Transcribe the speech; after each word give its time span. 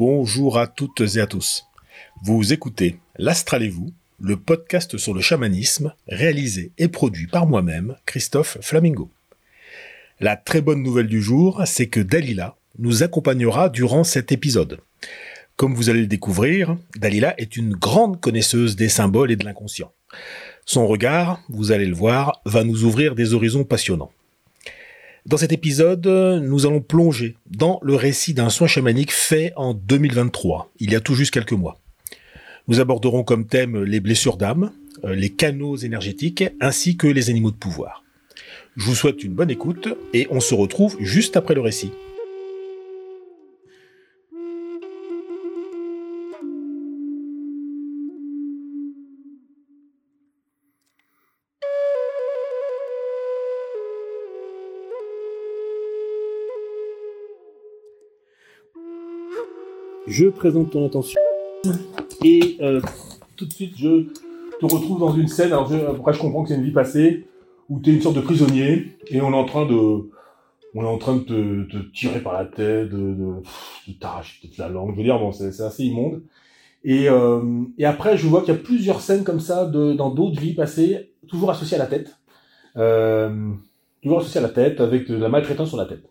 Bonjour 0.00 0.56
à 0.56 0.66
toutes 0.66 1.02
et 1.16 1.20
à 1.20 1.26
tous. 1.26 1.66
Vous 2.22 2.54
écoutez 2.54 2.96
L'Astral 3.18 3.62
et 3.62 3.68
vous, 3.68 3.92
le 4.18 4.38
podcast 4.38 4.96
sur 4.96 5.12
le 5.12 5.20
chamanisme, 5.20 5.92
réalisé 6.08 6.72
et 6.78 6.88
produit 6.88 7.26
par 7.26 7.46
moi-même, 7.46 7.96
Christophe 8.06 8.56
Flamingo. 8.62 9.10
La 10.18 10.36
très 10.36 10.62
bonne 10.62 10.82
nouvelle 10.82 11.06
du 11.06 11.20
jour, 11.20 11.60
c'est 11.66 11.88
que 11.88 12.00
Dalila 12.00 12.56
nous 12.78 13.02
accompagnera 13.02 13.68
durant 13.68 14.02
cet 14.02 14.32
épisode. 14.32 14.80
Comme 15.56 15.74
vous 15.74 15.90
allez 15.90 16.00
le 16.00 16.06
découvrir, 16.06 16.78
Dalila 16.96 17.38
est 17.38 17.58
une 17.58 17.74
grande 17.74 18.22
connaisseuse 18.22 18.76
des 18.76 18.88
symboles 18.88 19.32
et 19.32 19.36
de 19.36 19.44
l'inconscient. 19.44 19.92
Son 20.64 20.86
regard, 20.86 21.42
vous 21.50 21.72
allez 21.72 21.84
le 21.84 21.94
voir, 21.94 22.40
va 22.46 22.64
nous 22.64 22.84
ouvrir 22.84 23.14
des 23.14 23.34
horizons 23.34 23.64
passionnants. 23.64 24.12
Dans 25.26 25.36
cet 25.36 25.52
épisode, 25.52 26.06
nous 26.06 26.66
allons 26.66 26.80
plonger 26.80 27.36
dans 27.50 27.78
le 27.82 27.94
récit 27.94 28.32
d'un 28.32 28.48
soin 28.48 28.66
chamanique 28.66 29.12
fait 29.12 29.52
en 29.54 29.74
2023, 29.74 30.72
il 30.80 30.92
y 30.92 30.96
a 30.96 31.00
tout 31.00 31.14
juste 31.14 31.32
quelques 31.32 31.52
mois. 31.52 31.78
Nous 32.68 32.80
aborderons 32.80 33.22
comme 33.22 33.46
thème 33.46 33.82
les 33.82 34.00
blessures 34.00 34.38
d'âme, 34.38 34.72
euh, 35.04 35.14
les 35.14 35.28
canaux 35.28 35.76
énergétiques, 35.76 36.44
ainsi 36.60 36.96
que 36.96 37.06
les 37.06 37.28
animaux 37.28 37.50
de 37.50 37.56
pouvoir. 37.56 38.02
Je 38.76 38.84
vous 38.84 38.94
souhaite 38.94 39.22
une 39.22 39.34
bonne 39.34 39.50
écoute 39.50 39.88
et 40.14 40.26
on 40.30 40.40
se 40.40 40.54
retrouve 40.54 40.96
juste 41.00 41.36
après 41.36 41.54
le 41.54 41.60
récit. 41.60 41.92
Je 60.10 60.26
présente 60.26 60.70
ton 60.70 60.84
attention 60.84 61.20
et 62.24 62.56
euh, 62.60 62.80
tout 63.36 63.46
de 63.46 63.52
suite 63.52 63.74
je 63.78 64.06
te 64.60 64.66
retrouve 64.66 64.98
dans 64.98 65.14
une 65.14 65.28
scène. 65.28 65.52
Alors 65.52 65.72
après 65.72 66.12
je 66.12 66.18
comprends 66.18 66.42
que 66.42 66.48
c'est 66.48 66.56
une 66.56 66.64
vie 66.64 66.72
passée 66.72 67.26
où 67.68 67.80
tu 67.80 67.90
es 67.90 67.92
une 67.94 68.02
sorte 68.02 68.16
de 68.16 68.20
prisonnier 68.20 68.96
et 69.06 69.20
on 69.20 69.30
est 69.32 69.36
en 69.36 69.44
train 69.44 69.66
de 69.66 70.10
on 70.74 70.82
est 70.82 70.86
en 70.86 70.98
train 70.98 71.16
de 71.16 71.22
te, 71.22 71.76
tirer 71.92 72.20
par 72.20 72.32
la 72.32 72.44
tête, 72.44 72.90
de, 72.90 73.14
de, 73.88 73.92
t'arracher 74.00 74.38
peut-être 74.40 74.58
la 74.58 74.68
langue. 74.68 74.92
Je 74.92 74.96
veux 74.96 75.04
dire 75.04 75.18
bon 75.18 75.30
c'est 75.32 75.60
assez 75.60 75.84
immonde. 75.84 76.22
Et, 76.82 77.08
euh, 77.08 77.62
et 77.78 77.84
après 77.84 78.16
je 78.16 78.26
vois 78.26 78.40
qu'il 78.40 78.54
y 78.54 78.56
a 78.56 78.60
plusieurs 78.60 79.00
scènes 79.00 79.22
comme 79.22 79.40
ça 79.40 79.64
dans 79.66 80.10
d'autres 80.10 80.40
vies 80.40 80.54
passées, 80.54 81.12
toujours 81.28 81.50
associées 81.50 81.76
à 81.76 81.80
la 81.80 81.86
tête. 81.86 82.18
Euh, 82.76 83.52
toujours 84.02 84.20
associées 84.20 84.40
à 84.40 84.42
la 84.42 84.48
tête 84.48 84.80
avec 84.80 85.08
de 85.08 85.14
la 85.14 85.28
maltraitance 85.28 85.68
sur 85.68 85.76
la 85.76 85.86
tête. 85.86 86.02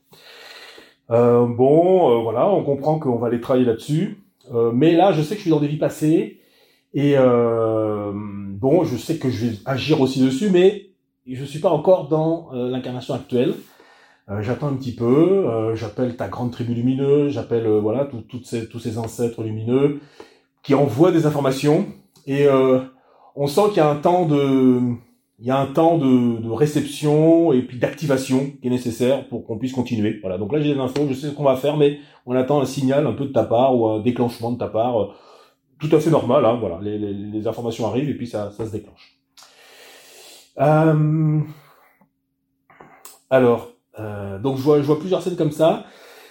Euh, 1.12 1.46
bon, 1.48 2.12
euh, 2.12 2.22
voilà, 2.22 2.48
on 2.50 2.64
comprend 2.64 3.00
qu'on 3.00 3.18
va 3.18 3.28
aller 3.28 3.42
travailler 3.42 3.66
là-dessus. 3.66 4.24
Euh, 4.54 4.72
mais 4.72 4.94
là, 4.94 5.12
je 5.12 5.22
sais 5.22 5.36
que 5.36 5.38
je 5.38 5.42
suis 5.44 5.52
dans 5.52 5.60
des 5.60 5.68
vies 5.68 5.78
passées. 5.78 6.40
Et 6.94 7.16
bon, 7.16 8.84
je 8.84 8.98
sais 8.98 9.18
que 9.18 9.30
je 9.30 9.46
vais 9.46 9.58
agir 9.66 10.02
aussi 10.02 10.22
dessus, 10.24 10.50
mais 10.50 10.88
je 11.28 11.46
suis 11.46 11.60
pas 11.60 11.70
encore 11.70 12.08
dans 12.08 12.50
l'incarnation 12.52 13.14
actuelle. 13.14 13.54
j'attends 14.40 14.70
un 14.70 14.74
petit 14.74 14.96
peu. 14.96 15.76
j'appelle 15.76 16.16
ta 16.16 16.28
grande 16.28 16.52
tribu 16.52 16.74
lumineuse. 16.74 17.34
J'appelle 17.34 17.68
voilà 17.68 18.10
ces, 18.44 18.68
tous 18.68 18.80
ces 18.80 18.98
ancêtres 18.98 19.44
lumineux 19.44 20.00
qui 20.64 20.74
envoient 20.74 21.12
des 21.12 21.28
informations. 21.28 21.86
Et 22.26 22.48
on 23.36 23.46
sent 23.46 23.68
qu'il 23.68 23.78
y 23.78 23.82
a 23.82 23.90
un 23.90 23.98
temps 23.98 24.26
de 24.26 24.82
il 25.42 25.48
y 25.48 25.52
a 25.52 25.58
un 25.58 25.68
temps 25.68 25.98
de, 25.98 26.42
de 26.42 26.50
réception 26.50 27.54
et 27.54 27.62
puis 27.62 27.78
d'activation 27.78 28.52
qui 28.62 28.68
est 28.68 28.70
nécessaire 28.70 29.28
pour 29.30 29.46
qu'on 29.46 29.58
puisse 29.58 29.74
continuer. 29.74 30.20
Voilà. 30.22 30.38
Donc 30.38 30.52
là, 30.52 30.60
j'ai 30.60 30.74
des 30.74 30.80
infos, 30.80 31.08
je 31.08 31.14
sais 31.14 31.28
ce 31.28 31.34
qu'on 31.34 31.44
va 31.44 31.56
faire, 31.56 31.78
mais 31.78 32.00
on 32.26 32.36
attend 32.36 32.62
un 32.62 32.66
signal 32.66 33.08
un 33.08 33.14
peu 33.14 33.26
de 33.26 33.32
ta 33.32 33.44
part 33.44 33.76
ou 33.78 33.88
un 33.88 34.00
déclenchement 34.00 34.52
de 34.52 34.58
ta 34.58 34.68
part, 34.68 35.02
euh, 35.02 35.08
tout 35.80 35.90
à 35.96 36.00
fait 36.00 36.10
normal. 36.10 36.46
Hein, 36.46 36.58
voilà, 36.60 36.80
les, 36.82 36.98
les, 36.98 37.14
les, 37.14 37.48
informations 37.48 37.88
arrivent 37.88 38.10
et 38.10 38.16
puis 38.16 38.28
ça, 38.28 38.52
ça 38.52 38.66
se 38.66 38.72
déclenche. 38.72 39.20
Euh... 40.60 41.40
Alors, 43.30 43.70
euh, 44.00 44.40
donc 44.40 44.58
je 44.58 44.62
vois, 44.62 44.78
je 44.78 44.84
vois 44.84 45.00
plusieurs 45.00 45.22
scènes 45.22 45.36
comme 45.36 45.52
ça. 45.52 45.86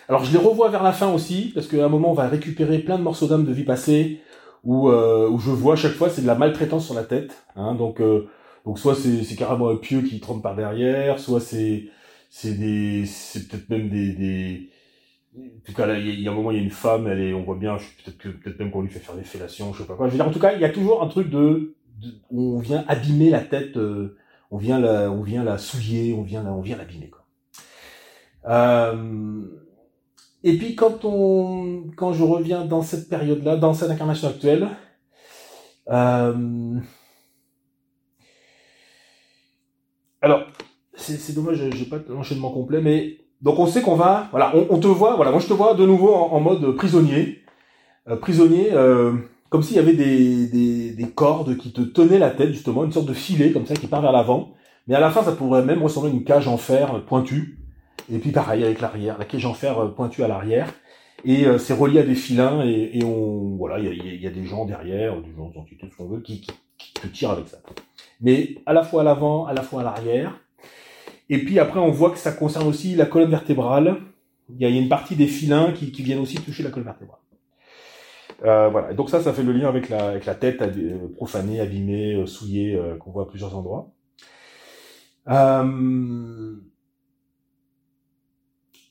Alors 0.08 0.24
je 0.24 0.32
les 0.32 0.38
revois 0.38 0.68
vers 0.70 0.82
la 0.82 0.92
fin 0.92 1.12
aussi 1.12 1.52
parce 1.54 1.66
qu'à 1.66 1.84
un 1.84 1.88
moment 1.88 2.10
on 2.10 2.14
va 2.14 2.28
récupérer 2.28 2.78
plein 2.78 2.98
de 2.98 3.02
morceaux 3.02 3.26
d'âme 3.26 3.44
de 3.44 3.52
vie 3.52 3.64
passée 3.64 4.22
où, 4.64 4.88
euh, 4.88 5.28
où 5.28 5.38
je 5.38 5.50
vois 5.50 5.74
à 5.74 5.76
chaque 5.76 5.92
fois 5.92 6.08
c'est 6.08 6.22
de 6.22 6.26
la 6.26 6.34
maltraitance 6.34 6.86
sur 6.86 6.94
la 6.94 7.04
tête. 7.04 7.44
Hein, 7.56 7.74
donc 7.74 8.00
euh, 8.00 8.26
donc 8.68 8.78
soit 8.78 8.94
c'est 8.94 9.34
carrément 9.34 9.70
un 9.70 9.76
pieu 9.76 10.02
qui 10.02 10.20
trompe 10.20 10.42
par 10.42 10.54
derrière, 10.54 11.18
soit 11.18 11.40
c'est 11.40 11.84
c'est 12.28 12.52
des 12.52 13.06
c'est 13.06 13.48
peut-être 13.48 13.70
même 13.70 13.88
des 13.88 14.68
en 15.34 15.64
tout 15.64 15.72
cas 15.72 15.86
là 15.86 15.98
il 15.98 16.20
y, 16.20 16.28
a 16.28 16.30
un 16.30 16.34
moment 16.34 16.50
il 16.50 16.58
y 16.58 16.60
a 16.60 16.62
une 16.62 16.70
femme, 16.70 17.06
elle 17.06 17.18
est 17.18 17.32
on 17.32 17.44
voit 17.44 17.56
bien 17.56 17.78
peut-être 17.78 18.18
que 18.18 18.28
peut-être 18.28 18.58
même 18.58 18.70
qu'on 18.70 18.82
lui 18.82 18.90
fait 18.90 18.98
faire 18.98 19.14
des 19.14 19.24
fellations, 19.24 19.72
je 19.72 19.78
sais 19.78 19.88
pas 19.88 19.94
quoi. 19.94 20.08
Je 20.08 20.12
veux 20.12 20.18
dire 20.18 20.28
en 20.28 20.30
tout 20.30 20.38
cas 20.38 20.52
il 20.52 20.60
y 20.60 20.66
a 20.66 20.68
toujours 20.68 21.02
un 21.02 21.08
truc 21.08 21.30
de, 21.30 21.76
on 22.30 22.58
vient 22.58 22.84
abîmer 22.88 23.30
la 23.30 23.40
tête, 23.40 23.78
euh, 23.78 24.18
on 24.50 24.58
vient 24.58 24.78
la 24.78 25.10
on 25.10 25.22
vient 25.22 25.44
la 25.44 25.56
souiller, 25.56 26.12
on 26.12 26.22
vient 26.22 26.44
on 26.44 26.60
vient 26.60 26.76
l'abîmer 26.76 27.08
quoi. 27.08 27.24
Euh, 28.48 29.44
et 30.44 30.58
puis 30.58 30.74
quand 30.74 31.06
on 31.06 31.84
quand 31.96 32.12
je 32.12 32.22
reviens 32.22 32.66
dans 32.66 32.82
cette 32.82 33.08
période 33.08 33.42
là, 33.44 33.56
dans 33.56 33.72
cette 33.72 33.90
incarnation 33.90 34.28
actuelle. 34.28 34.68
Euh, 35.88 36.78
alors, 40.20 40.48
c'est 41.16 41.34
dommage, 41.34 41.62
j'ai 41.70 41.84
pas 41.84 41.98
l'enchaînement 42.08 42.50
complet, 42.50 42.80
mais 42.80 43.18
donc 43.42 43.58
on 43.58 43.66
sait 43.66 43.82
qu'on 43.82 43.94
va, 43.94 44.28
voilà, 44.30 44.52
on, 44.54 44.78
te 44.78 44.86
voit, 44.86 45.16
voilà, 45.16 45.30
moi 45.30 45.40
je 45.40 45.46
te 45.46 45.52
vois 45.52 45.74
de 45.74 45.86
nouveau 45.86 46.12
en, 46.12 46.40
mode 46.40 46.74
prisonnier, 46.76 47.42
euh, 48.08 48.16
prisonnier, 48.16 48.68
euh, 48.72 49.12
comme 49.48 49.62
s'il 49.62 49.76
y 49.76 49.80
avait 49.80 49.94
des, 49.94 50.46
des, 50.46 50.90
des, 50.92 51.08
cordes 51.10 51.56
qui 51.56 51.72
te 51.72 51.80
tenaient 51.80 52.18
la 52.18 52.30
tête 52.30 52.52
justement, 52.52 52.84
une 52.84 52.92
sorte 52.92 53.06
de 53.06 53.14
filet 53.14 53.52
comme 53.52 53.66
ça 53.66 53.74
qui 53.74 53.86
part 53.86 54.02
vers 54.02 54.12
l'avant, 54.12 54.54
mais 54.86 54.94
à 54.94 55.00
la 55.00 55.10
fin 55.10 55.22
ça 55.22 55.32
pourrait 55.32 55.64
même 55.64 55.82
ressembler 55.82 56.10
à 56.10 56.14
une 56.14 56.24
cage 56.24 56.48
en 56.48 56.56
fer 56.56 57.04
pointue, 57.06 57.58
et 58.12 58.18
puis 58.18 58.30
pareil 58.30 58.64
avec 58.64 58.80
l'arrière, 58.80 59.18
la 59.18 59.24
cage 59.24 59.46
en 59.46 59.54
fer 59.54 59.78
euh, 59.78 59.88
pointue 59.88 60.22
à 60.22 60.28
l'arrière, 60.28 60.72
et 61.24 61.46
c'est 61.58 61.74
relié 61.74 61.98
à 61.98 62.04
des 62.04 62.14
filins 62.14 62.62
et, 62.64 63.02
on, 63.02 63.56
voilà, 63.56 63.80
il 63.80 64.22
y 64.22 64.26
a, 64.28 64.30
des 64.30 64.44
gens 64.44 64.66
derrière, 64.66 65.20
des 65.20 65.34
gens, 65.36 65.48
des 65.48 65.58
entités, 65.58 65.88
ce 65.90 65.96
qu'on 65.96 66.06
veut, 66.06 66.20
qui, 66.20 66.46
qui 66.78 66.92
te 66.92 67.08
tirent 67.08 67.32
avec 67.32 67.48
ça 67.48 67.58
mais 68.20 68.56
à 68.66 68.72
la 68.72 68.82
fois 68.82 69.02
à 69.02 69.04
l'avant, 69.04 69.46
à 69.46 69.52
la 69.52 69.62
fois 69.62 69.80
à 69.82 69.84
l'arrière. 69.84 70.38
Et 71.30 71.38
puis 71.44 71.58
après, 71.58 71.78
on 71.78 71.90
voit 71.90 72.10
que 72.10 72.18
ça 72.18 72.32
concerne 72.32 72.66
aussi 72.66 72.94
la 72.94 73.06
colonne 73.06 73.30
vertébrale. 73.30 73.96
Il 74.50 74.60
y 74.60 74.64
a, 74.64 74.68
une 74.68 74.88
partie 74.88 75.14
des 75.14 75.26
filins 75.26 75.72
qui, 75.72 75.92
qui 75.92 76.02
viennent 76.02 76.20
aussi 76.20 76.36
toucher 76.36 76.62
la 76.62 76.70
colonne 76.70 76.86
vertébrale. 76.86 77.20
Euh, 78.44 78.68
voilà. 78.68 78.94
donc 78.94 79.10
ça, 79.10 79.20
ça 79.20 79.32
fait 79.32 79.42
le 79.42 79.52
lien 79.52 79.68
avec 79.68 79.88
la, 79.88 80.10
avec 80.10 80.24
la 80.24 80.36
tête 80.36 80.62
euh, 80.62 81.08
profanée, 81.16 81.58
abîmée, 81.58 82.14
euh, 82.14 82.26
souillée, 82.26 82.76
euh, 82.76 82.96
qu'on 82.96 83.10
voit 83.10 83.24
à 83.24 83.26
plusieurs 83.26 83.56
endroits. 83.56 83.90
Euh... 85.28 86.54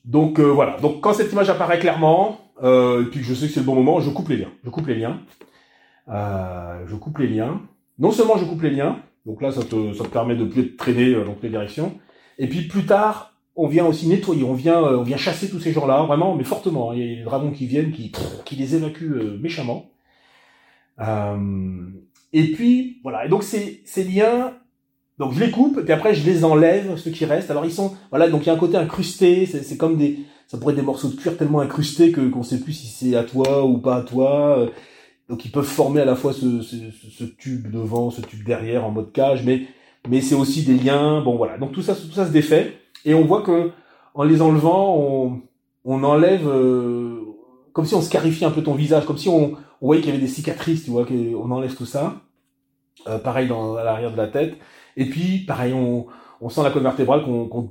Donc 0.04 0.40
voilà. 0.40 0.78
Donc 0.80 1.02
quand 1.02 1.12
cette 1.12 1.32
image 1.32 1.50
apparaît 1.50 1.78
clairement, 1.78 2.40
et 2.62 3.04
puis 3.10 3.20
que 3.20 3.26
je 3.26 3.34
sais 3.34 3.46
que 3.46 3.52
c'est 3.52 3.60
le 3.60 3.66
bon 3.66 3.74
moment, 3.74 4.00
je 4.00 4.08
coupe 4.08 4.28
les 4.30 4.38
liens. 4.38 4.52
Je 4.64 4.70
coupe 4.70 4.86
les 4.86 4.94
liens. 4.94 5.20
je 6.08 6.94
coupe 6.94 7.18
les 7.18 7.26
liens. 7.26 7.60
Non 7.98 8.10
seulement 8.10 8.38
je 8.38 8.46
coupe 8.46 8.62
les 8.62 8.70
liens, 8.70 9.02
donc 9.28 9.42
là, 9.42 9.52
ça 9.52 9.62
te, 9.62 9.92
ça 9.92 10.04
te 10.04 10.08
permet 10.08 10.34
de 10.34 10.44
plus 10.44 10.62
être 10.62 10.76
traîné 10.78 11.14
euh, 11.14 11.22
dans 11.22 11.34
toutes 11.34 11.42
les 11.42 11.50
directions. 11.50 11.98
Et 12.38 12.46
puis 12.48 12.62
plus 12.62 12.86
tard, 12.86 13.34
on 13.56 13.66
vient 13.66 13.86
aussi 13.86 14.06
nettoyer, 14.06 14.44
on 14.44 14.54
vient, 14.54 14.82
euh, 14.82 14.98
on 14.98 15.02
vient 15.02 15.16
chasser 15.16 15.50
tous 15.50 15.60
ces 15.60 15.72
gens-là, 15.72 16.02
vraiment, 16.04 16.36
mais 16.36 16.44
fortement. 16.44 16.90
Hein. 16.90 16.94
Il 16.96 17.00
y 17.00 17.12
a 17.12 17.16
des 17.16 17.22
dragons 17.24 17.50
qui 17.50 17.66
viennent, 17.66 17.90
qui, 17.90 18.12
qui 18.44 18.56
les 18.56 18.76
évacuent 18.76 19.18
euh, 19.20 19.38
méchamment. 19.40 19.90
et 22.32 22.52
puis 22.52 23.00
voilà. 23.02 23.26
Et 23.26 23.28
donc 23.28 23.42
ces, 23.42 23.82
ces 23.84 24.04
liens, 24.04 24.54
donc 25.18 25.32
je 25.34 25.40
les 25.40 25.50
coupe, 25.50 25.78
et 25.78 25.82
puis 25.82 25.92
après 25.92 26.14
je 26.14 26.24
les 26.24 26.44
enlève, 26.44 26.96
ceux 26.96 27.10
qui 27.10 27.24
restent. 27.24 27.50
Alors 27.50 27.64
ils 27.64 27.72
sont, 27.72 27.96
voilà, 28.10 28.28
donc 28.28 28.42
il 28.42 28.46
y 28.46 28.50
a 28.50 28.54
un 28.54 28.58
côté 28.58 28.76
incrusté. 28.76 29.46
C'est 29.46 29.76
comme 29.76 29.96
des, 29.96 30.20
ça 30.46 30.58
pourrait 30.58 30.72
être 30.72 30.80
des 30.80 30.86
morceaux 30.86 31.08
de 31.08 31.16
cuir 31.16 31.36
tellement 31.36 31.60
incrustés 31.60 32.12
que 32.12 32.28
qu'on 32.28 32.44
sait 32.44 32.60
plus 32.60 32.72
si 32.72 32.86
c'est 32.86 33.16
à 33.16 33.24
toi 33.24 33.64
ou 33.66 33.78
pas 33.78 33.96
à 33.96 34.02
toi. 34.02 34.70
Donc 35.28 35.44
ils 35.44 35.50
peuvent 35.50 35.64
former 35.64 36.00
à 36.00 36.04
la 36.04 36.14
fois 36.14 36.32
ce, 36.32 36.62
ce, 36.62 36.76
ce, 37.10 37.24
tube 37.24 37.70
devant, 37.70 38.10
ce 38.10 38.22
tube 38.22 38.44
derrière 38.44 38.86
en 38.86 38.90
mode 38.90 39.12
cage, 39.12 39.44
mais 39.44 39.66
mais 40.08 40.20
c'est 40.20 40.34
aussi 40.34 40.62
des 40.64 40.74
liens. 40.74 41.20
Bon 41.20 41.36
voilà, 41.36 41.58
donc 41.58 41.72
tout 41.72 41.82
ça 41.82 41.94
tout 41.94 42.12
ça 42.12 42.26
se 42.26 42.32
défait 42.32 42.78
et 43.04 43.14
on 43.14 43.24
voit 43.24 43.42
que 43.42 43.70
en 44.14 44.24
les 44.24 44.42
enlevant, 44.42 44.96
on, 44.96 45.42
on 45.84 46.02
enlève 46.02 46.48
euh, 46.48 47.20
comme 47.72 47.86
si 47.86 47.94
on 47.94 48.02
scarifiait 48.02 48.46
un 48.46 48.50
peu 48.50 48.62
ton 48.62 48.74
visage, 48.74 49.06
comme 49.06 49.18
si 49.18 49.28
on, 49.28 49.56
voyait 49.80 50.02
qu'il 50.02 50.10
y 50.10 50.12
avait 50.12 50.24
des 50.24 50.30
cicatrices, 50.30 50.84
tu 50.84 50.90
vois, 50.90 51.06
qu'on 51.06 51.50
enlève 51.52 51.74
tout 51.76 51.86
ça. 51.86 52.16
Euh, 53.06 53.18
pareil 53.18 53.46
dans 53.46 53.76
à 53.76 53.84
l'arrière 53.84 54.10
de 54.10 54.16
la 54.16 54.26
tête. 54.26 54.56
Et 54.96 55.04
puis 55.04 55.44
pareil, 55.46 55.72
on, 55.72 56.06
on 56.40 56.48
sent 56.48 56.62
la 56.64 56.70
colonne 56.70 56.88
vertébrale 56.88 57.22
qu'on 57.22 57.70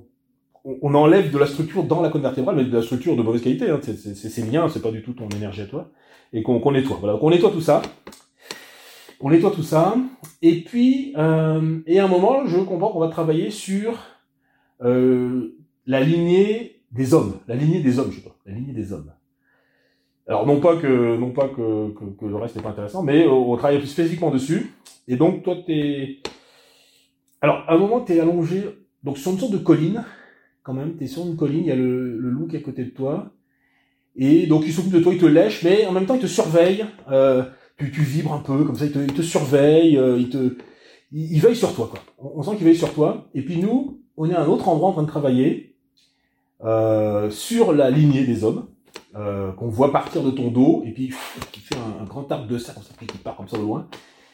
on 0.82 0.96
enlève 0.96 1.32
de 1.32 1.38
la 1.38 1.48
structure 1.48 1.84
dans 1.84 2.02
la 2.02 2.10
colonne 2.10 2.24
vertébrale, 2.24 2.56
mais 2.56 2.64
de 2.64 2.76
la 2.76 2.82
structure 2.82 3.16
de 3.16 3.22
mauvaise 3.22 3.42
qualité. 3.42 3.70
Hein. 3.70 3.80
C'est 3.82 4.16
ces 4.16 4.42
liens, 4.44 4.70
c'est 4.70 4.82
pas 4.82 4.92
du 4.92 5.02
tout 5.02 5.14
ton 5.14 5.28
énergie 5.30 5.62
à 5.62 5.66
toi 5.66 5.90
et 6.34 6.44
qu'on 6.44 6.72
nettoie. 6.72 6.98
Voilà, 7.00 7.18
qu'on 7.18 7.30
nettoie 7.30 7.52
tout 7.52 7.62
ça. 7.62 7.82
On 9.20 9.30
nettoie 9.30 9.52
tout 9.52 9.64
ça. 9.64 9.96
Et 10.42 10.64
puis, 10.64 11.14
euh, 11.18 11.80
et 11.88 12.00
à 12.00 12.06
un 12.06 12.08
moment, 12.08 12.46
je 12.46 12.60
comprends 12.60 12.92
qu'on 12.92 13.00
va 13.00 13.10
travailler 13.10 13.50
sur 13.50 14.00
euh, 14.84 15.56
la 15.86 16.02
lignée 16.02 16.82
des 16.92 17.14
hommes. 17.14 17.40
La 17.48 17.56
lignée 17.56 17.82
des 17.82 18.00
hommes, 18.00 18.12
je 18.12 18.18
sais 18.18 18.24
pas. 18.24 18.36
La 18.46 18.54
lignée 18.54 18.74
des 18.74 18.94
hommes. 18.94 19.12
Alors 20.28 20.46
non 20.46 20.60
pas 20.60 20.76
que 20.76 21.16
non 21.16 21.32
pas 21.32 21.48
que, 21.48 22.26
le 22.26 22.36
reste 22.36 22.58
n'est 22.58 22.62
pas 22.62 22.72
intéressant, 22.72 23.02
mais 23.02 23.26
on, 23.28 23.54
on 23.54 23.56
travaille 23.56 23.78
plus 23.78 23.88
spécifiquement 23.88 24.30
dessus. 24.30 24.74
Et 25.08 25.16
donc 25.16 25.44
toi 25.44 25.56
t'es 25.66 26.18
alors 27.40 27.64
à 27.66 27.76
un 27.76 27.78
moment 27.78 28.02
t'es 28.02 28.20
allongé 28.20 28.66
donc 29.04 29.18
sur 29.18 29.32
une 29.32 29.40
sorte 29.40 29.54
de 29.54 29.58
colline 29.58 30.04
quand 30.64 30.74
même. 30.74 30.98
T'es 30.98 31.08
sur 31.08 31.26
une 31.26 31.38
colline, 31.38 31.62
il 31.62 31.68
y 31.68 31.72
a 31.72 31.78
le, 31.78 32.18
le 32.18 32.30
loup 32.30 32.48
qui 32.48 32.58
est 32.58 32.60
à 32.60 32.62
côté 32.62 32.84
de 32.84 32.90
toi. 32.90 33.32
Et 34.18 34.48
donc 34.48 34.64
il 34.66 34.74
s'occupe 34.74 34.92
de 34.92 35.00
toi, 35.00 35.14
il 35.14 35.20
te 35.20 35.26
lèche, 35.26 35.64
mais 35.64 35.86
en 35.86 35.94
même 35.94 36.06
temps 36.06 36.16
il 36.16 36.22
te 36.22 36.28
surveille. 36.28 36.86
Euh, 37.10 37.44
tu, 37.78 37.92
tu 37.92 38.02
vibres 38.02 38.34
un 38.34 38.40
peu 38.40 38.64
comme 38.64 38.76
ça, 38.76 38.86
il 38.86 38.92
te, 38.92 39.00
il 39.00 39.14
te 39.14 39.22
surveille, 39.22 39.98
euh, 39.98 40.18
il 40.20 40.30
te 40.30 40.58
il, 41.12 41.34
il 41.34 41.40
veille 41.40 41.56
sur 41.56 41.74
toi 41.74 41.90
quoi. 41.90 42.00
On, 42.18 42.42
sent 42.44 42.56
qu'il 42.58 42.66
veille 42.66 42.76
sur 42.76 42.94
toi. 42.94 43.28
Et 43.34 43.42
puis 43.42 43.58
nous, 43.58 44.02
on 44.18 44.30
est 44.30 44.34
à 44.34 44.42
un 44.42 44.48
autre 44.48 44.68
endroit 44.68 44.90
en 44.90 44.94
train 44.94 45.04
de 45.04 45.08
travailler 45.08 45.76
euh, 46.64 47.30
sur 47.30 47.74
la 47.74 47.90
lignée 47.90 48.26
des 48.26 48.44
hommes 48.44 48.68
euh, 49.16 49.52
qu'on 49.54 49.70
voit 49.70 49.92
partir 49.92 50.24
de 50.24 50.32
ton 50.32 50.50
dos 50.50 50.84
et 50.86 50.92
puis 50.92 51.14
qui 51.52 51.60
fait 51.60 51.76
un, 52.02 52.04
grand 52.06 52.32
arc 52.32 52.48
de 52.48 52.58
cercle, 52.58 52.82
qui 53.00 53.18
part 53.20 53.36
comme 53.36 53.48
ça 53.48 53.58
de 53.58 53.62
loin. 53.62 53.88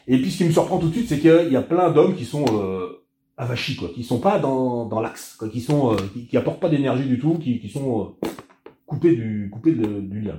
Et 0.08 0.18
puis 0.22 0.32
ce 0.32 0.38
qui 0.38 0.46
me 0.46 0.52
surprend 0.52 0.80
tout 0.80 0.88
de 0.88 0.94
suite, 0.94 1.10
c'est 1.10 1.20
qu'il 1.20 1.52
y 1.52 1.56
a 1.56 1.62
plein 1.62 1.92
d'hommes 1.92 2.16
qui 2.16 2.26
sont 2.26 2.46
euh, 2.54 3.04
avachis, 3.38 3.76
quoi, 3.76 3.90
qui 3.94 4.04
sont 4.04 4.20
pas 4.20 4.40
dans, 4.40 4.86
dans 4.86 5.00
l'axe, 5.02 5.36
quoi, 5.38 5.50
qui 5.50 5.62
sont 5.62 5.94
euh, 5.94 5.98
qui, 6.14 6.28
qui 6.28 6.38
apportent 6.38 6.60
pas 6.60 6.70
d'énergie 6.70 7.06
du 7.08 7.20
tout, 7.20 7.36
qui, 7.36 7.60
qui 7.60 7.70
sont 7.70 8.16
euh, 8.24 8.28
coupés 8.86 9.16
du 9.16 9.50
coupés 9.52 9.74
de- 9.74 10.02
du 10.02 10.22
lien. 10.22 10.38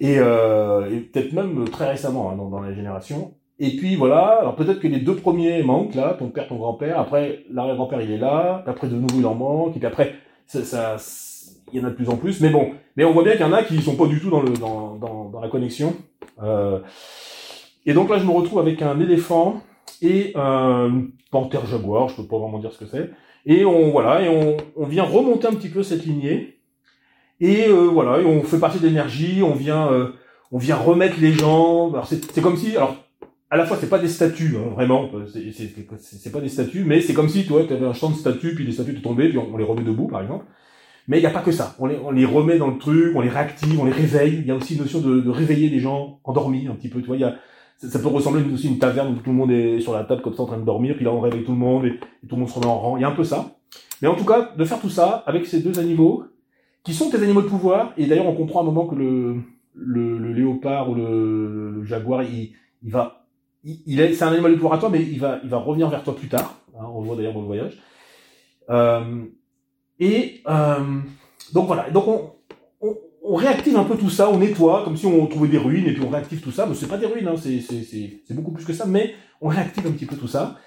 Et, 0.00 0.18
euh, 0.18 0.90
et 0.90 1.00
peut-être 1.00 1.32
même 1.32 1.68
très 1.70 1.90
récemment 1.90 2.30
hein, 2.30 2.36
dans, 2.36 2.48
dans 2.48 2.60
la 2.60 2.74
génération. 2.74 3.34
Et 3.60 3.76
puis 3.76 3.94
voilà, 3.94 4.38
alors 4.40 4.56
peut-être 4.56 4.80
que 4.80 4.88
les 4.88 4.98
deux 4.98 5.14
premiers 5.14 5.62
manquent 5.62 5.94
là, 5.94 6.16
ton 6.18 6.28
père, 6.28 6.48
ton 6.48 6.56
grand-père. 6.56 6.98
Après 6.98 7.44
l'arrière-grand-père 7.50 8.00
il 8.00 8.10
est 8.10 8.18
là, 8.18 8.64
après 8.66 8.88
de 8.88 8.96
nouveau 8.96 9.18
il 9.20 9.26
en 9.26 9.34
manque, 9.34 9.76
et 9.76 9.78
puis 9.78 9.86
après 9.86 10.14
ça, 10.46 10.64
ça 10.64 10.96
il 11.72 11.80
y 11.80 11.82
en 11.82 11.86
a 11.86 11.90
de 11.90 11.94
plus 11.94 12.08
en 12.08 12.16
plus. 12.16 12.40
Mais 12.40 12.50
bon, 12.50 12.72
mais 12.96 13.04
on 13.04 13.12
voit 13.12 13.22
bien 13.22 13.32
qu'il 13.32 13.42
y 13.42 13.44
en 13.44 13.52
a 13.52 13.62
qui 13.62 13.80
sont 13.80 13.94
pas 13.94 14.06
du 14.06 14.20
tout 14.20 14.30
dans 14.30 14.42
le 14.42 14.50
dans, 14.50 14.96
dans 14.96 15.40
la 15.40 15.48
connexion. 15.48 15.94
Euh, 16.42 16.80
et 17.86 17.94
donc 17.94 18.10
là 18.10 18.18
je 18.18 18.24
me 18.24 18.32
retrouve 18.32 18.58
avec 18.58 18.82
un 18.82 18.98
éléphant 18.98 19.60
et 20.02 20.32
un 20.34 21.04
panthère 21.30 21.64
jaguar, 21.66 22.08
je 22.08 22.16
peux 22.16 22.26
pas 22.26 22.38
vraiment 22.38 22.58
dire 22.58 22.72
ce 22.72 22.78
que 22.80 22.86
c'est. 22.86 23.10
Et 23.46 23.64
on 23.64 23.92
voilà 23.92 24.22
et 24.22 24.28
on, 24.28 24.56
on 24.76 24.86
vient 24.86 25.04
remonter 25.04 25.46
un 25.46 25.54
petit 25.54 25.68
peu 25.68 25.84
cette 25.84 26.04
lignée. 26.04 26.53
Et 27.44 27.68
euh, 27.68 27.88
voilà, 27.92 28.26
on 28.26 28.42
fait 28.42 28.58
partie 28.58 28.80
de 28.80 28.86
l'énergie, 28.86 29.42
on 29.42 29.52
vient 29.52 29.92
euh, 29.92 30.12
on 30.50 30.56
vient 30.56 30.76
remettre 30.76 31.20
les 31.20 31.32
gens. 31.32 31.92
Alors 31.92 32.06
c'est 32.06 32.40
comme 32.40 32.56
si 32.56 32.74
alors 32.74 32.96
à 33.50 33.58
la 33.58 33.66
fois 33.66 33.76
c'est 33.78 33.90
pas 33.90 33.98
des 33.98 34.08
statues 34.08 34.56
hein, 34.56 34.70
vraiment, 34.74 35.10
c'est 35.98 36.32
pas 36.32 36.40
des 36.40 36.48
statues, 36.48 36.84
mais 36.86 37.02
c'est 37.02 37.12
comme 37.12 37.28
si 37.28 37.44
toi 37.44 37.64
tu 37.68 37.74
avais 37.74 37.84
un 37.84 37.92
champ 37.92 38.08
de 38.08 38.14
statues 38.14 38.54
puis 38.54 38.64
les 38.64 38.72
statues 38.72 38.94
te 38.94 39.02
tombaient 39.02 39.28
puis 39.28 39.36
on, 39.36 39.58
les 39.58 39.64
remet 39.64 39.82
debout 39.82 40.06
par 40.06 40.22
exemple. 40.22 40.46
Mais 41.06 41.18
il 41.18 41.20
n'y 41.20 41.26
a 41.26 41.30
pas 41.30 41.42
que 41.42 41.52
ça. 41.52 41.76
On 41.78 41.84
les, 41.84 41.98
on 42.02 42.12
les 42.12 42.24
remet 42.24 42.56
dans 42.56 42.68
le 42.68 42.78
truc, 42.78 43.14
on 43.14 43.20
les 43.20 43.28
réactive, 43.28 43.78
on 43.78 43.84
les 43.84 43.92
réveille. 43.92 44.38
Il 44.40 44.46
y 44.46 44.50
a 44.50 44.54
aussi 44.54 44.76
une 44.76 44.80
notion 44.80 45.02
de, 45.02 45.20
de 45.20 45.30
réveiller 45.30 45.68
les 45.68 45.80
gens 45.80 46.20
endormis 46.24 46.66
un 46.66 46.74
petit 46.74 46.88
peu. 46.88 47.02
Tu 47.02 47.08
vois, 47.08 47.18
y 47.18 47.24
a, 47.24 47.36
ça, 47.76 47.90
ça 47.90 47.98
peut 47.98 48.08
ressembler 48.08 48.42
aussi 48.54 48.68
à 48.68 48.70
une 48.70 48.78
taverne 48.78 49.12
où 49.12 49.16
tout 49.16 49.28
le 49.28 49.36
monde 49.36 49.50
est 49.50 49.80
sur 49.80 49.92
la 49.92 50.04
table 50.04 50.22
comme 50.22 50.32
ça 50.32 50.44
en 50.44 50.46
train 50.46 50.56
de 50.56 50.64
dormir, 50.64 50.94
puis 50.96 51.04
là 51.04 51.12
on 51.12 51.20
réveille 51.20 51.44
tout 51.44 51.52
le 51.52 51.58
monde 51.58 51.84
et, 51.84 51.88
et 51.90 52.26
tout 52.26 52.36
le 52.36 52.40
monde 52.40 52.48
se 52.48 52.54
remet 52.54 52.68
en 52.68 52.78
rang. 52.78 52.96
Il 52.96 53.02
y 53.02 53.04
a 53.04 53.08
un 53.08 53.14
peu 53.14 53.24
ça. 53.24 53.58
Mais 54.00 54.08
en 54.08 54.14
tout 54.14 54.24
cas, 54.24 54.54
de 54.56 54.64
faire 54.64 54.80
tout 54.80 54.88
ça 54.88 55.22
avec 55.26 55.44
ces 55.44 55.60
deux 55.60 55.78
animaux, 55.78 56.24
qui 56.84 56.94
sont 56.94 57.10
tes 57.10 57.16
animaux 57.16 57.42
de 57.42 57.48
pouvoir, 57.48 57.92
et 57.96 58.06
d'ailleurs 58.06 58.26
on 58.26 58.34
comprend 58.34 58.60
à 58.60 58.62
un 58.62 58.66
moment 58.66 58.86
que 58.86 58.94
le, 58.94 59.36
le, 59.74 60.18
le 60.18 60.32
léopard 60.32 60.90
ou 60.90 60.94
le, 60.94 61.70
le 61.72 61.84
jaguar, 61.84 62.22
il, 62.22 62.52
il 62.82 62.90
va, 62.92 63.26
il, 63.64 64.00
est, 64.00 64.12
c'est 64.12 64.24
un 64.24 64.32
animal 64.32 64.52
de 64.52 64.56
pouvoir 64.56 64.74
à 64.74 64.78
toi, 64.78 64.90
mais 64.90 65.02
il 65.02 65.18
va, 65.18 65.40
il 65.42 65.48
va 65.48 65.56
revenir 65.56 65.88
vers 65.88 66.04
toi 66.04 66.14
plus 66.14 66.28
tard. 66.28 66.60
Hein, 66.78 66.84
on 66.94 67.00
le 67.00 67.06
voit 67.06 67.16
d'ailleurs 67.16 67.32
dans 67.32 67.40
le 67.40 67.46
voyage. 67.46 67.78
Euh, 68.68 69.24
et 69.98 70.42
euh, 70.48 71.00
donc 71.54 71.66
voilà. 71.66 71.88
Donc 71.90 72.06
on, 72.06 72.32
on, 72.82 72.94
on 73.22 73.34
réactive 73.36 73.76
un 73.76 73.84
peu 73.84 73.96
tout 73.96 74.10
ça, 74.10 74.28
on 74.28 74.38
nettoie 74.38 74.82
comme 74.84 74.96
si 74.96 75.06
on 75.06 75.26
trouvait 75.26 75.48
des 75.48 75.56
ruines 75.58 75.86
et 75.86 75.94
puis 75.94 76.02
on 76.04 76.10
réactive 76.10 76.40
tout 76.40 76.50
ça. 76.50 76.66
Mais 76.66 76.74
c'est 76.74 76.88
pas 76.88 76.98
des 76.98 77.06
ruines, 77.06 77.28
hein, 77.28 77.36
c'est 77.40 77.60
c'est 77.60 77.82
c'est 77.82 78.20
c'est 78.26 78.34
beaucoup 78.34 78.52
plus 78.52 78.64
que 78.66 78.74
ça. 78.74 78.84
Mais 78.84 79.14
on 79.40 79.48
réactive 79.48 79.86
un 79.86 79.92
petit 79.92 80.06
peu 80.06 80.16
tout 80.16 80.28
ça 80.28 80.58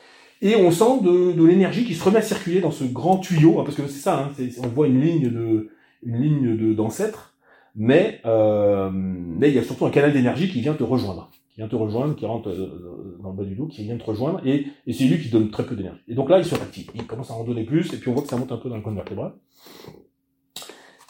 et 0.42 0.56
on 0.56 0.72
sent 0.72 1.02
de, 1.04 1.34
de 1.34 1.46
l'énergie 1.46 1.86
qui 1.86 1.94
se 1.94 2.04
remet 2.04 2.18
à 2.18 2.22
circuler 2.24 2.62
dans 2.62 2.72
ce 2.72 2.84
grand 2.84 3.18
tuyau, 3.18 3.60
hein, 3.60 3.64
parce 3.64 3.76
que 3.76 3.86
c'est 3.88 4.00
ça. 4.00 4.20
Hein, 4.20 4.32
c'est- 4.36 4.60
on 4.64 4.68
voit 4.70 4.88
une 4.88 5.02
ligne 5.02 5.30
de 5.30 5.70
une 6.04 6.22
ligne 6.22 6.58
de 6.58 6.74
d'ancêtres, 6.74 7.36
mais 7.76 8.22
euh, 8.26 8.90
mais 8.94 9.50
il 9.50 9.56
y 9.56 9.60
a 9.60 9.64
surtout 9.64 9.86
un 9.86 9.92
canal 9.92 10.14
d'énergie 10.14 10.50
qui 10.50 10.62
vient 10.62 10.74
te 10.74 10.84
rejoindre, 10.84 11.30
qui 11.50 11.58
vient 11.58 11.68
te 11.68 11.76
rejoindre, 11.76 12.16
qui 12.16 12.26
rentre 12.26 12.50
euh, 12.50 13.18
dans 13.22 13.32
le 13.32 13.36
bas 13.38 13.44
du 13.44 13.56
dos, 13.56 13.68
qui 13.68 13.84
vient 13.84 13.98
te 13.98 14.04
rejoindre, 14.04 14.42
et, 14.46 14.68
c'est 14.92 15.06
lui 15.06 15.22
qui 15.22 15.30
donne 15.30 15.50
très 15.52 15.66
peu 15.66 15.76
d'énergie. 15.76 16.02
Et 16.08 16.16
donc 16.16 16.30
là, 16.30 16.40
il 16.40 16.46
se 16.46 16.56
réactive, 16.56 16.90
il 16.96 17.06
commence 17.06 17.32
à 17.32 17.34
en 17.34 17.44
donner 17.44 17.64
plus, 17.64 17.94
et 17.94 17.98
puis 17.98 18.10
on 18.10 18.14
voit 18.14 18.24
que 18.24 18.30
ça 18.30 18.38
monte 18.38 18.52
un 18.52 18.58
peu 18.58 18.70
dans 18.70 18.78
le 18.78 18.82
coin 18.82 18.94
de. 18.94 19.02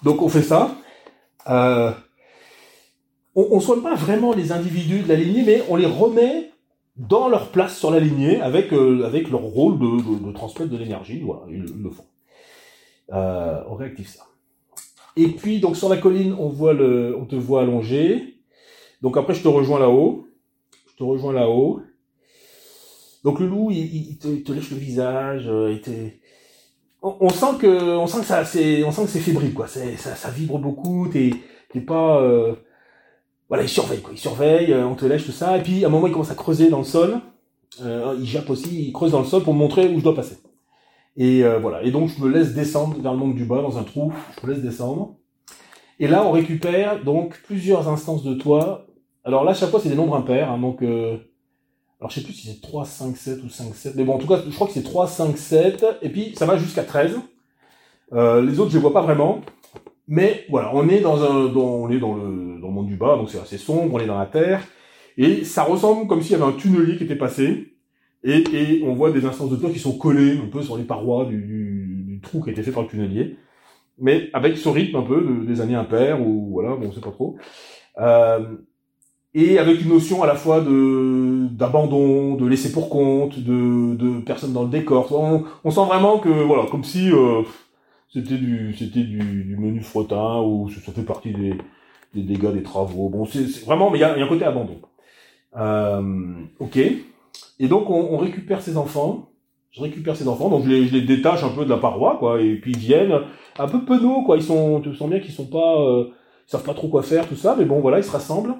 Donc 0.03 0.21
on 0.21 0.29
fait 0.29 0.41
ça. 0.41 0.75
Euh, 1.49 1.91
on, 3.35 3.47
on 3.51 3.59
soigne 3.59 3.81
pas 3.81 3.95
vraiment 3.95 4.33
les 4.33 4.51
individus 4.51 5.01
de 5.01 5.07
la 5.09 5.15
lignée, 5.15 5.43
mais 5.45 5.63
on 5.69 5.75
les 5.75 5.85
remet 5.85 6.51
dans 6.97 7.29
leur 7.29 7.51
place 7.51 7.77
sur 7.77 7.91
la 7.91 7.99
lignée 7.99 8.41
avec 8.41 8.73
euh, 8.73 9.05
avec 9.05 9.29
leur 9.29 9.41
rôle 9.41 9.77
de, 9.79 9.85
de, 9.85 10.27
de 10.27 10.31
transmettre 10.31 10.71
de 10.71 10.77
l'énergie. 10.77 11.21
Voilà, 11.21 11.43
ils, 11.49 11.61
le- 11.61 11.89
font. 11.91 12.05
Euh, 13.13 13.61
on 13.69 13.75
réactive 13.75 14.07
ça. 14.07 14.23
Et 15.17 15.27
puis 15.29 15.59
donc 15.59 15.75
sur 15.75 15.89
la 15.89 15.97
colline, 15.97 16.35
on 16.39 16.49
voit 16.49 16.73
le, 16.73 17.15
on 17.17 17.25
te 17.25 17.35
voit 17.35 17.61
allongé. 17.61 18.37
Donc 19.01 19.17
après, 19.17 19.33
je 19.33 19.41
te 19.41 19.47
rejoins 19.47 19.79
là-haut. 19.79 20.27
Je 20.91 20.95
te 20.95 21.03
rejoins 21.03 21.33
là-haut. 21.33 21.81
Donc 23.23 23.39
le 23.39 23.47
loup, 23.47 23.71
il, 23.71 24.17
te, 24.17 24.51
lèche 24.51 24.71
le 24.71 24.77
visage, 24.77 25.47
euh, 25.47 25.75
on, 27.01 27.29
sent 27.29 27.57
que, 27.59 27.67
on 27.97 28.07
sent 28.07 28.19
que 28.19 28.25
ça, 28.25 28.45
c'est, 28.45 28.83
on 28.83 28.91
sent 28.91 29.01
que 29.03 29.09
c'est 29.09 29.19
fébrile, 29.19 29.53
quoi. 29.53 29.67
Ça, 29.67 30.29
vibre 30.29 30.59
beaucoup. 30.59 31.09
T'es, 31.09 31.31
pas, 31.85 32.21
euh, 32.21 32.53
voilà, 33.49 33.63
il 33.63 33.69
surveille, 33.69 34.01
quoi. 34.01 34.13
Il 34.13 34.17
surveille, 34.17 34.71
euh, 34.71 34.85
on 34.85 34.95
te 34.95 35.05
lèche 35.05 35.25
tout 35.25 35.31
ça. 35.31 35.57
Et 35.57 35.61
puis 35.61 35.83
à 35.83 35.87
un 35.87 35.91
moment, 35.91 36.07
il 36.07 36.13
commence 36.13 36.31
à 36.31 36.35
creuser 36.35 36.69
dans 36.69 36.77
le 36.77 36.85
sol. 36.85 37.19
Il 37.81 38.25
jappe 38.25 38.49
aussi, 38.49 38.87
il 38.87 38.93
creuse 38.93 39.11
dans 39.11 39.19
le 39.19 39.25
sol 39.25 39.43
pour 39.43 39.53
me 39.53 39.59
montrer 39.59 39.87
où 39.89 39.99
je 39.99 40.03
dois 40.03 40.15
passer. 40.15 40.37
Et 41.17 41.43
euh, 41.43 41.59
voilà. 41.59 41.83
Et 41.83 41.91
donc 41.91 42.09
je 42.09 42.23
me 42.23 42.29
laisse 42.29 42.53
descendre 42.53 42.99
vers 43.01 43.11
le 43.11 43.17
monde 43.17 43.35
du 43.35 43.43
bas 43.43 43.61
dans 43.61 43.77
un 43.77 43.83
trou. 43.83 44.13
Je 44.39 44.47
me 44.47 44.53
laisse 44.53 44.63
descendre. 44.63 45.15
Et 45.99 46.07
là, 46.07 46.23
on 46.23 46.31
récupère 46.31 47.03
donc 47.03 47.41
plusieurs 47.45 47.89
instances 47.89 48.23
de 48.23 48.35
toi. 48.35 48.85
Alors 49.23 49.43
là, 49.43 49.53
chaque 49.53 49.71
fois, 49.71 49.79
c'est 49.79 49.89
des 49.89 49.95
nombres 49.95 50.15
impairs. 50.15 50.51
Hein, 50.51 50.59
donc, 50.59 50.83
euh, 50.83 51.17
alors 51.99 52.11
je 52.11 52.19
sais 52.19 52.23
plus 52.23 52.33
si 52.33 52.47
c'est 52.47 52.61
3, 52.61 52.85
5, 52.85 53.17
7 53.17 53.43
ou 53.43 53.49
5, 53.49 53.73
7. 53.73 53.95
Mais 53.95 54.03
bon, 54.03 54.13
en 54.13 54.19
tout 54.19 54.27
cas, 54.27 54.39
je 54.47 54.53
crois 54.53 54.67
que 54.67 54.73
c'est 54.73 54.83
3, 54.83 55.07
5, 55.07 55.37
7. 55.37 55.85
Et 56.03 56.09
puis, 56.09 56.35
ça 56.35 56.45
va 56.45 56.57
jusqu'à 56.57 56.83
13. 56.83 57.17
Euh, 58.13 58.41
les 58.41 58.59
autres, 58.59 58.69
je 58.69 58.75
les 58.75 58.81
vois 58.81 58.93
pas 58.93 59.01
vraiment. 59.01 59.41
Mais 60.07 60.45
voilà, 60.49 60.71
on 60.73 60.87
est 60.87 61.01
dans 61.01 61.21
un, 61.23 61.53
on 61.53 61.89
est 61.89 61.99
dans 61.99 62.15
le, 62.15 62.59
dans 62.61 62.67
le 62.67 62.73
monde 62.73 62.87
du 62.87 62.95
bas, 62.95 63.17
donc 63.17 63.29
c'est 63.29 63.41
assez 63.41 63.57
sombre, 63.57 63.95
on 63.95 63.99
est 63.99 64.05
dans 64.05 64.17
la 64.17 64.25
terre. 64.25 64.65
Et 65.17 65.43
ça 65.43 65.63
ressemble 65.63 66.07
comme 66.07 66.21
s'il 66.21 66.31
y 66.31 66.35
avait 66.35 66.45
un 66.45 66.53
tunnelier 66.53 66.95
qui 66.95 67.03
était 67.03 67.17
passé. 67.17 67.76
Et, 68.23 68.43
et 68.53 68.83
on 68.83 68.93
voit 68.93 69.11
des 69.11 69.25
instances 69.25 69.49
de 69.51 69.55
toi 69.55 69.69
qui 69.69 69.79
sont 69.79 69.97
collées 69.97 70.37
un 70.37 70.47
peu 70.47 70.61
sur 70.61 70.77
les 70.77 70.83
parois 70.83 71.25
du, 71.25 71.37
du, 71.41 72.03
du 72.07 72.19
trou 72.19 72.41
qui 72.41 72.49
a 72.49 72.51
été 72.53 72.63
fait 72.63 72.71
par 72.71 72.83
le 72.83 72.89
tunnelier. 72.89 73.37
Mais 73.99 74.29
avec 74.33 74.57
ce 74.57 74.69
rythme 74.69 74.97
un 74.97 75.03
peu 75.03 75.21
de- 75.21 75.45
des 75.45 75.61
années 75.61 75.75
impaires, 75.75 76.21
ou 76.25 76.49
voilà, 76.51 76.75
bon, 76.75 76.87
on 76.87 76.91
sait 76.91 77.01
pas 77.01 77.11
trop. 77.11 77.37
Euh, 77.99 78.57
et 79.33 79.59
avec 79.59 79.81
une 79.81 79.89
notion 79.89 80.23
à 80.23 80.27
la 80.27 80.35
fois 80.35 80.61
de 80.61 81.47
d'abandon, 81.51 82.35
de 82.35 82.45
laisser 82.47 82.71
pour 82.71 82.89
compte, 82.89 83.39
de, 83.39 83.95
de 83.95 84.19
personnes 84.21 84.53
dans 84.53 84.63
le 84.63 84.69
décor. 84.69 85.11
On, 85.11 85.43
on 85.63 85.71
sent 85.71 85.85
vraiment 85.85 86.19
que 86.19 86.29
voilà, 86.29 86.65
comme 86.69 86.83
si 86.83 87.11
euh, 87.11 87.43
c'était 88.09 88.37
du 88.37 88.75
c'était 88.77 89.03
du, 89.03 89.19
du 89.45 89.57
menu 89.57 89.81
fretin 89.81 90.41
ou 90.41 90.69
ça 90.69 90.91
fait 90.91 91.03
partie 91.03 91.33
des, 91.33 91.53
des 92.13 92.23
dégâts 92.23 92.53
des 92.53 92.63
travaux. 92.63 93.09
Bon, 93.09 93.25
c'est 93.25 93.65
vraiment, 93.65 93.89
mais 93.91 93.99
il 93.99 94.01
y 94.01 94.03
a, 94.05 94.17
y 94.17 94.21
a 94.21 94.25
un 94.25 94.29
côté 94.29 94.45
abandon. 94.45 94.79
Euh, 95.57 96.33
ok. 96.59 96.79
Et 97.59 97.67
donc 97.67 97.89
on, 97.89 98.13
on 98.13 98.17
récupère 98.17 98.61
ces 98.61 98.77
enfants. 98.77 99.29
Je 99.69 99.81
récupère 99.81 100.15
ces 100.15 100.27
enfants, 100.27 100.49
donc 100.49 100.63
je 100.63 100.69
les, 100.69 100.87
je 100.87 100.93
les 100.93 101.01
détache 101.01 101.43
un 101.43 101.49
peu 101.49 101.63
de 101.63 101.69
la 101.69 101.77
paroi, 101.77 102.15
quoi, 102.17 102.41
et 102.41 102.55
puis 102.55 102.71
ils 102.71 102.79
viennent 102.79 103.13
un 103.59 103.67
peu 103.67 103.83
penauds, 103.85 104.23
quoi. 104.23 104.37
Ils 104.37 104.41
sont, 104.41 104.79
tu 104.81 104.95
sens 104.95 105.07
bien 105.07 105.19
qu'ils 105.19 105.33
sont 105.33 105.45
pas, 105.45 105.81
euh, 105.81 106.05
ils 106.47 106.49
savent 106.49 106.63
pas 106.63 106.73
trop 106.73 106.87
quoi 106.87 107.03
faire, 107.03 107.27
tout 107.27 107.35
ça, 107.35 107.55
mais 107.59 107.65
bon, 107.65 107.79
voilà, 107.79 107.99
ils 107.99 108.03
se 108.03 108.09
rassemblent. 108.09 108.55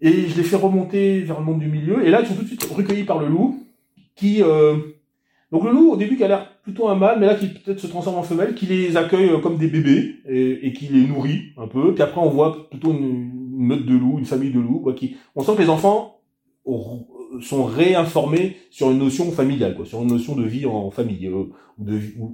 Et 0.00 0.28
je 0.28 0.36
les 0.36 0.42
fais 0.42 0.56
remonter 0.56 1.20
vers 1.20 1.38
le 1.38 1.44
monde 1.44 1.58
du 1.58 1.68
milieu, 1.68 2.06
et 2.06 2.10
là 2.10 2.20
ils 2.22 2.26
sont 2.26 2.34
tout 2.34 2.44
de 2.44 2.46
suite 2.46 2.64
recueillis 2.64 3.04
par 3.04 3.18
le 3.18 3.26
loup, 3.26 3.66
qui, 4.14 4.42
euh, 4.42 4.76
donc 5.50 5.64
le 5.64 5.72
loup 5.72 5.90
au 5.90 5.96
début 5.96 6.16
qui 6.16 6.24
a 6.24 6.28
l'air 6.28 6.48
plutôt 6.62 6.88
un 6.88 6.94
mâle, 6.94 7.18
mais 7.20 7.26
là 7.26 7.34
qui 7.34 7.48
peut-être 7.48 7.80
se 7.80 7.88
transforme 7.88 8.16
en 8.16 8.22
femelle, 8.22 8.54
qui 8.54 8.66
les 8.66 8.96
accueille 8.96 9.30
euh, 9.30 9.38
comme 9.38 9.58
des 9.58 9.68
bébés 9.68 10.14
et, 10.26 10.66
et 10.66 10.72
qui 10.72 10.86
les 10.86 11.06
nourrit 11.06 11.52
un 11.58 11.66
peu. 11.66 11.92
Puis 11.92 12.02
après 12.02 12.20
on 12.20 12.30
voit 12.30 12.70
plutôt 12.70 12.92
une, 12.92 13.04
une 13.04 13.66
meute 13.66 13.84
de 13.84 13.94
loups, 13.94 14.18
une 14.18 14.24
famille 14.24 14.52
de 14.52 14.60
loups, 14.60 14.80
quoi. 14.80 14.94
Qui, 14.94 15.16
on 15.34 15.42
sent 15.42 15.56
que 15.56 15.62
les 15.62 15.68
enfants 15.68 16.20
sont 17.40 17.64
réinformés 17.64 18.56
sur 18.70 18.90
une 18.90 18.98
notion 18.98 19.30
familiale, 19.32 19.76
quoi, 19.76 19.86
sur 19.86 20.02
une 20.02 20.08
notion 20.08 20.34
de 20.34 20.44
vie 20.44 20.66
en 20.66 20.90
famille 20.90 21.26
euh, 21.26 21.44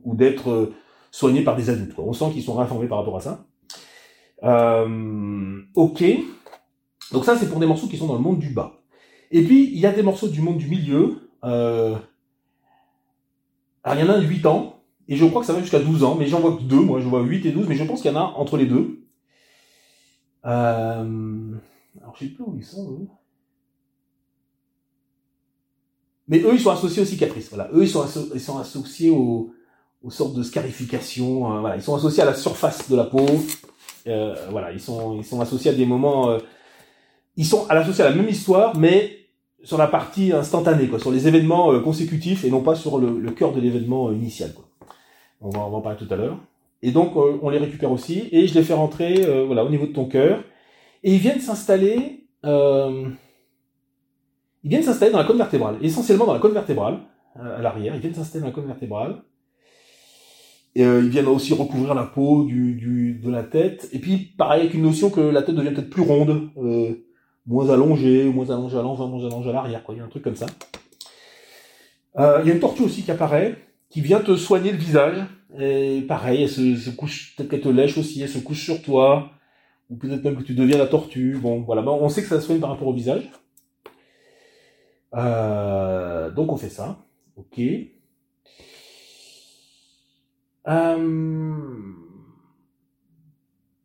ou 0.04 0.14
d'être 0.14 0.50
euh, 0.50 0.74
soignés 1.10 1.42
par 1.42 1.56
des 1.56 1.70
adultes. 1.70 1.94
Quoi. 1.94 2.04
On 2.04 2.12
sent 2.12 2.30
qu'ils 2.32 2.42
sont 2.42 2.54
réinformés 2.54 2.88
par 2.88 2.98
rapport 2.98 3.16
à 3.16 3.20
ça. 3.20 3.46
Euh, 4.42 5.60
ok. 5.74 6.04
Donc 7.12 7.24
ça 7.24 7.36
c'est 7.36 7.48
pour 7.48 7.60
des 7.60 7.66
morceaux 7.66 7.88
qui 7.88 7.96
sont 7.96 8.06
dans 8.06 8.14
le 8.14 8.20
monde 8.20 8.38
du 8.38 8.50
bas. 8.50 8.82
Et 9.30 9.42
puis 9.42 9.70
il 9.72 9.78
y 9.78 9.86
a 9.86 9.92
des 9.92 10.02
morceaux 10.02 10.28
du 10.28 10.40
monde 10.40 10.58
du 10.58 10.68
milieu. 10.68 11.30
Euh, 11.44 11.96
alors 13.82 13.98
il 13.98 14.06
y 14.06 14.08
en 14.08 14.12
a 14.12 14.16
un 14.16 14.20
de 14.20 14.26
8 14.26 14.46
ans, 14.46 14.82
et 15.08 15.16
je 15.16 15.24
crois 15.24 15.40
que 15.40 15.46
ça 15.46 15.52
va 15.52 15.60
jusqu'à 15.60 15.80
12 15.80 16.04
ans, 16.04 16.16
mais 16.16 16.26
j'en 16.26 16.40
vois 16.40 16.56
que 16.56 16.62
deux, 16.62 16.80
moi 16.80 17.00
je 17.00 17.08
vois 17.08 17.22
8 17.22 17.46
et 17.46 17.52
12, 17.52 17.66
mais 17.68 17.74
je 17.74 17.84
pense 17.84 18.02
qu'il 18.02 18.12
y 18.12 18.14
en 18.14 18.20
a 18.20 18.34
entre 18.36 18.56
les 18.56 18.66
deux. 18.66 19.06
Euh, 20.46 21.54
alors, 22.00 22.14
je 22.16 22.24
sais 22.24 22.30
plus 22.30 22.44
où 22.44 22.54
ils 22.56 22.64
sont, 22.64 22.92
eux. 22.92 23.08
Mais 26.30 26.38
eux, 26.42 26.54
ils 26.54 26.60
sont 26.60 26.70
associés 26.70 27.02
aux 27.02 27.06
cicatrices. 27.06 27.48
Voilà. 27.48 27.68
Eux, 27.74 27.82
ils 27.82 27.88
sont, 27.88 28.02
associés 28.58 29.10
aux, 29.10 29.52
sortes 30.08 30.34
de 30.34 30.44
scarifications. 30.44 31.50
Hein, 31.50 31.60
voilà. 31.60 31.74
Ils 31.74 31.82
sont 31.82 31.96
associés 31.96 32.22
à 32.22 32.26
la 32.26 32.34
surface 32.34 32.88
de 32.88 32.96
la 32.96 33.04
peau. 33.04 33.26
Euh, 34.06 34.34
voilà. 34.50 34.70
Ils 34.70 34.80
sont, 34.80 35.20
associés 35.40 35.72
à 35.72 35.74
des 35.74 35.84
moments. 35.84 36.30
Euh, 36.30 36.38
ils 37.36 37.44
sont 37.44 37.66
associés 37.68 38.04
à 38.04 38.10
la 38.10 38.14
même 38.14 38.28
histoire, 38.28 38.76
mais 38.76 39.16
sur 39.64 39.76
la 39.76 39.88
partie 39.88 40.32
instantanée, 40.32 40.86
quoi, 40.86 41.00
sur 41.00 41.10
les 41.10 41.26
événements 41.26 41.72
euh, 41.72 41.80
consécutifs 41.80 42.44
et 42.44 42.50
non 42.50 42.62
pas 42.62 42.76
sur 42.76 42.98
le, 42.98 43.30
cœur 43.32 43.52
de 43.52 43.60
l'événement 43.60 44.12
initial. 44.12 44.52
On 45.40 45.50
va, 45.50 45.60
en 45.60 45.80
parler 45.80 45.98
tout 45.98 46.12
à 46.14 46.16
l'heure. 46.16 46.38
Et 46.82 46.92
donc, 46.92 47.16
on 47.16 47.50
les 47.50 47.58
récupère 47.58 47.90
aussi 47.90 48.28
et 48.30 48.46
je 48.46 48.54
les 48.54 48.62
fais 48.62 48.72
rentrer, 48.72 49.44
voilà, 49.44 49.64
au 49.64 49.68
niveau 49.68 49.86
de 49.86 49.92
ton 49.92 50.06
cœur. 50.06 50.42
Et 51.02 51.12
ils 51.12 51.18
viennent 51.18 51.40
s'installer. 51.40 52.24
Ils 54.62 54.70
viennent 54.70 54.82
s'installer 54.82 55.12
dans 55.12 55.18
la 55.18 55.24
colonne 55.24 55.38
vertébrale, 55.38 55.76
essentiellement 55.82 56.26
dans 56.26 56.34
la 56.34 56.38
colonne 56.38 56.54
vertébrale, 56.54 56.98
euh, 57.38 57.58
à 57.58 57.62
l'arrière. 57.62 57.94
Ils 57.94 58.00
viennent 58.00 58.14
s'installer 58.14 58.40
dans 58.40 58.48
la 58.48 58.52
colonne 58.52 58.68
vertébrale. 58.68 59.22
Et, 60.74 60.84
euh, 60.84 61.00
ils 61.02 61.08
viennent 61.08 61.26
aussi 61.26 61.54
recouvrir 61.54 61.94
la 61.94 62.04
peau 62.04 62.44
du, 62.44 62.74
du, 62.74 63.14
de 63.14 63.30
la 63.30 63.42
tête. 63.42 63.88
Et 63.92 63.98
puis, 63.98 64.16
pareil, 64.16 64.60
avec 64.60 64.74
une 64.74 64.82
notion 64.82 65.10
que 65.10 65.20
la 65.20 65.42
tête 65.42 65.54
devient 65.54 65.70
peut-être 65.70 65.90
plus 65.90 66.02
ronde, 66.02 66.50
euh, 66.58 66.94
moins 67.46 67.70
allongée, 67.70 68.24
moins 68.24 68.50
allongée 68.50 68.76
à 68.76 68.82
l'avant, 68.82 69.08
moins 69.08 69.26
allongée 69.26 69.50
à 69.50 69.52
l'arrière. 69.52 69.82
Quoi. 69.82 69.94
Il 69.94 69.98
y 69.98 70.00
a 70.00 70.04
un 70.04 70.08
truc 70.08 70.22
comme 70.22 70.36
ça. 70.36 70.46
Euh, 72.18 72.40
il 72.42 72.48
y 72.48 72.50
a 72.50 72.54
une 72.54 72.60
tortue 72.60 72.82
aussi 72.82 73.02
qui 73.02 73.10
apparaît, 73.10 73.56
qui 73.88 74.00
vient 74.00 74.20
te 74.20 74.36
soigner 74.36 74.72
le 74.72 74.78
visage. 74.78 75.16
Et 75.58 76.02
pareil, 76.02 76.44
elle 76.44 76.48
se, 76.48 76.76
se 76.76 76.90
couche, 76.90 77.34
peut-être 77.36 77.50
qu'elle 77.50 77.60
te 77.60 77.68
lèche 77.68 77.98
aussi, 77.98 78.22
elle 78.22 78.28
se 78.28 78.38
couche 78.38 78.62
sur 78.62 78.82
toi. 78.82 79.32
Ou 79.88 79.96
peut-être 79.96 80.22
même 80.22 80.36
que 80.36 80.44
tu 80.44 80.54
deviens 80.54 80.78
la 80.78 80.86
tortue. 80.86 81.36
Bon, 81.40 81.62
voilà. 81.62 81.82
on 81.82 82.08
sait 82.08 82.22
que 82.22 82.28
ça 82.28 82.40
soigne 82.40 82.60
par 82.60 82.70
rapport 82.70 82.86
au 82.86 82.92
visage. 82.92 83.28
Euh, 85.14 86.30
donc 86.30 86.52
on 86.52 86.56
fait 86.56 86.68
ça. 86.68 87.04
Ok. 87.36 87.60
Euh, 90.68 91.58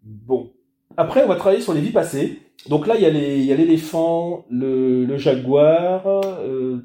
bon. 0.04 0.54
Après, 0.98 1.24
on 1.24 1.28
va 1.28 1.36
travailler 1.36 1.62
sur 1.62 1.74
les 1.74 1.82
vies 1.82 1.92
passées. 1.92 2.40
Donc 2.70 2.88
là, 2.88 2.96
il 2.96 3.02
y 3.02 3.52
a 3.52 3.56
l'éléphant, 3.56 4.46
le, 4.50 5.18
jaguar, 5.18 6.08
euh, 6.08 6.84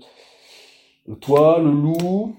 toi, 1.20 1.60
le 1.62 1.70
loup. 1.70 2.36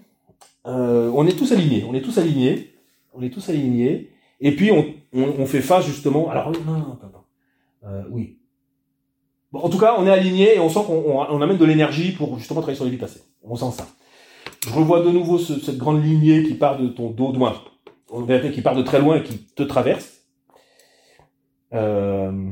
Euh, 0.68 1.12
on 1.16 1.26
est 1.26 1.38
tous 1.38 1.52
alignés. 1.52 1.86
On 1.88 1.94
est 1.94 2.02
tous 2.02 2.18
alignés. 2.18 2.74
On 3.14 3.22
est 3.22 3.30
tous 3.30 3.50
alignés. 3.50 4.12
Et 4.40 4.56
puis 4.56 4.72
on, 4.72 4.94
on, 5.14 5.46
fait 5.46 5.62
face 5.62 5.86
justement. 5.86 6.30
Alors 6.30 6.52
non, 6.52 6.74
non, 6.74 6.94
attends, 6.94 7.08
attends. 7.08 7.26
Euh, 7.84 8.04
oui. 8.10 8.38
Bon, 9.52 9.60
en 9.60 9.70
tout 9.70 9.78
cas, 9.78 9.96
on 9.98 10.08
est 10.08 10.12
aligné 10.12 10.56
et 10.56 10.60
on 10.60 10.70
sent 10.70 10.82
qu'on 10.86 10.94
on, 10.94 11.20
on 11.20 11.42
amène 11.42 11.58
de 11.58 11.66
l'énergie 11.66 12.12
pour 12.14 12.38
justement 12.38 12.62
travailler 12.62 12.78
sur 12.78 12.86
les 12.86 12.92
vies 12.92 12.98
passées. 12.98 13.22
On 13.44 13.56
sent 13.56 13.72
ça. 13.78 13.88
Je 14.66 14.74
revois 14.74 15.02
de 15.02 15.10
nouveau 15.10 15.38
ce, 15.38 15.60
cette 15.60 15.78
grande 15.78 16.04
lignée 16.04 16.44
qui 16.44 16.54
part 16.54 16.78
de 16.78 16.88
ton 16.88 17.10
dos, 17.10 17.34
loin, 17.34 17.56
en 18.10 18.22
vérité 18.22 18.52
qui 18.52 18.62
part 18.62 18.76
de 18.76 18.84
très 18.84 19.00
loin 19.00 19.18
et 19.18 19.24
qui 19.24 19.38
te 19.38 19.64
traverse. 19.64 20.22
Euh... 21.74 22.52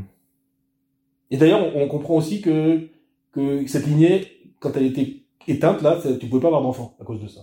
Et 1.32 1.38
d'ailleurs, 1.38 1.76
on, 1.76 1.88
comprend 1.88 2.16
aussi 2.16 2.42
que, 2.42 2.90
que 3.32 3.66
cette 3.68 3.86
lignée, 3.86 4.26
quand 4.60 4.76
elle 4.76 4.88
était 4.88 5.18
éteinte, 5.48 5.82
là, 5.84 6.00
tu 6.20 6.26
pouvais 6.28 6.42
pas 6.42 6.48
avoir 6.48 6.64
d'enfant 6.64 6.98
à 7.00 7.04
cause 7.04 7.22
de 7.22 7.28
ça. 7.28 7.42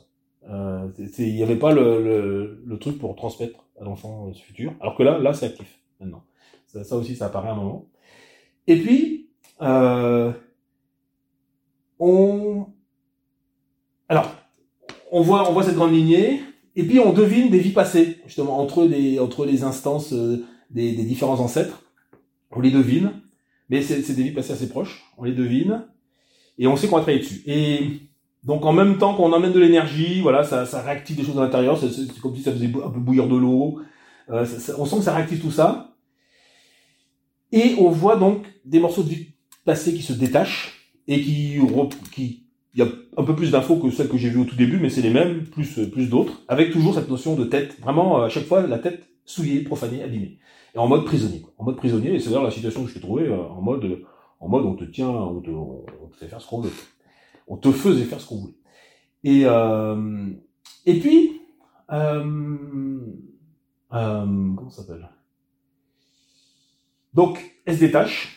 Euh, 0.51 0.89
il 1.19 1.35
n'y 1.35 1.43
avait 1.43 1.57
pas 1.57 1.73
le, 1.73 2.03
le, 2.03 2.63
le, 2.65 2.79
truc 2.79 2.99
pour 2.99 3.15
transmettre 3.15 3.65
à 3.81 3.85
l'enfant 3.85 4.33
futur. 4.33 4.73
Alors 4.81 4.97
que 4.97 5.03
là, 5.03 5.19
là, 5.19 5.33
c'est 5.35 5.47
actif 5.47 5.81
maintenant. 6.01 6.25
Ça, 6.67 6.83
ça, 6.83 6.97
aussi, 6.97 7.15
ça 7.15 7.27
apparaît 7.27 7.49
à 7.49 7.53
un 7.53 7.57
moment. 7.57 7.87
Et 8.67 8.77
puis, 8.77 9.26
euh, 9.63 10.33
on, 11.99 12.67
alors, 14.09 14.35
on 15.11 15.23
voit, 15.23 15.49
on 15.49 15.53
voit 15.53 15.63
cette 15.63 15.77
grande 15.77 15.93
lignée, 15.93 16.41
et 16.75 16.85
puis 16.85 17.01
on 17.01 17.13
devine 17.13 17.51
des 17.51 17.61
vies 17.61 17.73
passées, 17.73 18.19
justement 18.27 18.59
entre 18.59 18.85
les, 18.85 19.19
entre 19.19 19.47
les 19.47 19.65
instances 19.65 20.13
euh, 20.13 20.45
des, 20.71 20.93
des 20.93 21.05
différents 21.05 21.41
ancêtres. 21.41 21.83
On 22.51 22.61
les 22.61 22.71
devine, 22.71 23.13
mais 23.69 23.83
c'est 23.83 24.15
des 24.15 24.23
vies 24.23 24.33
passées 24.33 24.53
assez 24.53 24.69
proches. 24.69 25.05
On 25.19 25.25
les 25.25 25.33
devine, 25.33 25.87
et 26.59 26.67
on 26.67 26.77
sait 26.77 26.89
qu'on 26.89 26.97
va 26.97 27.03
travailler 27.03 27.23
dessus. 27.23 27.43
Et 27.47 28.01
donc 28.45 28.65
en 28.65 28.73
même 28.73 28.99
temps 28.99 29.15
qu'on 29.15 29.33
emmène 29.33 29.53
de 29.53 29.61
l'énergie, 29.61 30.21
voilà, 30.21 30.45
ça, 30.45 30.67
ça 30.67 30.81
réactive 30.83 31.17
des 31.17 31.25
choses 31.25 31.39
à 31.39 31.43
l'intérieur. 31.43 31.79
C'est 31.79 32.21
comme 32.21 32.37
si 32.37 32.43
ça 32.43 32.53
faisait 32.53 32.67
un 32.67 32.91
peu 32.91 33.01
bouillir 33.01 33.27
de 33.29 33.37
l'eau. 33.37 33.81
Euh, 34.31 34.47
on 34.79 34.87
sent 34.87 34.97
que 34.97 35.03
ça 35.03 35.15
réactive 35.15 35.41
tout 35.41 35.51
ça. 35.51 35.97
Et 37.53 37.75
on 37.79 37.91
voit 37.91 38.17
donc 38.17 38.45
des 38.65 38.81
morceaux 38.81 39.03
de 39.03 39.09
vie 39.09 39.36
passée 39.67 39.93
qui 39.93 40.03
se 40.03 40.15
détachent 40.15 40.73
et 41.07 41.21
qui, 41.21 41.61
il 42.75 42.79
y 42.79 42.83
a 42.83 42.89
un 43.17 43.25
peu 43.25 43.37
plus 43.37 43.51
d'infos 43.51 43.77
que 43.77 43.91
celles 43.91 44.09
que 44.09 44.17
j'ai 44.17 44.31
vues 44.31 44.41
au 44.41 44.45
tout 44.45 44.57
début, 44.57 44.79
mais 44.79 44.89
c'est 44.89 45.03
les 45.03 45.11
mêmes, 45.11 45.45
plus, 45.45 45.81
plus 45.91 46.09
d'autres, 46.09 46.43
avec 46.49 46.73
toujours 46.73 46.95
cette 46.95 47.11
notion 47.11 47.35
de 47.37 47.45
tête, 47.45 47.79
vraiment 47.81 48.23
à 48.23 48.29
chaque 48.31 48.45
fois 48.47 48.67
la 48.67 48.79
tête 48.79 49.07
souillée, 49.25 49.61
profanée, 49.63 50.03
abîmée. 50.03 50.39
Et 50.75 50.79
en 50.79 50.87
mode 50.87 51.05
prisonnier. 51.05 51.43
En 51.59 51.65
mode 51.65 51.77
prisonnier, 51.77 52.15
et 52.15 52.21
c'est 52.21 52.31
d'ailleurs 52.31 52.45
la 52.45 52.51
situation 52.51 52.83
que 52.83 52.89
je 52.89 52.95
t'ai 52.95 53.01
trouvée, 53.01 53.27
euh, 53.27 53.43
en 53.49 53.61
mode, 53.61 54.03
en 54.41 54.49
mode 54.49 54.65
on 54.65 54.75
te 54.75 54.85
tient, 54.85 55.09
on 55.09 55.41
te, 55.41 55.51
on 55.51 56.09
te 56.11 56.17
fait 56.17 56.29
faire 56.29 56.41
ce 56.41 56.49
qu'on 56.49 56.61
veut. 56.61 56.73
On 57.49 57.57
te 57.57 57.71
faisait 57.71 58.05
faire 58.05 58.21
ce 58.21 58.27
qu'on 58.27 58.37
voulait. 58.37 58.55
Et, 59.25 59.43
euh, 59.45 60.31
et 60.85 61.01
puis, 61.01 61.41
euh, 61.93 62.99
euh, 63.93 64.55
comment 64.57 64.71
ça 64.71 64.83
s'appelle? 64.83 65.09
Donc, 67.15 67.41
elle 67.65 67.77
se 67.77 67.81
détache, 67.81 68.36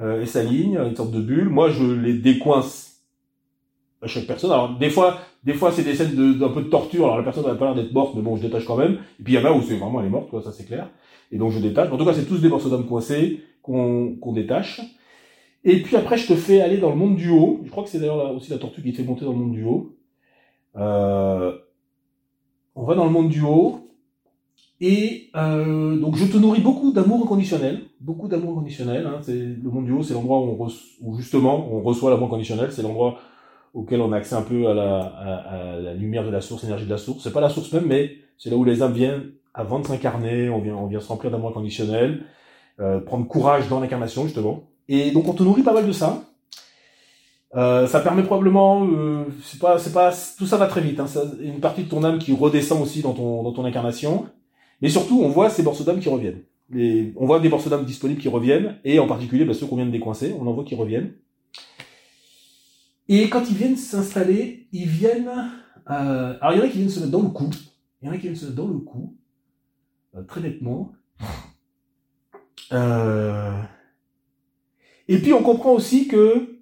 euh, 0.00 0.20
elle 0.20 0.28
s'aligne, 0.28 0.78
une 0.78 0.96
sorte 0.96 1.10
de 1.10 1.20
bulle. 1.20 1.48
Moi, 1.48 1.70
je 1.70 1.84
les 1.84 2.14
décoince 2.14 3.02
à 4.02 4.06
chaque 4.06 4.26
personne. 4.26 4.52
Alors, 4.52 4.78
des 4.78 4.90
fois, 4.90 5.18
des 5.44 5.54
fois, 5.54 5.72
c'est 5.72 5.82
des 5.82 5.94
scènes 5.94 6.38
d'un 6.38 6.48
peu 6.48 6.62
de 6.62 6.68
torture. 6.68 7.04
Alors, 7.04 7.18
la 7.18 7.22
personne 7.22 7.46
n'a 7.46 7.54
pas 7.54 7.66
l'air 7.66 7.74
d'être 7.74 7.92
morte, 7.92 8.14
mais 8.14 8.22
bon, 8.22 8.36
je 8.36 8.42
détache 8.42 8.64
quand 8.64 8.76
même. 8.76 8.98
Et 9.20 9.22
puis, 9.22 9.34
il 9.34 9.40
y 9.40 9.42
en 9.42 9.44
a 9.44 9.52
où 9.52 9.62
c'est 9.62 9.76
vraiment, 9.76 10.00
elle 10.00 10.06
est 10.06 10.10
morte, 10.10 10.28
quoi, 10.30 10.42
ça 10.42 10.52
c'est 10.52 10.64
clair. 10.64 10.90
Et 11.32 11.38
donc, 11.38 11.52
je 11.52 11.58
détache. 11.58 11.90
En 11.90 11.96
tout 11.96 12.04
cas, 12.04 12.14
c'est 12.14 12.26
tous 12.26 12.40
des 12.40 12.48
morceaux 12.48 12.68
d'âme 12.68 12.86
coincés 12.86 13.42
qu'on 13.62 14.16
qu'on 14.16 14.32
détache. 14.32 14.80
Et 15.68 15.82
puis 15.82 15.96
après, 15.96 16.16
je 16.16 16.28
te 16.28 16.36
fais 16.36 16.60
aller 16.60 16.78
dans 16.78 16.90
le 16.90 16.96
monde 16.96 17.16
du 17.16 17.28
haut. 17.28 17.60
Je 17.64 17.70
crois 17.70 17.82
que 17.82 17.90
c'est 17.90 17.98
d'ailleurs 17.98 18.32
aussi 18.36 18.52
la 18.52 18.58
tortue 18.58 18.82
qui 18.82 18.92
te 18.92 18.98
fait 18.98 19.02
monter 19.02 19.24
dans 19.24 19.32
le 19.32 19.38
monde 19.38 19.52
du 19.52 19.64
haut. 19.64 19.96
Euh, 20.76 21.58
on 22.76 22.84
va 22.84 22.94
dans 22.94 23.04
le 23.04 23.10
monde 23.10 23.28
du 23.28 23.40
haut. 23.42 23.85
Et 24.80 25.30
euh, 25.36 25.96
donc, 25.96 26.16
je 26.16 26.26
te 26.26 26.36
nourris 26.36 26.60
beaucoup 26.60 26.92
d'amour 26.92 27.22
inconditionnel. 27.22 27.82
Beaucoup 28.00 28.28
d'amour 28.28 28.52
inconditionnel. 28.52 29.06
Hein. 29.06 29.18
C'est, 29.22 29.32
le 29.32 29.70
monde 29.70 29.86
du 29.86 29.92
haut, 29.92 30.02
c'est 30.02 30.14
l'endroit 30.14 30.40
où, 30.40 30.68
où 31.02 31.16
justement 31.16 31.66
on 31.72 31.80
reçoit 31.80 32.10
l'amour 32.10 32.26
inconditionnel. 32.26 32.70
C'est 32.72 32.82
l'endroit 32.82 33.18
auquel 33.72 34.00
on 34.00 34.12
a 34.12 34.16
accès 34.16 34.34
un 34.34 34.42
peu 34.42 34.68
à 34.68 34.74
la, 34.74 34.98
à 34.98 35.76
la 35.80 35.94
lumière 35.94 36.24
de 36.24 36.30
la 36.30 36.40
source, 36.40 36.62
l'énergie 36.62 36.86
de 36.86 36.90
la 36.90 36.98
source. 36.98 37.22
C'est 37.22 37.32
pas 37.32 37.40
la 37.40 37.50
source 37.50 37.72
même, 37.72 37.86
mais 37.86 38.12
c'est 38.38 38.50
là 38.50 38.56
où 38.56 38.64
les 38.64 38.82
âmes 38.82 38.92
viennent 38.92 39.32
avant 39.54 39.80
de 39.80 39.86
s'incarner. 39.86 40.48
On 40.50 40.60
vient, 40.60 40.76
on 40.76 40.86
vient 40.86 41.00
se 41.00 41.08
remplir 41.08 41.30
d'amour 41.30 41.50
inconditionnel. 41.50 42.24
Euh, 42.78 43.00
prendre 43.00 43.26
courage 43.26 43.68
dans 43.68 43.80
l'incarnation, 43.80 44.24
justement. 44.24 44.64
Et 44.88 45.10
donc 45.10 45.26
on 45.28 45.32
te 45.32 45.42
nourrit 45.42 45.62
pas 45.62 45.72
mal 45.72 45.86
de 45.86 45.92
ça. 45.92 46.22
Euh, 47.54 47.86
ça 47.86 48.00
permet 48.00 48.22
probablement, 48.22 48.86
euh, 48.86 49.24
c'est 49.42 49.58
pas, 49.58 49.78
c'est 49.78 49.92
pas, 49.92 50.12
tout 50.36 50.46
ça 50.46 50.58
va 50.58 50.66
très 50.66 50.82
vite. 50.82 51.00
Hein, 51.00 51.06
ça, 51.06 51.22
une 51.40 51.60
partie 51.60 51.84
de 51.84 51.88
ton 51.88 52.04
âme 52.04 52.18
qui 52.18 52.34
redescend 52.34 52.82
aussi 52.82 53.00
dans 53.00 53.14
ton, 53.14 53.42
dans 53.42 53.52
ton 53.52 53.64
incarnation. 53.64 54.26
Mais 54.80 54.88
surtout, 54.88 55.20
on 55.22 55.28
voit 55.28 55.50
ces 55.50 55.62
morceaux 55.62 55.84
d'âme 55.84 56.00
qui 56.00 56.08
reviennent. 56.08 56.42
Les, 56.70 57.12
on 57.16 57.26
voit 57.26 57.40
des 57.40 57.48
morceaux 57.48 57.70
d'âme 57.70 57.84
disponibles 57.84 58.20
qui 58.20 58.28
reviennent, 58.28 58.78
et 58.84 58.98
en 58.98 59.06
particulier 59.06 59.44
bah, 59.44 59.54
ceux 59.54 59.66
qu'on 59.66 59.76
vient 59.76 59.86
de 59.86 59.90
décoincer, 59.90 60.34
on 60.38 60.46
en 60.46 60.52
voit 60.52 60.64
qui 60.64 60.74
reviennent. 60.74 61.12
Et 63.08 63.28
quand 63.28 63.48
ils 63.48 63.56
viennent 63.56 63.76
s'installer, 63.76 64.66
ils 64.72 64.88
viennent. 64.88 65.30
Euh, 65.88 66.36
alors 66.40 66.52
il 66.52 66.58
y 66.58 66.60
en 66.60 66.64
a 66.64 66.68
qui 66.68 66.78
viennent 66.78 66.90
se 66.90 67.00
mettre 67.00 67.12
dans 67.12 67.22
le 67.22 67.28
cou. 67.28 67.50
Il 68.02 68.06
y 68.06 68.08
en 68.08 68.12
a 68.12 68.16
qui 68.16 68.22
viennent 68.22 68.36
se 68.36 68.46
mettre 68.46 68.56
dans 68.56 68.66
le 68.66 68.78
cou, 68.78 69.16
euh, 70.16 70.22
très 70.22 70.40
nettement. 70.40 70.92
Euh, 72.72 73.62
et 75.06 75.18
puis 75.18 75.32
on 75.32 75.42
comprend 75.42 75.72
aussi 75.72 76.08
que 76.08 76.58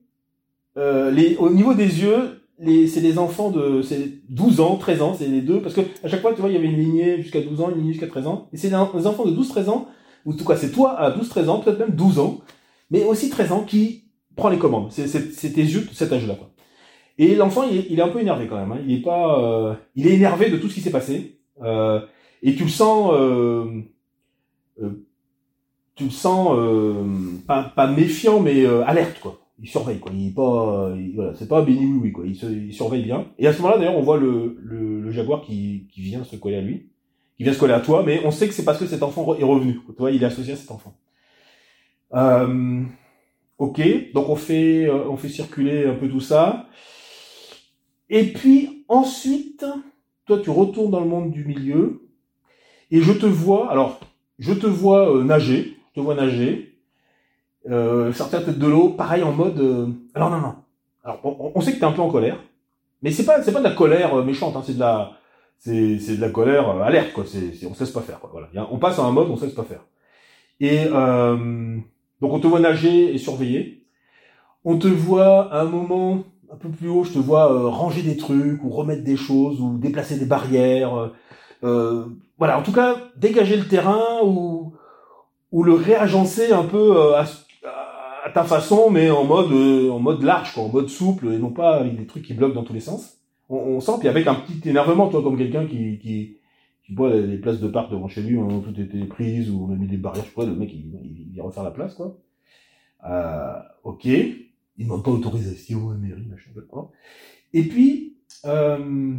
euh, 0.77 1.11
les, 1.11 1.37
au 1.37 1.51
niveau 1.51 1.75
des 1.75 2.03
yeux, 2.03 2.44
les, 2.59 2.87
c'est 2.87 3.01
des 3.01 3.19
enfants 3.19 3.51
de 3.51 3.83
c'est 3.83 4.21
12 4.29 4.61
ans, 4.61 4.77
13 4.77 5.03
ans, 5.03 5.15
c'est 5.19 5.27
les 5.27 5.41
deux, 5.41 5.61
parce 5.61 5.75
que 5.75 5.81
à 6.03 6.09
chaque 6.09 6.21
fois, 6.21 6.33
tu 6.33 6.41
vois, 6.41 6.51
il 6.51 6.55
y 6.55 6.59
avait 6.59 6.69
une 6.69 6.79
lignée 6.79 7.21
jusqu'à 7.23 7.41
12 7.41 7.61
ans, 7.61 7.71
une 7.71 7.79
lignée 7.79 7.93
jusqu'à 7.93 8.07
13 8.07 8.27
ans, 8.27 8.49
et 8.53 8.57
c'est 8.57 8.69
des 8.69 8.75
enfants 8.75 9.25
de 9.25 9.33
12-13 9.33 9.69
ans, 9.69 9.89
ou 10.25 10.33
en 10.33 10.37
tout 10.37 10.45
cas 10.45 10.57
c'est 10.57 10.71
toi 10.71 10.93
à 10.93 11.11
12-13 11.17 11.49
ans, 11.49 11.61
peut-être 11.61 11.79
même 11.79 11.95
12 11.95 12.19
ans, 12.19 12.41
mais 12.91 13.05
aussi 13.05 13.31
13 13.31 13.53
ans 13.53 13.65
qui 13.65 14.05
prend 14.37 14.49
les 14.49 14.59
commandes. 14.59 14.91
C'est, 14.91 15.07
c'est, 15.07 15.53
tes 15.53 15.63
yeux 15.63 15.83
de 15.83 15.95
cet 15.95 16.13
âge-là. 16.13 16.35
Quoi. 16.35 16.51
Et 17.19 17.35
l'enfant, 17.35 17.63
il 17.71 17.79
est, 17.79 17.87
il 17.91 17.99
est 17.99 18.03
un 18.03 18.09
peu 18.09 18.21
énervé 18.21 18.47
quand 18.49 18.57
même. 18.57 18.73
Hein. 18.73 18.81
Il 18.87 18.95
est 18.95 19.03
pas, 19.03 19.41
euh, 19.41 19.75
il 19.95 20.07
est 20.07 20.15
énervé 20.15 20.51
de 20.51 20.57
tout 20.57 20.69
ce 20.69 20.75
qui 20.75 20.81
s'est 20.81 20.91
passé, 20.91 21.39
euh, 21.63 22.01
et 22.43 22.55
tu 22.55 22.65
le 22.65 22.71
sens. 22.71 23.13
Euh, 23.15 23.83
euh 24.83 24.91
tu 25.97 26.05
le 26.05 26.11
sens 26.11 26.49
euh, 26.53 27.05
pas, 27.47 27.63
pas 27.63 27.87
méfiant 27.87 28.41
mais 28.41 28.65
euh, 28.65 28.85
alerte 28.85 29.21
quoi. 29.21 29.44
Il 29.61 29.69
surveille 29.69 30.01
quoi. 30.01 30.13
Il 30.15 30.29
est 30.29 30.35
pas 30.35 30.93
il, 30.97 31.15
voilà, 31.15 31.35
c'est 31.35 31.49
pas 31.49 31.63
béni 31.63 31.87
oui 31.87 31.99
oui 32.03 32.13
quoi. 32.13 32.25
Il 32.27 32.73
surveille 32.73 33.05
bien. 33.05 33.29
Et 33.39 33.47
à 33.47 33.53
ce 33.53 33.63
moment-là 33.63 33.79
d'ailleurs 33.79 33.97
on 33.97 34.03
voit 34.03 34.19
le, 34.19 34.57
le, 34.61 35.01
le, 35.01 35.11
jaguar 35.11 35.43
qui, 35.43 35.87
qui 35.93 36.03
vient 36.03 36.25
se 36.25 36.37
coller 36.37 36.57
à 36.57 36.61
lui, 36.61 36.91
qui 37.37 37.45
vient 37.45 37.53
se 37.53 37.59
coller 37.59 37.75
à 37.75 37.81
toi, 37.81 38.03
mais 38.05 38.23
on 38.25 38.31
sait 38.31 38.49
que 38.49 38.55
c'est 38.55 38.65
parce 38.65 38.79
que 38.79 38.87
cet 38.87 39.03
enfant 39.03 39.35
est 39.37 39.45
revenu. 39.45 39.81
Tu 39.87 39.93
vois, 39.99 40.11
il 40.11 40.23
est 40.23 40.27
associé 40.27 40.55
à 40.55 40.57
cet 40.57 40.71
enfant. 40.71 40.97
Euh, 42.15 42.83
ok, 43.59 44.13
donc 44.13 44.29
on 44.29 44.37
fait, 44.37 44.87
euh, 44.87 45.09
on 45.09 45.17
fait 45.17 45.29
circuler 45.29 45.87
un 45.87 45.95
peu 45.95 46.09
tout 46.09 46.21
ça. 46.21 46.69
Et 48.11 48.25
puis 48.33 48.85
ensuite, 48.89 49.65
toi 50.27 50.39
tu 50.43 50.51
retournes 50.51 50.91
dans 50.91 51.01
le 51.01 51.09
monde 51.09 51.33
du 51.33 51.45
milieu 51.45 52.09
et 52.91 53.01
je 53.01 53.13
te 53.13 53.27
vois, 53.27 53.71
alors 53.71 54.01
je 54.39 54.53
te 54.53 54.67
vois 54.67 55.11
euh, 55.11 55.25
nager, 55.25 55.77
je 55.91 56.01
te 56.01 56.05
vois 56.05 56.15
nager, 56.15 56.74
euh, 57.71 58.13
sortir 58.13 58.45
tête 58.45 58.59
de 58.59 58.67
l'eau, 58.67 58.91
pareil 58.91 59.23
en 59.23 59.33
mode. 59.33 59.59
euh, 59.61 59.87
alors 60.15 60.31
non 60.31 60.39
non, 60.41 60.55
alors 61.05 61.21
on, 61.25 61.53
on 61.55 61.61
sait 61.61 61.73
que 61.75 61.79
t'es 61.79 61.85
un 61.85 61.93
peu 61.93 62.03
en 62.03 62.11
colère, 62.11 62.39
mais 63.03 63.11
c'est 63.11 63.25
pas 63.25 63.43
c'est 63.43 63.53
pas 63.53 63.61
de 63.61 63.65
la 63.65 63.73
colère 63.75 64.15
euh, 64.15 64.25
méchante, 64.25 64.57
hein, 64.57 64.63
c'est 64.65 64.75
de 64.75 64.81
la 64.81 65.13
c'est 65.59 65.99
c'est 65.99 66.17
de 66.17 66.21
la 66.21 66.31
colère 66.31 66.69
euh, 66.71 66.83
alerte 66.83 67.13
quoi. 67.15 67.25
C'est 67.27 67.55
c'est- 67.55 67.67
on 67.67 67.75
sait 67.75 67.91
pas 67.93 68.01
faire 68.03 68.21
quoi. 68.21 68.31
Voilà, 68.33 68.49
on 68.71 68.79
passe 68.79 68.99
à 68.99 69.03
un 69.05 69.11
mode 69.13 69.29
on 69.31 69.37
sait 69.37 69.49
pas 69.49 69.65
faire. 69.65 69.81
Et 70.61 70.87
euh, 70.93 71.77
donc 72.21 72.33
on 72.33 72.41
te 72.41 72.47
voit 72.47 72.61
nager 72.61 73.15
et 73.15 73.19
surveiller. 73.19 73.87
On 74.65 74.79
te 74.79 74.89
voit 74.89 75.53
à 75.53 75.61
un 75.63 75.65
moment 75.65 76.25
un 76.53 76.57
peu 76.57 76.69
plus 76.71 76.89
haut, 76.89 77.05
je 77.05 77.13
te 77.13 77.19
vois 77.19 77.47
ranger 77.71 78.03
des 78.03 78.17
trucs 78.17 78.63
ou 78.65 78.71
remettre 78.71 79.05
des 79.05 79.17
choses 79.17 79.61
ou 79.61 79.77
déplacer 79.79 80.19
des 80.19 80.27
barrières. 80.27 81.11
voilà, 81.63 82.59
en 82.59 82.63
tout 82.63 82.73
cas 82.73 82.97
dégager 83.17 83.57
le 83.57 83.67
terrain 83.67 84.21
ou 84.25 84.75
ou 85.53 85.63
le 85.63 85.75
réagencer 85.75 86.53
un 86.53 86.65
peu 86.65 87.15
à, 87.17 87.25
à 88.25 88.31
ta 88.31 88.43
façon, 88.43 88.91
mais 88.91 89.11
en 89.11 89.25
mode 89.25 89.53
euh, 89.53 89.91
en 89.91 90.01
mode 90.01 90.23
large, 90.23 90.55
quoi, 90.55 90.65
en 90.65 90.69
mode 90.71 90.89
souple 90.89 91.29
et 91.29 91.39
non 91.39 91.51
pas 91.51 91.77
avec 91.77 91.97
des 91.97 92.07
trucs 92.07 92.25
qui 92.25 92.33
bloquent 92.33 92.55
dans 92.55 92.65
tous 92.65 92.73
les 92.73 92.81
sens. 92.81 93.19
On, 93.51 93.57
on 93.57 93.81
sent 93.81 93.93
puis 94.01 94.09
avec 94.09 94.27
un 94.27 94.35
petit 94.35 94.67
énervement, 94.67 95.09
toi 95.09 95.23
comme 95.23 95.37
quelqu'un 95.37 95.67
qui 95.67 95.99
qui 95.99 96.39
qui 96.87 96.95
voit 96.95 97.15
les, 97.15 97.39
places 97.39 97.61
de 97.61 97.69
parc 97.69 97.91
devant 97.91 98.09
chez 98.09 98.23
lui, 98.23 98.37
ont 98.39 98.61
tout 98.61 98.79
été 98.79 98.99
prises 99.05 99.51
ou 99.51 99.67
on 99.69 99.73
a 99.73 99.77
mis 99.77 99.87
des 99.87 99.99
barrières, 99.99 100.25
je 100.25 100.31
sais 100.31 100.35
pas, 100.35 100.47
le 100.47 100.55
mec 100.55 100.73
il, 100.73 100.99
il, 101.03 101.35
il 101.35 101.41
refaire 101.41 101.63
la 101.63 101.71
place 101.71 101.95
quoi. 101.95 102.17
Euh, 103.07 103.59
ok, 103.85 104.07
il 104.07 104.39
demande 104.79 105.05
pas 105.05 105.11
autorisation 105.11 105.91
à 105.91 105.95
mairie, 105.95 106.25
machin, 106.27 106.51
d'accord. 106.57 106.93
Et 107.53 107.65
puis 107.65 108.17
euh, 108.47 109.17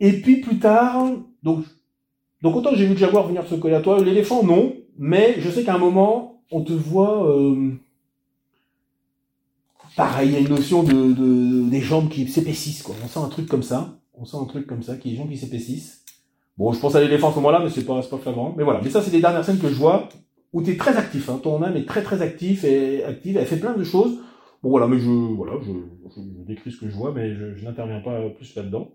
et 0.00 0.12
puis 0.20 0.42
plus 0.42 0.58
tard, 0.58 1.06
donc 1.42 1.64
donc 2.42 2.56
autant 2.56 2.74
j'ai 2.74 2.84
vu 2.84 2.92
le 2.92 2.98
jaguar 2.98 3.26
venir 3.26 3.46
se 3.46 3.54
coller 3.54 3.74
à 3.74 3.80
toi, 3.80 4.04
l'éléphant 4.04 4.44
non, 4.44 4.74
mais 4.98 5.36
je 5.38 5.48
sais 5.48 5.64
qu'à 5.64 5.74
un 5.74 5.78
moment 5.78 6.33
on 6.50 6.62
te 6.62 6.72
voit 6.72 7.28
euh, 7.30 7.72
pareil, 9.96 10.30
il 10.30 10.32
y 10.32 10.36
a 10.36 10.40
une 10.40 10.48
notion 10.48 10.82
de, 10.82 11.12
de 11.12 11.68
des 11.68 11.80
jambes 11.80 12.08
qui 12.08 12.26
s'épaississent 12.28 12.82
quoi. 12.82 12.94
On 13.04 13.08
sent 13.08 13.20
un 13.20 13.28
truc 13.28 13.48
comme 13.48 13.62
ça, 13.62 13.98
on 14.14 14.24
sent 14.24 14.36
un 14.40 14.44
truc 14.44 14.66
comme 14.66 14.82
ça, 14.82 14.96
qui 14.96 15.10
les 15.10 15.16
jambes 15.16 15.30
qui 15.30 15.38
s'épaississent. 15.38 16.04
Bon, 16.56 16.72
je 16.72 16.78
pense 16.78 16.94
à 16.94 17.00
l'éléphant 17.00 17.28
à 17.28 17.30
ce 17.30 17.36
moment-là, 17.36 17.60
mais 17.62 17.70
c'est 17.70 17.84
pas 17.84 18.00
pas 18.02 18.18
flagrant. 18.18 18.54
Mais 18.56 18.64
voilà, 18.64 18.80
mais 18.82 18.90
ça 18.90 19.02
c'est 19.02 19.10
les 19.10 19.20
dernières 19.20 19.44
scènes 19.44 19.58
que 19.58 19.68
je 19.68 19.74
vois 19.74 20.08
où 20.52 20.62
tu 20.62 20.70
es 20.70 20.76
très 20.76 20.96
actif. 20.96 21.28
Hein. 21.28 21.40
Ton 21.42 21.62
âme 21.62 21.76
est 21.76 21.86
très 21.86 22.02
très 22.02 22.22
actif 22.22 22.64
et 22.64 23.04
active. 23.04 23.36
Elle 23.36 23.46
fait 23.46 23.58
plein 23.58 23.74
de 23.74 23.84
choses. 23.84 24.18
Bon 24.62 24.70
voilà, 24.70 24.86
mais 24.86 24.98
je 24.98 25.10
voilà, 25.10 25.52
je, 25.62 25.72
décris 26.46 26.70
ce 26.72 26.80
que 26.80 26.88
je 26.88 26.94
vois, 26.94 27.12
mais 27.12 27.34
je, 27.34 27.56
je 27.56 27.64
n'interviens 27.64 28.00
pas 28.00 28.30
plus 28.30 28.54
là-dedans. 28.54 28.92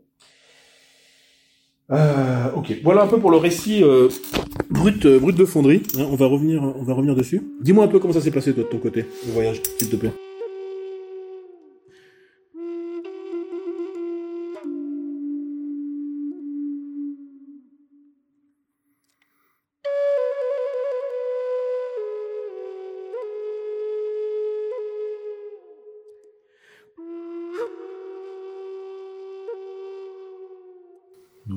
Euh, 1.91 2.51
ok, 2.55 2.81
voilà 2.83 3.03
un 3.03 3.07
peu 3.07 3.17
pour 3.19 3.31
le 3.31 3.37
récit 3.37 3.83
euh, 3.83 4.09
brut, 4.69 5.05
euh, 5.07 5.19
brut 5.19 5.35
de 5.35 5.45
fonderie. 5.45 5.81
hein, 5.97 6.05
on 6.11 6.15
va 6.15 6.27
revenir, 6.27 6.61
on 6.61 6.83
va 6.83 6.93
revenir 6.93 7.15
dessus. 7.15 7.41
Dis-moi 7.61 7.85
un 7.85 7.87
peu 7.87 7.99
comment 7.99 8.13
ça 8.13 8.21
s'est 8.21 8.31
passé 8.31 8.53
toi 8.53 8.63
de 8.63 8.69
ton 8.69 8.77
côté, 8.77 9.05
le 9.25 9.31
voyage, 9.31 9.61
s'il 9.79 9.89
te 9.89 9.95
plaît. 9.95 10.11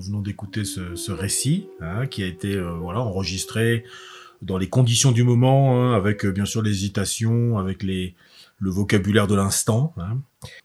Venons 0.02 0.20
d'écouter 0.20 0.64
ce, 0.64 0.94
ce 0.96 1.12
récit 1.12 1.68
hein, 1.80 2.06
qui 2.06 2.22
a 2.22 2.26
été 2.26 2.54
euh, 2.56 2.72
voilà 2.72 3.00
enregistré 3.00 3.84
dans 4.42 4.58
les 4.58 4.68
conditions 4.68 5.12
du 5.12 5.22
moment, 5.22 5.80
hein, 5.80 5.94
avec 5.94 6.24
euh, 6.24 6.32
bien 6.32 6.44
sûr 6.44 6.62
l'hésitation, 6.62 7.58
avec 7.58 7.82
les, 7.82 8.14
le 8.58 8.70
vocabulaire 8.70 9.26
de 9.28 9.36
l'instant. 9.36 9.94
hein. 9.98 10.18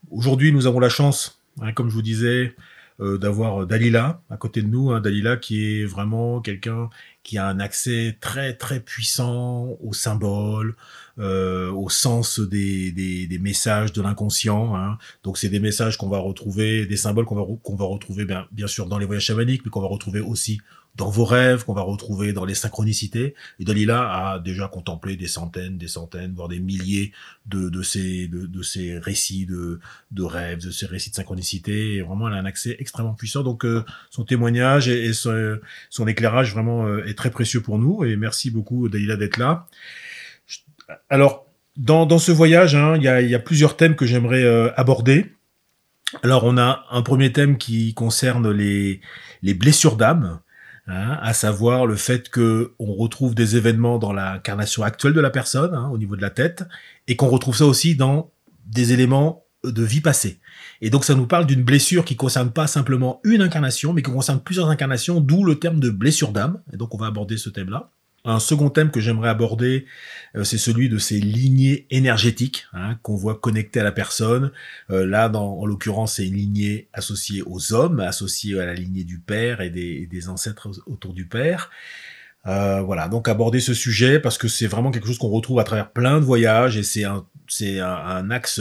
Aujourd'hui, 0.10 0.52
nous 0.52 0.65
avons 0.65 0.80
la 0.80 0.89
chance, 0.89 1.39
comme 1.76 1.89
je 1.89 1.93
vous 1.93 2.02
disais, 2.02 2.56
euh, 2.99 3.17
d'avoir 3.17 3.67
Dalila 3.67 4.21
à 4.29 4.38
côté 4.38 4.62
de 4.62 4.67
nous. 4.67 4.91
Hein, 4.91 5.01
Dalila 5.01 5.38
qui 5.38 5.81
est 5.81 5.86
vraiment 5.86 6.41
quelqu'un 6.41 6.89
qui 7.23 7.38
a 7.38 7.47
un 7.47 7.60
accès 7.60 8.17
très 8.21 8.53
très 8.53 8.79
puissant 8.79 9.77
au 9.81 9.93
symbole, 9.93 10.75
euh, 11.19 11.69
au 11.71 11.89
sens 11.89 12.39
des, 12.39 12.91
des, 12.91 13.39
messages 13.39 13.91
de 13.93 14.01
l'inconscient. 14.01 14.75
Hein. 14.75 14.97
Donc 15.23 15.38
c'est 15.38 15.49
des 15.49 15.60
messages 15.60 15.97
qu'on 15.97 16.10
va 16.10 16.19
retrouver, 16.19 16.86
des 16.86 16.97
symboles 16.97 17.25
qu'on 17.25 17.36
va, 17.36 17.43
va 17.43 17.86
retrouver 17.86 18.25
bien, 18.25 18.47
bien 18.51 18.67
sûr 18.67 18.88
dans 18.88 18.97
les 18.97 19.05
voyages 19.05 19.25
chamaniques, 19.25 19.63
mais 19.65 19.71
qu'on 19.71 19.81
va 19.81 19.88
retrouver 19.88 20.21
aussi 20.21 20.60
dans 20.97 21.10
vos 21.10 21.25
rêves, 21.25 21.63
qu'on 21.63 21.73
va 21.73 21.83
retrouver 21.83 22.33
dans 22.33 22.43
les 22.43 22.55
synchronicités. 22.55 23.36
Et 23.60 23.63
Dalila 23.63 24.31
a 24.31 24.39
déjà 24.39 24.67
contemplé 24.67 25.15
des 25.15 25.27
centaines, 25.27 25.77
des 25.77 25.88
centaines, 25.88 26.33
voire 26.33 26.47
des 26.47 26.60
milliers 26.60 27.13
de, 27.45 27.69
de, 27.69 27.81
ces, 27.83 28.27
de, 28.27 28.47
de 28.47 28.62
ces 28.63 28.97
récits 28.97 29.45
de, 29.45 29.79
de 30.12 30.23
rêves, 30.23 30.65
de 30.65 30.71
ces 30.71 30.88
récits 30.88 31.12
de 31.12 31.15
synchronicité. 31.15 31.95
Et 31.95 32.01
vraiment, 32.01 32.27
elle 32.27 32.33
a 32.33 32.38
un 32.38 32.45
accès 32.45 32.75
extrêmement 32.79 33.13
puissant. 33.13 33.43
Donc 33.43 33.63
euh, 33.63 33.86
son 34.10 34.25
témoignage 34.25 34.88
et, 34.88 35.13
son, 35.13 36.07
éclairage 36.07 36.53
vraiment 36.53 36.88
euh, 36.88 37.05
est 37.05 37.13
très 37.13 37.29
précieux 37.29 37.62
pour 37.62 37.77
nous. 37.77 38.03
Et 38.03 38.15
merci 38.15 38.49
beaucoup 38.49 38.89
Dalila 38.89 39.15
d'être 39.15 39.38
là. 39.38 39.67
Alors, 41.10 41.45
dans, 41.75 42.07
dans 42.07 42.17
ce 42.17 42.31
voyage, 42.31 42.73
hein, 42.73 42.95
il 42.97 43.03
y, 43.03 43.07
a, 43.07 43.21
y 43.21 43.36
a 43.36 43.39
plusieurs 43.39 43.77
thèmes 43.77 43.95
que 43.95 44.07
j'aimerais 44.07 44.43
euh, 44.43 44.71
aborder. 44.77 45.33
Alors, 46.23 46.43
on 46.45 46.57
a 46.57 46.86
un 46.89 47.01
premier 47.01 47.31
thème 47.31 47.57
qui 47.57 47.93
concerne 47.93 48.49
les, 48.49 49.01
les 49.43 49.53
blessures 49.53 49.97
d'âme, 49.97 50.39
hein, 50.88 51.17
à 51.21 51.34
savoir 51.34 51.86
le 51.86 51.95
fait 51.95 52.30
que 52.30 52.73
on 52.80 52.93
retrouve 52.93 53.36
des 53.36 53.56
événements 53.56 53.97
dans 54.00 54.13
l'incarnation 54.13 54.84
actuelle 54.84 55.13
de 55.13 55.21
la 55.21 55.30
personne, 55.30 55.73
hein, 55.73 55.89
au 55.91 55.97
niveau 55.97 56.15
de 56.15 56.21
la 56.21 56.30
tête, 56.30 56.63
et 57.08 57.15
qu'on 57.15 57.28
retrouve 57.28 57.56
ça 57.56 57.65
aussi 57.65 57.95
dans 57.95 58.32
des 58.65 58.93
éléments 58.93 59.43
de 59.63 59.84
vie 59.84 60.02
passée. 60.02 60.39
Et 60.82 60.89
donc, 60.89 61.04
ça 61.04 61.15
nous 61.15 61.28
parle 61.28 61.45
d'une 61.45 61.63
blessure 61.63 62.06
qui 62.06 62.15
concerne 62.15 62.52
pas 62.52 62.67
simplement 62.67 63.19
une 63.23 63.41
incarnation, 63.41 63.93
mais 63.93 64.02
qui 64.02 64.12
concerne 64.12 64.39
plusieurs 64.39 64.69
incarnations, 64.69 65.19
d'où 65.19 65.43
le 65.43 65.56
terme 65.56 65.80
de 65.80 65.89
blessure 65.89 66.32
d'âme. 66.32 66.62
Et 66.73 66.78
donc, 66.78 66.93
on 66.93 66.97
va 66.97 67.08
aborder 67.08 67.38
ce 67.38 67.50
thème-là. 67.50 67.91
Un 68.28 68.40
second 68.40 68.70
thème 68.70 68.92
que 68.92 69.00
j'aimerais 69.00 69.30
aborder, 69.30 69.86
euh, 70.36 70.44
c'est 70.44 70.58
celui 70.58 70.90
de 70.90 70.98
ces 70.98 71.18
lignées 71.18 71.88
énergétiques 71.92 72.68
hein, 72.74 72.96
qu'on 73.02 73.16
voit 73.16 73.36
connectées 73.36 73.80
à 73.80 73.84
la 73.84 73.94
personne. 73.94 74.52
Euh, 74.90 75.06
là, 75.06 75.30
dans, 75.30 75.58
en 75.60 75.66
l'occurrence, 75.66 76.16
c'est 76.16 76.28
une 76.28 76.36
lignée 76.36 76.90
associée 76.92 77.42
aux 77.46 77.72
hommes, 77.74 78.02
associée 78.02 78.60
à 78.60 78.66
la 78.66 78.74
lignée 78.74 79.06
du 79.06 79.20
père 79.20 79.62
et 79.62 79.70
des, 79.70 80.30
ancêtres 80.30 80.70
autour 80.88 81.13
du 81.13 81.26
père. 81.26 81.72
Euh, 82.48 82.82
voilà, 82.82 83.08
donc 83.08 83.30
aborder 83.30 83.62
ce 83.62 83.74
sujet 83.74 84.20
parce 84.20 84.38
que 84.38 84.50
c'est 84.50 84.68
vraiment 84.68 84.92
quelque 84.92 85.08
chose 85.08 85.20
qu'on 85.20 85.30
retrouve 85.30 85.60
à 85.60 85.63
travers 85.63 85.92
plein 85.92 86.20
de 86.20 86.26
voyages 86.26 86.76
et 86.76 86.84
c'est 86.84 87.06
un, 87.06 87.26
un, 87.62 88.30
axe 88.30 88.60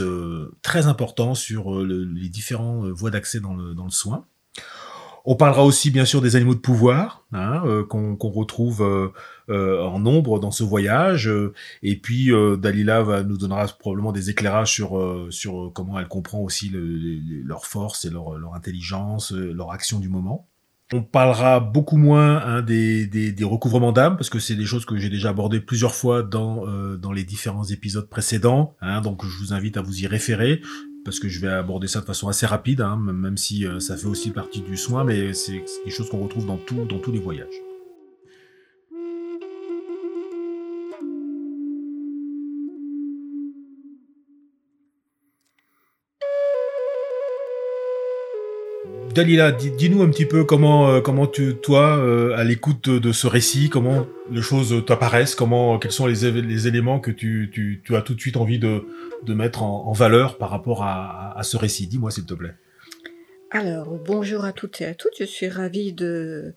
très 0.61 0.87
important 0.87 1.35
sur 1.35 1.83
le- 1.83 2.05
les 2.05 2.29
différents 2.29 2.89
voies 2.91 3.11
d'accès 3.11 3.41
dans 3.41 3.53
le, 3.53 3.73
dans 3.73 3.85
le 3.85 3.91
soin. 3.91 4.25
On 5.25 5.35
parlera 5.35 5.65
aussi 5.65 5.91
bien 5.91 6.05
sûr 6.05 6.21
des 6.21 6.37
animaux 6.37 6.55
de 6.55 6.59
pouvoir 6.59 7.25
hein, 7.33 7.85
qu'on 7.89 8.29
retrouve 8.29 9.11
en 9.49 9.99
nombre 9.99 10.39
dans 10.39 10.51
ce 10.51 10.63
voyage. 10.63 11.27
euh, 11.27 11.53
et 11.83 11.95
puis 11.97 12.31
euh, 12.33 12.57
Dalila 12.57 13.01
va 13.03 13.23
nous 13.23 13.37
donnera 13.37 13.65
probablement 13.79 14.11
des 14.11 14.29
éclairages 14.29 14.73
sur 14.73 14.97
euh, 14.97 15.27
sur 15.31 15.65
euh, 15.67 15.69
comment 15.73 15.99
elle 15.99 16.07
comprend 16.07 16.39
aussi 16.39 16.69
le, 16.69 16.85
les- 16.85 17.21
les- 17.21 17.43
leur 17.43 17.65
force 17.65 18.05
et 18.05 18.09
leur, 18.09 18.37
leur 18.37 18.53
intelligence, 18.55 19.31
euh, 19.33 19.53
leur 19.53 19.71
action 19.71 19.99
du 19.99 20.09
moment. 20.09 20.47
On 20.93 21.03
parlera 21.03 21.59
beaucoup 21.59 21.97
moins 21.97 22.37
hein, 22.45 22.61
des, 22.61 23.07
des, 23.07 23.33
des 23.33 23.43
recouvrements 23.43 23.91
d'âme 23.91 24.15
parce 24.15 24.29
que 24.29 24.39
c'est 24.39 24.55
des 24.55 24.65
choses 24.65 24.85
que 24.85 24.97
j'ai 24.97 25.09
déjà 25.09 25.29
abordées 25.31 25.59
plusieurs 25.59 25.93
fois 25.93 26.23
dans 26.23 26.65
euh, 26.67 26.95
dans 26.95 27.11
les 27.11 27.25
différents 27.25 27.65
épisodes 27.65 28.07
précédents. 28.09 28.75
hein, 28.81 29.01
donc 29.01 29.25
je 29.25 29.37
vous 29.37 29.53
invite 29.53 29.75
à 29.75 29.81
vous 29.81 30.01
y 30.01 30.07
référer 30.07 30.61
parce 31.03 31.19
que 31.19 31.27
je 31.29 31.39
vais 31.41 31.49
aborder 31.49 31.87
ça 31.87 31.99
de 32.01 32.05
façon 32.05 32.27
assez 32.29 32.45
rapide, 32.45 32.79
hein, 32.81 32.97
même 32.97 33.35
si 33.37 33.65
euh, 33.65 33.79
ça 33.79 33.97
fait 33.97 34.07
aussi 34.07 34.31
partie 34.31 34.61
du 34.61 34.75
soin, 34.77 35.03
mais 35.03 35.33
c'est 35.33 35.61
des 35.85 35.91
choses 35.91 36.09
qu'on 36.09 36.23
retrouve 36.23 36.45
dans 36.45 36.57
tout 36.57 36.85
dans 36.85 36.99
tous 36.99 37.11
les 37.11 37.19
voyages. 37.19 37.66
Dalila, 49.17 49.51
dis- 49.51 49.71
dis-nous 49.71 50.03
un 50.03 50.09
petit 50.11 50.27
peu 50.27 50.43
comment, 50.43 50.91
euh, 50.91 51.01
comment 51.01 51.25
tu, 51.25 51.55
toi, 51.55 51.97
euh, 51.97 52.37
à 52.37 52.43
l'écoute 52.43 52.87
de, 52.87 53.11
ce 53.11 53.25
récit, 53.25 53.67
comment 53.67 54.05
les 54.29 54.43
choses 54.43 54.85
t'apparaissent, 54.85 55.33
comment, 55.33 55.79
quels 55.79 55.91
sont 55.91 56.05
les, 56.05 56.67
éléments 56.67 56.99
que 56.99 57.09
tu, 57.09 57.49
tu, 57.51 57.95
as 57.95 58.03
tout 58.03 58.13
de 58.13 58.19
suite 58.19 58.37
envie 58.37 58.59
de, 58.59 58.85
de 59.23 59.33
mettre 59.33 59.63
en, 59.63 59.91
valeur 59.91 60.37
par 60.37 60.51
rapport 60.51 60.83
à, 60.83 61.31
à- 61.31 61.39
à 61.39 61.41
ce 61.41 61.57
récit. 61.57 61.87
Dis-moi 61.87 62.11
s'il 62.11 62.25
te 62.25 62.35
plaît. 62.35 62.53
Alors, 63.49 63.97
bonjour 64.05 64.45
à 64.45 64.51
toutes 64.51 64.81
et 64.81 64.85
à 64.85 64.93
toutes. 64.93 65.15
Je 65.17 65.25
suis 65.25 65.49
ravie 65.49 65.93
de, 65.93 66.53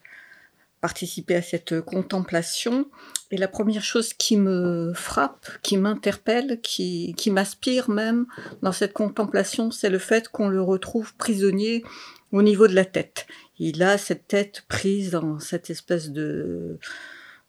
participer 0.80 1.36
à 1.36 1.42
cette 1.42 1.80
contemplation. 1.80 2.86
Et 3.30 3.36
la 3.36 3.48
première 3.48 3.84
chose 3.84 4.12
qui 4.12 4.36
me 4.36 4.92
frappe, 4.94 5.46
qui 5.62 5.76
m'interpelle, 5.76 6.60
qui, 6.62 7.14
qui 7.16 7.30
m'aspire 7.30 7.90
même 7.90 8.26
dans 8.62 8.72
cette 8.72 8.92
contemplation, 8.92 9.70
c'est 9.70 9.90
le 9.90 9.98
fait 9.98 10.28
qu'on 10.28 10.48
le 10.48 10.62
retrouve 10.62 11.14
prisonnier 11.14 11.84
au 12.32 12.42
niveau 12.42 12.66
de 12.68 12.74
la 12.74 12.84
tête. 12.84 13.26
Il 13.58 13.82
a 13.82 13.98
cette 13.98 14.28
tête 14.28 14.64
prise 14.68 15.10
dans 15.10 15.38
cette 15.38 15.70
espèce 15.70 16.10
de 16.10 16.78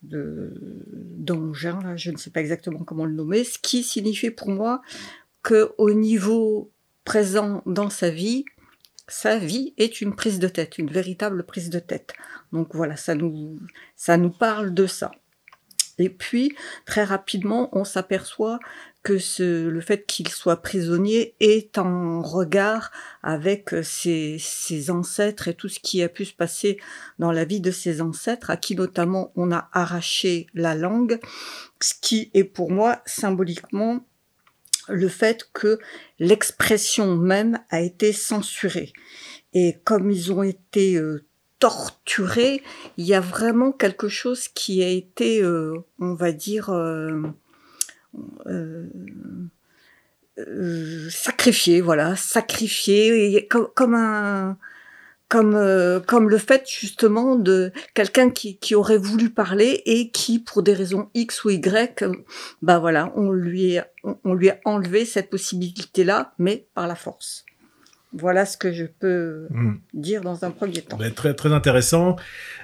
d'engin, 0.04 1.96
je 1.96 2.10
ne 2.10 2.18
sais 2.18 2.32
pas 2.32 2.40
exactement 2.40 2.84
comment 2.84 3.06
le 3.06 3.14
nommer, 3.14 3.44
ce 3.44 3.60
qui 3.60 3.84
signifie 3.84 4.32
pour 4.32 4.50
moi 4.50 4.82
que 5.44 5.74
au 5.78 5.92
niveau 5.92 6.72
présent 7.04 7.62
dans 7.68 7.92
sa 7.92 8.10
vie, 8.10 8.46
sa 9.08 9.38
vie 9.38 9.74
est 9.78 10.02
une 10.02 10.16
prise 10.16 10.40
de 10.40 10.48
tête, 10.48 10.78
une 10.78 10.90
véritable 10.90 11.44
prise 11.44 11.70
de 11.70 11.80
tête. 11.80 12.14
Donc 12.52 12.74
voilà, 12.74 12.96
ça 12.96 13.14
nous, 13.14 13.60
ça 13.96 14.18
nous 14.18 14.32
parle 14.32 14.74
de 14.74 14.88
ça. 14.88 15.12
Et 15.98 16.10
puis, 16.10 16.56
très 16.86 17.04
rapidement, 17.04 17.70
on 17.74 17.84
s'aperçoit 17.84 18.60
que 19.04 19.18
ce, 19.18 19.68
le 19.68 19.82
fait 19.82 20.06
qu'il 20.06 20.30
soit 20.30 20.62
prisonnier 20.62 21.36
est 21.40 21.78
en 21.78 22.22
regard 22.22 22.92
avec 23.24 23.72
ses, 23.84 24.38
ses, 24.40 24.92
ancêtres 24.92 25.48
et 25.48 25.56
tout 25.56 25.70
ce 25.70 25.80
qui 25.80 26.04
a 26.04 26.10
pu 26.10 26.26
se 26.26 26.34
passer 26.34 26.78
dans 27.18 27.32
la 27.32 27.46
vie 27.46 27.62
de 27.62 27.72
ses 27.72 28.02
ancêtres, 28.02 28.50
à 28.50 28.58
qui 28.58 28.76
notamment 28.76 29.32
on 29.36 29.52
a 29.52 29.70
arraché 29.74 30.48
la 30.54 30.76
langue, 30.76 31.20
ce 31.82 31.94
qui 32.00 32.30
est 32.34 32.44
pour 32.44 32.72
moi 32.72 33.02
symboliquement 33.06 34.06
le 34.88 35.08
fait 35.08 35.50
que 35.54 35.80
l'expression 36.20 37.16
même 37.16 37.60
a 37.70 37.82
été 37.82 38.14
censurée. 38.14 38.94
Et 39.54 39.78
comme 39.84 40.12
ils 40.12 40.32
ont 40.32 40.44
été 40.44 40.96
euh, 40.96 41.26
torturés, 41.60 42.64
il 42.98 43.06
y 43.06 43.14
a 43.14 43.20
vraiment 43.20 43.72
quelque 43.72 44.08
chose 44.08 44.48
qui 44.48 44.84
a 44.84 44.88
été, 44.88 45.42
euh, 45.42 45.78
on 46.00 46.14
va 46.14 46.32
dire, 46.32 46.70
euh, 46.70 47.22
sacrifié, 51.10 51.82
voilà, 51.82 52.16
sacrifié, 52.16 53.48
comme, 53.50 53.68
comme 53.76 53.96
un 53.96 54.58
comme 55.30 55.58
comme 56.08 56.30
le 56.30 56.38
fait 56.38 56.68
justement 56.68 57.38
de 57.38 57.72
quelqu'un 57.94 58.30
qui, 58.30 58.58
qui 58.58 58.76
aurait 58.76 58.98
voulu 58.98 59.30
parler 59.30 59.82
et 59.86 60.12
qui 60.12 60.40
pour 60.40 60.62
des 60.62 60.74
raisons 60.74 61.10
X 61.14 61.46
ou 61.46 61.52
Y 61.52 62.04
bah 62.62 62.80
voilà 62.80 63.14
on 63.16 63.32
lui 63.32 63.78
on 64.26 64.34
lui 64.34 64.50
a 64.50 64.60
enlevé 64.66 65.06
cette 65.06 65.30
possibilité 65.30 66.04
là 66.04 66.34
mais 66.38 66.68
par 66.74 66.86
la 66.86 66.96
force 66.96 67.46
voilà 68.14 68.46
ce 68.46 68.58
que 68.58 68.72
je 68.72 68.86
peux 68.86 69.48
hmm. 69.50 69.76
dire 69.94 70.22
dans 70.22 70.44
un 70.44 70.52
premier 70.52 70.82
temps. 70.82 70.98
Ben, 70.98 71.14
très 71.14 71.34
très 71.34 71.54
intéressant. 71.54 72.18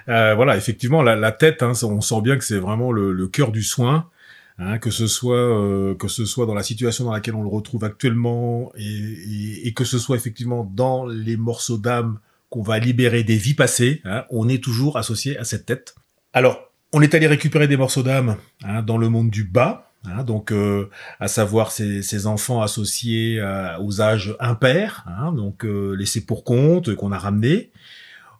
Euh, 0.08 0.34
voilà, 0.34 0.56
effectivement, 0.56 1.02
la, 1.02 1.16
la 1.16 1.32
tête, 1.32 1.62
hein, 1.62 1.72
on 1.82 2.00
sent 2.00 2.20
bien 2.20 2.36
que 2.36 2.44
c'est 2.44 2.58
vraiment 2.58 2.92
le, 2.92 3.12
le, 3.12 3.28
cœur 3.28 3.50
du 3.50 3.62
soin. 3.62 4.10
Hein, 4.60 4.78
que 4.78 4.90
ce 4.90 5.06
soit 5.06 5.36
euh, 5.36 5.94
que 5.94 6.08
ce 6.08 6.24
soit 6.24 6.44
dans 6.44 6.54
la 6.54 6.64
situation 6.64 7.04
dans 7.04 7.12
laquelle 7.12 7.36
on 7.36 7.44
le 7.44 7.48
retrouve 7.48 7.84
actuellement 7.84 8.72
et, 8.76 9.72
que 9.72 9.84
ce 9.84 10.00
soit 10.00 10.16
effectivement 10.16 10.68
dans 10.74 11.06
les 11.06 11.36
morceaux 11.36 11.78
d'âme 11.78 12.18
qu'on 12.50 12.62
va 12.62 12.80
libérer 12.80 13.22
des 13.22 13.36
vies 13.36 13.54
passées, 13.54 14.02
hein, 14.04 14.24
on 14.30 14.48
est 14.48 14.62
toujours 14.62 14.96
associé 14.96 15.38
à 15.38 15.44
cette 15.44 15.66
tête. 15.66 15.94
Alors, 16.32 16.72
on 16.92 17.02
est 17.02 17.14
allé 17.14 17.28
récupérer 17.28 17.68
des 17.68 17.76
morceaux 17.76 18.02
d'âme 18.02 18.36
hein, 18.64 18.82
dans 18.82 18.98
le 18.98 19.08
monde 19.08 19.30
du 19.30 19.44
bas, 19.44 19.88
donc, 20.26 20.52
euh, 20.52 20.88
à 21.20 21.28
savoir 21.28 21.70
ces, 21.70 22.26
enfants 22.26 22.62
associés 22.62 23.42
aux 23.80 24.00
âges 24.00 24.34
impairs, 24.40 25.04
donc 25.36 25.64
euh, 25.64 25.94
laissés 25.94 26.24
pour 26.24 26.44
compte, 26.44 26.94
qu'on 26.94 27.12
a 27.12 27.18
ramenés. 27.18 27.70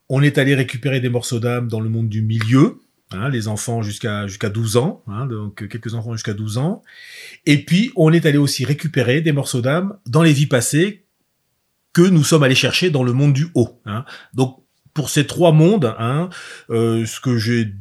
On 0.09 0.23
est 0.23 0.39
allé 0.39 0.55
récupérer 0.55 1.01
des 1.01 1.11
morceaux 1.11 1.41
d'âme 1.41 1.69
dans 1.69 1.81
le 1.81 1.91
monde 1.91 2.09
du 2.09 2.23
milieu, 2.23 2.81
hein, 3.13 3.29
les 3.29 3.49
enfants 3.49 3.83
jusqu'à 3.83 4.27
jusqu'à 4.27 4.49
12 4.49 4.77
ans, 4.77 5.05
donc 5.29 5.69
quelques 5.69 5.95
enfants 5.95 6.13
jusqu'à 6.13 6.35
12 6.35 6.59
ans. 6.59 6.83
Et 7.47 7.65
puis, 7.65 7.93
on 7.97 8.13
est 8.13 8.27
allé 8.27 8.39
aussi 8.39 8.65
récupérer 8.65 9.21
des 9.21 9.33
morceaux 9.33 9.61
d'âme 9.61 9.99
dans 10.07 10.23
les 10.23 10.33
vies 10.33 10.47
passées 10.47 11.05
que 11.93 12.03
nous 12.03 12.25
sommes 12.25 12.43
allés 12.43 12.55
chercher 12.55 12.91
dans 12.91 13.03
le 13.03 13.13
monde 13.13 13.33
du 13.33 13.49
haut. 13.55 13.81
Donc, 14.35 14.63
pour 14.95 15.11
ces 15.11 15.27
trois 15.27 15.53
mondes, 15.53 15.95
euh, 16.71 17.07
ce 17.07 17.21
que 17.21 17.37
j'ai 17.39 17.73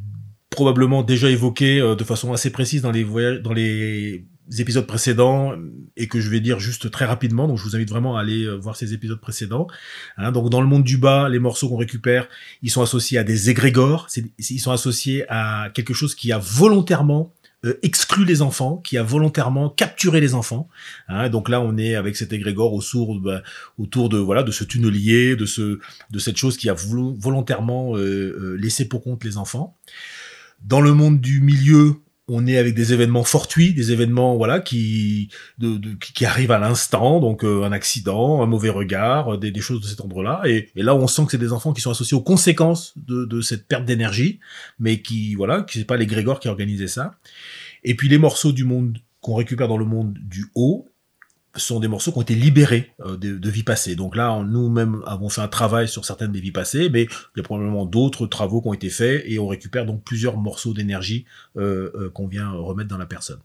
probablement 0.50 1.04
déjà 1.04 1.30
évoqué 1.30 1.80
euh, 1.80 1.96
de 1.96 2.04
façon 2.04 2.34
assez 2.34 2.52
précise 2.52 2.82
dans 2.82 2.92
les 2.92 3.04
voyages, 3.04 3.42
dans 3.42 3.54
les 3.54 4.26
épisodes 4.60 4.86
précédents 4.86 5.53
et 5.95 6.07
que 6.07 6.19
je 6.19 6.29
vais 6.29 6.39
dire 6.39 6.60
juste 6.60 6.89
très 6.91 7.05
rapidement. 7.05 7.47
Donc 7.47 7.57
je 7.57 7.63
vous 7.63 7.75
invite 7.75 7.89
vraiment 7.89 8.17
à 8.17 8.21
aller 8.21 8.45
euh, 8.45 8.55
voir 8.55 8.75
ces 8.75 8.93
épisodes 8.93 9.19
précédents. 9.19 9.67
Hein, 10.17 10.31
donc 10.31 10.49
dans 10.49 10.62
le 10.62 10.67
monde 10.67 10.83
du 10.83 10.97
bas, 10.97 11.29
les 11.29 11.39
morceaux 11.39 11.69
qu'on 11.69 11.77
récupère, 11.77 12.27
ils 12.62 12.71
sont 12.71 12.81
associés 12.81 13.17
à 13.17 13.23
des 13.23 13.49
égrégores. 13.49 14.07
Ils 14.38 14.60
sont 14.60 14.71
associés 14.71 15.25
à 15.29 15.69
quelque 15.73 15.93
chose 15.93 16.15
qui 16.15 16.31
a 16.31 16.38
volontairement 16.38 17.33
euh, 17.65 17.73
exclu 17.81 18.23
les 18.23 18.41
enfants, 18.41 18.77
qui 18.77 18.97
a 18.97 19.03
volontairement 19.03 19.69
capturé 19.69 20.21
les 20.21 20.33
enfants. 20.33 20.69
Hein, 21.07 21.29
donc 21.29 21.49
là, 21.49 21.60
on 21.60 21.77
est 21.77 21.95
avec 21.95 22.15
cet 22.15 22.31
égrégore 22.31 22.73
autour, 22.73 23.19
bah, 23.19 23.41
autour 23.77 24.10
de 24.10 24.17
voilà 24.17 24.43
de 24.43 24.51
ce 24.51 24.63
tunnelier, 24.63 25.36
de 25.36 25.45
ce 25.45 25.79
de 26.12 26.19
cette 26.19 26.38
chose 26.38 26.57
qui 26.57 26.69
a 26.69 26.75
volontairement 26.75 27.95
laissé 27.95 28.88
pour 28.88 29.03
compte 29.03 29.23
les 29.23 29.38
enfants. 29.38 29.77
Dans 30.63 30.81
le 30.81 30.93
monde 30.93 31.21
du 31.21 31.41
milieu, 31.41 32.01
on 32.30 32.46
est 32.46 32.58
avec 32.58 32.76
des 32.76 32.92
événements 32.92 33.24
fortuits, 33.24 33.74
des 33.74 33.92
événements 33.92 34.36
voilà 34.36 34.60
qui 34.60 35.30
qui 36.13 36.26
arrivent 36.26 36.52
à 36.52 36.60
l'instant, 36.60 37.20
donc 37.20 37.44
euh, 37.44 37.63
un 37.63 37.72
accident, 37.72 38.42
un 38.42 38.46
mauvais 38.46 38.70
regard, 38.70 39.36
euh, 39.36 39.38
des, 39.38 39.62
choses 39.62 39.82
de 39.82 39.86
cet 39.86 40.02
ordre-là. 40.02 40.42
Et, 40.46 40.70
là, 40.76 40.94
on 40.94 41.08
sent 41.08 41.26
que 41.26 41.32
c'est 41.32 41.38
des 41.38 41.54
enfants 41.54 41.74
qui 41.74 41.82
sont 41.82 41.92
associés 41.92 42.18
aux 42.18 42.22
conséquences 42.22 42.94
de, 42.98 43.26
de 43.26 43.42
cette 43.42 43.68
perte 43.68 43.86
d'énergie, 43.86 44.40
mais 44.80 45.02
qui 45.02 45.36
voilà, 45.36 45.62
qui 45.62 45.80
c'est 45.80 45.86
pas 45.86 45.98
les 45.98 46.06
Grégor 46.06 46.40
qui 46.40 46.50
organisaient 46.50 46.88
ça. 46.88 47.16
Et 47.84 47.96
puis 47.96 48.10
les 48.10 48.18
morceaux 48.18 48.52
du 48.52 48.66
monde 48.66 48.98
qu'on 49.22 49.36
récupère 49.36 49.68
dans 49.68 49.78
le 49.78 49.86
monde 49.86 50.18
du 50.22 50.48
haut, 50.56 50.90
sont 51.58 51.80
des 51.80 51.88
morceaux 51.88 52.12
qui 52.12 52.17
ont 52.17 52.22
été 52.22 52.36
libérés 52.36 52.93
euh, 53.06 53.17
de, 53.17 53.38
de, 53.38 53.50
vies 53.50 53.63
passées. 53.63 53.96
Donc 53.96 54.15
là, 54.15 54.43
nous-mêmes 54.43 55.02
avons 55.06 55.30
fait 55.30 55.41
un 55.41 55.48
travail 55.48 55.88
sur 55.88 56.06
certaines 56.06 56.32
des 56.32 56.39
vies 56.39 56.52
passées, 56.52 56.89
mais 56.89 57.04
il 57.04 57.38
y 57.38 57.39
a 57.39 57.43
probablement 57.43 57.86
d'autres 57.86 58.28
travaux 58.28 58.62
qui 58.62 58.67
ont 58.67 58.74
été 58.74 58.89
faits 58.89 59.24
et 59.26 59.39
on 59.39 59.48
récupère 59.48 59.86
donc 59.86 60.04
plusieurs 60.04 60.38
morceaux 60.38 60.74
d'énergie 60.74 61.26
euh, 61.58 61.91
euh, 61.96 62.10
qu'on 62.10 62.28
vient 62.28 62.52
remettre 62.52 62.89
dans 62.89 62.98
la 62.98 63.06
personne. 63.06 63.39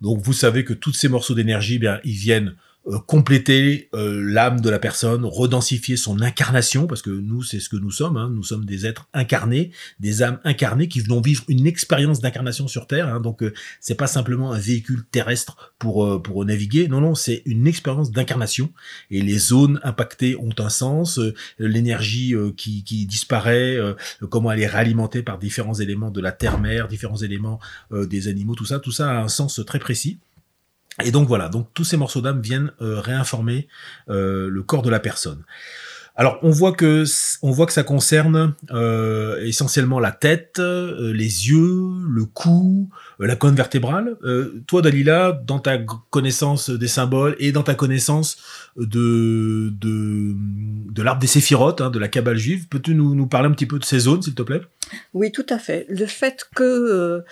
Donc 0.00 0.20
vous 0.22 0.32
savez 0.32 0.64
que 0.64 0.72
tous 0.72 0.92
ces 0.92 1.08
morceaux 1.08 1.34
d'énergie, 1.34 1.76
eh 1.76 1.78
bien, 1.78 2.00
ils 2.04 2.16
viennent 2.16 2.54
compléter 2.98 3.88
euh, 3.94 4.20
l'âme 4.22 4.60
de 4.60 4.70
la 4.70 4.78
personne, 4.78 5.24
redensifier 5.24 5.96
son 5.96 6.20
incarnation, 6.20 6.86
parce 6.86 7.02
que 7.02 7.10
nous, 7.10 7.42
c'est 7.42 7.60
ce 7.60 7.68
que 7.68 7.76
nous 7.76 7.90
sommes, 7.90 8.16
hein. 8.16 8.30
nous 8.32 8.42
sommes 8.42 8.64
des 8.64 8.86
êtres 8.86 9.08
incarnés, 9.12 9.70
des 10.00 10.22
âmes 10.22 10.38
incarnées 10.44 10.88
qui 10.88 11.00
venons 11.00 11.20
vivre 11.20 11.44
une 11.48 11.66
expérience 11.66 12.20
d'incarnation 12.20 12.68
sur 12.68 12.86
Terre, 12.86 13.08
hein. 13.08 13.20
donc 13.20 13.42
euh, 13.42 13.52
c'est 13.80 13.94
pas 13.94 14.06
simplement 14.06 14.52
un 14.52 14.58
véhicule 14.58 15.04
terrestre 15.10 15.72
pour, 15.78 16.22
pour 16.22 16.44
naviguer, 16.44 16.88
non, 16.88 17.00
non, 17.00 17.14
c'est 17.14 17.42
une 17.46 17.66
expérience 17.66 18.10
d'incarnation, 18.10 18.72
et 19.10 19.22
les 19.22 19.38
zones 19.38 19.80
impactées 19.82 20.36
ont 20.36 20.54
un 20.58 20.68
sens, 20.68 21.20
l'énergie 21.58 22.34
qui, 22.56 22.84
qui 22.84 23.06
disparaît, 23.06 23.78
comment 24.28 24.52
elle 24.52 24.60
est 24.60 24.66
réalimentée 24.66 25.22
par 25.22 25.38
différents 25.38 25.74
éléments 25.74 26.10
de 26.10 26.20
la 26.20 26.32
terre-mère, 26.32 26.88
différents 26.88 27.16
éléments 27.16 27.60
des 27.92 28.28
animaux, 28.28 28.54
tout 28.54 28.64
ça, 28.66 28.78
tout 28.78 28.92
ça 28.92 29.10
a 29.10 29.22
un 29.22 29.28
sens 29.28 29.60
très 29.66 29.78
précis. 29.78 30.18
Et 31.02 31.12
donc 31.12 31.28
voilà, 31.28 31.48
donc 31.48 31.68
tous 31.74 31.84
ces 31.84 31.96
morceaux 31.96 32.20
d'âme 32.20 32.40
viennent 32.40 32.72
euh, 32.80 33.00
réinformer 33.00 33.68
euh, 34.08 34.48
le 34.48 34.62
corps 34.62 34.82
de 34.82 34.90
la 34.90 35.00
personne. 35.00 35.44
Alors 36.16 36.38
on 36.42 36.50
voit 36.50 36.72
que 36.72 37.04
on 37.40 37.50
voit 37.50 37.64
que 37.64 37.72
ça 37.72 37.84
concerne 37.84 38.54
euh, 38.72 39.40
essentiellement 39.42 40.00
la 40.00 40.10
tête, 40.12 40.58
les 40.58 41.48
yeux, 41.48 41.82
le 42.10 42.24
cou, 42.26 42.90
la 43.20 43.36
colonne 43.36 43.54
vertébrale. 43.54 44.16
toi 44.66 44.82
Dalila, 44.82 45.40
dans 45.46 45.60
ta 45.60 45.78
connaissance 45.78 46.68
des 46.68 46.88
symboles 46.88 47.36
et 47.38 47.52
dans 47.52 47.62
ta 47.62 47.74
connaissance 47.74 48.36
de 48.76 49.70
de, 49.70 50.34
de 50.92 51.02
l'arbre 51.02 51.20
des 51.20 51.28
séphirotes, 51.28 51.80
hein, 51.80 51.90
de 51.90 51.98
la 51.98 52.08
cabale 52.08 52.36
juive, 52.36 52.68
peux-tu 52.68 52.94
nous, 52.94 53.14
nous 53.14 53.26
parler 53.26 53.48
un 53.48 53.52
petit 53.52 53.66
peu 53.66 53.78
de 53.78 53.84
ces 53.84 54.00
zones, 54.00 54.20
s'il 54.20 54.34
te 54.34 54.42
plaît? 54.42 54.60
Oui, 55.14 55.32
tout 55.32 55.46
à 55.48 55.58
fait. 55.58 55.86
Le 55.88 56.06
fait 56.06 56.44
que 56.54 57.24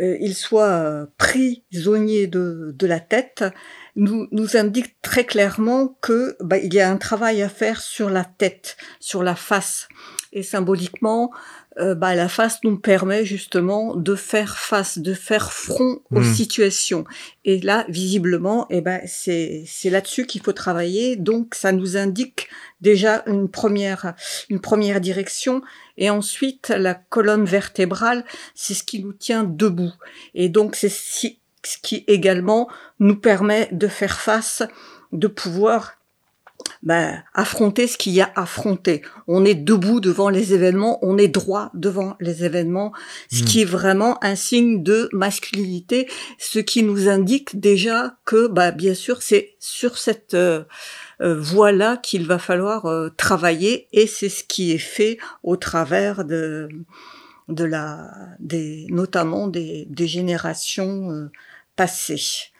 euh, 0.00 0.16
il 0.20 0.34
soit 0.34 1.06
prisonnier 1.18 2.26
de, 2.26 2.74
de 2.76 2.86
la 2.86 3.00
tête, 3.00 3.44
nous, 3.96 4.28
nous 4.30 4.56
indique 4.56 5.00
très 5.02 5.24
clairement 5.24 5.98
que 6.00 6.36
bah, 6.40 6.58
il 6.58 6.72
y 6.72 6.80
a 6.80 6.90
un 6.90 6.96
travail 6.96 7.42
à 7.42 7.48
faire 7.48 7.80
sur 7.80 8.10
la 8.10 8.24
tête, 8.24 8.76
sur 8.98 9.22
la 9.22 9.34
face. 9.34 9.88
Et 10.32 10.42
symboliquement, 10.42 11.32
euh, 11.78 11.94
bah, 11.94 12.14
la 12.14 12.28
face 12.28 12.58
nous 12.62 12.78
permet 12.78 13.24
justement 13.24 13.96
de 13.96 14.14
faire 14.14 14.58
face, 14.58 14.98
de 14.98 15.14
faire 15.14 15.52
front 15.52 16.00
aux 16.10 16.20
hmm. 16.20 16.34
situations. 16.34 17.04
Et 17.44 17.60
là, 17.60 17.84
visiblement, 17.88 18.66
eh 18.70 18.80
ben, 18.80 19.00
c'est, 19.06 19.64
c'est 19.66 19.90
là-dessus 19.90 20.26
qu'il 20.26 20.42
faut 20.42 20.52
travailler. 20.52 21.16
Donc, 21.16 21.54
ça 21.54 21.72
nous 21.72 21.96
indique 21.96 22.48
déjà 22.80 23.22
une 23.26 23.48
première, 23.48 24.14
une 24.48 24.60
première 24.60 25.00
direction. 25.00 25.62
Et 25.96 26.10
ensuite, 26.10 26.68
la 26.68 26.94
colonne 26.94 27.44
vertébrale, 27.44 28.24
c'est 28.54 28.74
ce 28.74 28.84
qui 28.84 29.02
nous 29.02 29.12
tient 29.12 29.44
debout. 29.44 29.92
Et 30.34 30.48
donc, 30.48 30.76
c'est 30.76 30.88
ce 30.88 31.28
qui 31.82 32.04
également 32.06 32.68
nous 32.98 33.16
permet 33.16 33.68
de 33.72 33.88
faire 33.88 34.18
face, 34.18 34.62
de 35.12 35.26
pouvoir 35.26 36.00
ben, 36.82 37.22
affronter 37.34 37.86
ce 37.86 37.98
qu'il 37.98 38.12
y 38.12 38.20
a 38.20 38.30
à 38.34 38.42
affronter. 38.42 39.02
On 39.26 39.44
est 39.44 39.54
debout 39.54 40.00
devant 40.00 40.28
les 40.28 40.54
événements, 40.54 40.98
on 41.02 41.18
est 41.18 41.28
droit 41.28 41.70
devant 41.74 42.16
les 42.20 42.44
événements, 42.44 42.92
ce 43.30 43.42
Hmm. 43.42 43.44
qui 43.46 43.62
est 43.62 43.66
vraiment 43.66 44.22
un 44.24 44.34
signe 44.34 44.82
de 44.82 45.08
masculinité, 45.12 46.08
ce 46.38 46.58
qui 46.58 46.82
nous 46.82 47.08
indique 47.08 47.60
déjà 47.60 48.16
que, 48.24 48.46
bah, 48.46 48.70
bien 48.70 48.94
sûr, 48.94 49.22
c'est 49.22 49.54
sur 49.58 49.98
cette 49.98 50.34
euh, 50.34 50.64
euh, 51.20 51.38
voie-là 51.38 51.96
qu'il 51.96 52.26
va 52.26 52.38
falloir 52.38 52.86
euh, 52.86 53.10
travailler, 53.16 53.88
et 53.92 54.06
c'est 54.06 54.28
ce 54.28 54.44
qui 54.44 54.72
est 54.72 54.78
fait 54.78 55.18
au 55.42 55.56
travers 55.56 56.24
de 56.24 56.68
de 57.48 57.64
la, 57.64 58.10
des, 58.38 58.86
notamment 58.90 59.48
des, 59.48 59.86
des 59.90 60.06
générations 60.06 61.10
euh, 61.10 61.30
passées. 61.74 62.52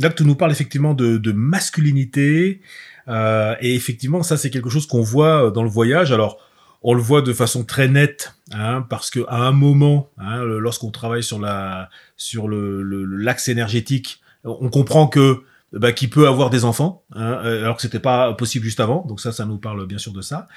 Là, 0.00 0.10
tu 0.10 0.24
nous 0.24 0.34
parles 0.34 0.50
effectivement 0.50 0.94
de, 0.94 1.32
masculinité, 1.32 2.60
et 3.08 3.74
effectivement, 3.74 4.22
ça 4.22 4.36
c'est 4.36 4.50
quelque 4.50 4.70
chose 4.70 4.86
qu'on 4.86 5.02
voit 5.02 5.50
dans 5.50 5.62
le 5.62 5.68
voyage. 5.68 6.12
Alors, 6.12 6.38
on 6.82 6.94
le 6.94 7.02
voit 7.02 7.22
de 7.22 7.32
façon 7.32 7.64
très 7.64 7.88
nette, 7.88 8.34
hein, 8.52 8.84
parce 8.88 9.10
que 9.10 9.20
à 9.28 9.36
un 9.36 9.52
moment, 9.52 10.10
hein, 10.18 10.42
lorsqu'on 10.42 10.90
travaille 10.90 11.22
sur 11.22 11.38
la 11.38 11.90
sur 12.16 12.48
le- 12.48 12.82
l'axe 13.04 13.48
énergétique, 13.48 14.20
on 14.44 14.70
comprend 14.70 15.06
que 15.06 15.42
bah, 15.72 15.92
qu'il 15.92 16.10
peut 16.10 16.26
avoir 16.28 16.50
des 16.50 16.64
enfants, 16.64 17.04
hein, 17.14 17.40
euh, 17.44 17.64
alors 17.64 17.76
que 17.76 17.82
c'était 17.82 17.98
pas 17.98 18.32
possible 18.34 18.64
juste 18.64 18.80
avant. 18.80 19.04
Donc 19.06 19.20
ça, 19.20 19.32
ça 19.32 19.44
nous 19.46 19.58
parle 19.58 19.86
bien 19.86 19.98
sûr 19.98 20.12
de 20.12 20.20
ça. 20.20 20.48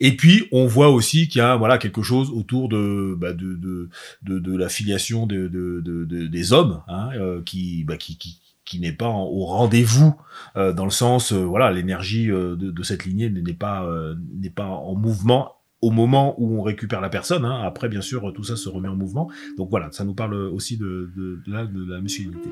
Et 0.00 0.16
puis 0.16 0.46
on 0.52 0.66
voit 0.66 0.88
aussi 0.90 1.28
qu'il 1.28 1.38
y 1.40 1.42
a 1.42 1.56
voilà 1.56 1.78
quelque 1.78 2.02
chose 2.02 2.30
autour 2.30 2.68
de 2.68 3.14
bah, 3.18 3.32
de, 3.32 3.54
de, 3.54 3.88
de 4.22 4.38
de 4.38 4.56
la 4.56 4.68
filiation 4.68 5.26
de, 5.26 5.48
de, 5.48 5.80
de- 5.84 6.04
de- 6.04 6.26
des 6.26 6.52
hommes, 6.52 6.82
hein, 6.88 7.08
euh, 7.14 7.42
qui 7.42 7.84
bah, 7.84 7.96
qui, 7.96 8.16
qui 8.16 8.40
qui 8.64 8.78
n'est 8.80 8.92
pas 8.92 9.08
au 9.08 9.44
rendez-vous 9.44 10.14
euh, 10.56 10.72
dans 10.72 10.84
le 10.84 10.90
sens 10.90 11.32
euh, 11.32 11.42
voilà 11.44 11.70
l'énergie 11.72 12.30
euh, 12.30 12.56
de, 12.56 12.82
cette 12.82 13.04
lignée 13.04 13.28
n'est 13.28 13.52
pas 13.52 13.86
n'est 14.40 14.50
pas 14.50 14.66
en 14.66 14.94
mouvement 14.94 15.56
au 15.82 15.90
moment 15.90 16.36
où 16.38 16.60
on 16.60 16.62
récupère 16.62 17.00
la 17.00 17.08
personne. 17.08 17.44
hein. 17.44 17.60
Après, 17.64 17.88
bien 17.88 18.00
sûr, 18.00 18.32
tout 18.32 18.44
ça 18.44 18.54
se 18.54 18.68
remet 18.68 18.86
en 18.88 18.94
mouvement. 18.94 19.28
Donc 19.58 19.68
voilà, 19.68 19.90
ça 19.90 20.04
nous 20.04 20.14
parle 20.14 20.34
aussi 20.34 20.76
de, 20.76 21.10
de, 21.16 21.42
de 21.44 21.52
la, 21.52 21.66
de 21.66 21.84
la 21.90 22.00
masculinité. 22.00 22.50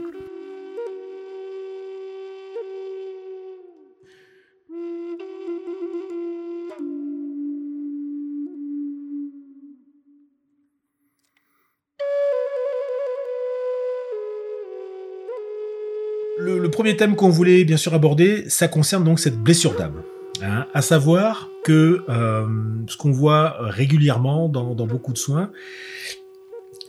Le, 16.40 16.70
premier 16.70 16.96
thème 16.96 17.16
qu'on 17.16 17.28
voulait 17.28 17.64
bien 17.64 17.76
sûr 17.76 17.92
aborder, 17.94 18.48
ça 18.48 18.68
concerne 18.68 19.04
donc 19.04 19.20
cette 19.20 19.38
blessure 19.38 19.76
d'âme. 19.76 20.02
Hein, 20.42 20.66
à 20.72 20.80
savoir 20.80 21.48
que 21.64 22.02
euh, 22.08 22.46
ce 22.86 22.96
qu'on 22.96 23.12
voit 23.12 23.56
régulièrement 23.60 24.48
dans, 24.48 24.74
dans 24.74 24.86
beaucoup 24.86 25.12
de 25.12 25.18
soins, 25.18 25.50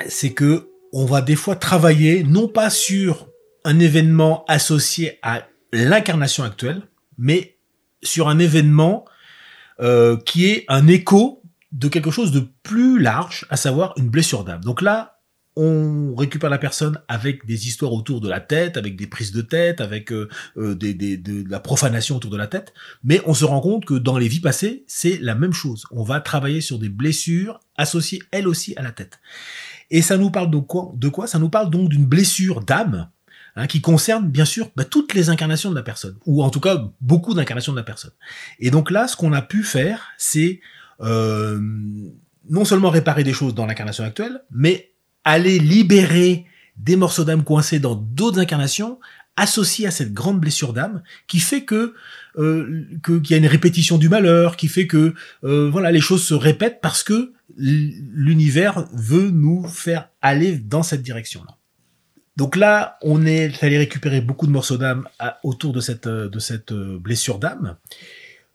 c'est 0.07 0.31
que 0.31 0.69
on 0.93 1.05
va 1.05 1.21
des 1.21 1.35
fois 1.35 1.55
travailler 1.55 2.23
non 2.23 2.47
pas 2.47 2.69
sur 2.69 3.27
un 3.63 3.79
événement 3.79 4.45
associé 4.47 5.19
à 5.21 5.47
l'incarnation 5.73 6.43
actuelle, 6.43 6.81
mais 7.17 7.57
sur 8.03 8.29
un 8.29 8.39
événement 8.39 9.05
euh, 9.79 10.17
qui 10.17 10.47
est 10.47 10.65
un 10.67 10.87
écho 10.87 11.41
de 11.71 11.87
quelque 11.87 12.11
chose 12.11 12.31
de 12.31 12.43
plus 12.63 12.99
large, 12.99 13.45
à 13.49 13.57
savoir 13.57 13.93
une 13.97 14.09
blessure 14.09 14.43
d'âme. 14.43 14.61
Donc 14.63 14.81
là, 14.81 15.20
on 15.55 16.15
récupère 16.15 16.49
la 16.49 16.57
personne 16.57 16.99
avec 17.07 17.45
des 17.45 17.67
histoires 17.67 17.91
autour 17.93 18.21
de 18.21 18.29
la 18.29 18.39
tête, 18.39 18.77
avec 18.77 18.95
des 18.95 19.07
prises 19.07 19.33
de 19.33 19.41
tête, 19.41 19.81
avec 19.81 20.11
euh, 20.11 20.29
euh, 20.57 20.75
de, 20.75 21.49
la 21.49 21.59
profanation 21.59 22.15
autour 22.15 22.31
de 22.31 22.37
la 22.37 22.47
tête, 22.47 22.73
mais 23.03 23.21
on 23.25 23.33
se 23.33 23.43
rend 23.43 23.59
compte 23.59 23.85
que 23.85 23.95
dans 23.95 24.17
les 24.17 24.27
vies 24.27 24.39
passées, 24.39 24.85
c'est 24.87 25.17
la 25.21 25.35
même 25.35 25.53
chose. 25.53 25.85
On 25.91 26.03
va 26.03 26.21
travailler 26.21 26.61
sur 26.61 26.79
des 26.79 26.89
blessures 26.89 27.59
associées 27.75 28.21
elles 28.31 28.47
aussi 28.47 28.73
à 28.77 28.81
la 28.81 28.91
tête. 28.91 29.19
Et 29.89 30.01
ça 30.01 30.17
nous 30.17 30.31
parle 30.31 30.49
de 30.49 30.57
quoi, 30.57 30.93
de 30.95 31.09
quoi? 31.09 31.27
Ça 31.27 31.37
nous 31.37 31.49
parle 31.49 31.69
donc 31.69 31.89
d'une 31.89 32.05
blessure 32.05 32.61
d'âme 32.61 33.09
hein, 33.57 33.67
qui 33.67 33.81
concerne 33.81 34.29
bien 34.29 34.45
sûr 34.45 34.69
bah, 34.77 34.85
toutes 34.85 35.13
les 35.13 35.29
incarnations 35.29 35.69
de 35.69 35.75
la 35.75 35.83
personne, 35.83 36.17
ou 36.25 36.43
en 36.43 36.49
tout 36.49 36.61
cas 36.61 36.91
beaucoup 37.01 37.33
d'incarnations 37.33 37.73
de 37.73 37.77
la 37.77 37.83
personne. 37.83 38.11
Et 38.59 38.71
donc 38.71 38.89
là, 38.89 39.09
ce 39.09 39.17
qu'on 39.17 39.33
a 39.33 39.41
pu 39.41 39.63
faire, 39.63 40.11
c'est 40.17 40.61
euh, 41.01 41.59
non 42.49 42.63
seulement 42.63 42.89
réparer 42.89 43.25
des 43.25 43.33
choses 43.33 43.53
dans 43.53 43.65
l'incarnation 43.65 44.05
actuelle, 44.05 44.41
mais 44.49 44.91
aller 45.23 45.59
libérer 45.59 46.45
des 46.77 46.95
morceaux 46.95 47.23
d'âme 47.23 47.43
coincés 47.43 47.79
dans 47.79 47.95
d'autres 47.95 48.39
incarnations 48.39 48.99
associés 49.37 49.87
à 49.87 49.91
cette 49.91 50.13
grande 50.13 50.39
blessure 50.39 50.73
d'âme 50.73 51.03
qui 51.27 51.39
fait 51.39 51.63
que 51.63 51.93
euh, 52.37 52.85
qu'il 53.03 53.31
y 53.31 53.33
a 53.33 53.37
une 53.37 53.47
répétition 53.47 53.97
du 53.97 54.09
malheur, 54.09 54.57
qui 54.57 54.67
fait 54.67 54.87
que 54.87 55.13
euh, 55.43 55.69
voilà 55.69 55.91
les 55.91 56.01
choses 56.01 56.23
se 56.23 56.33
répètent 56.33 56.79
parce 56.81 57.03
que 57.03 57.33
l'univers 57.57 58.87
veut 58.93 59.29
nous 59.29 59.67
faire 59.67 60.09
aller 60.21 60.57
dans 60.57 60.83
cette 60.83 61.01
direction-là. 61.01 61.57
Donc 62.37 62.55
là, 62.55 62.97
on 63.01 63.25
est 63.25 63.63
allé 63.63 63.77
récupérer 63.77 64.21
beaucoup 64.21 64.47
de 64.47 64.51
morceaux 64.51 64.77
d'âme 64.77 65.07
autour 65.43 65.73
de 65.73 65.81
cette 65.81 66.07
euh, 66.07 66.29
de 66.29 66.39
cette 66.39 66.71
euh, 66.71 66.97
blessure 66.97 67.39
d'âme. 67.39 67.77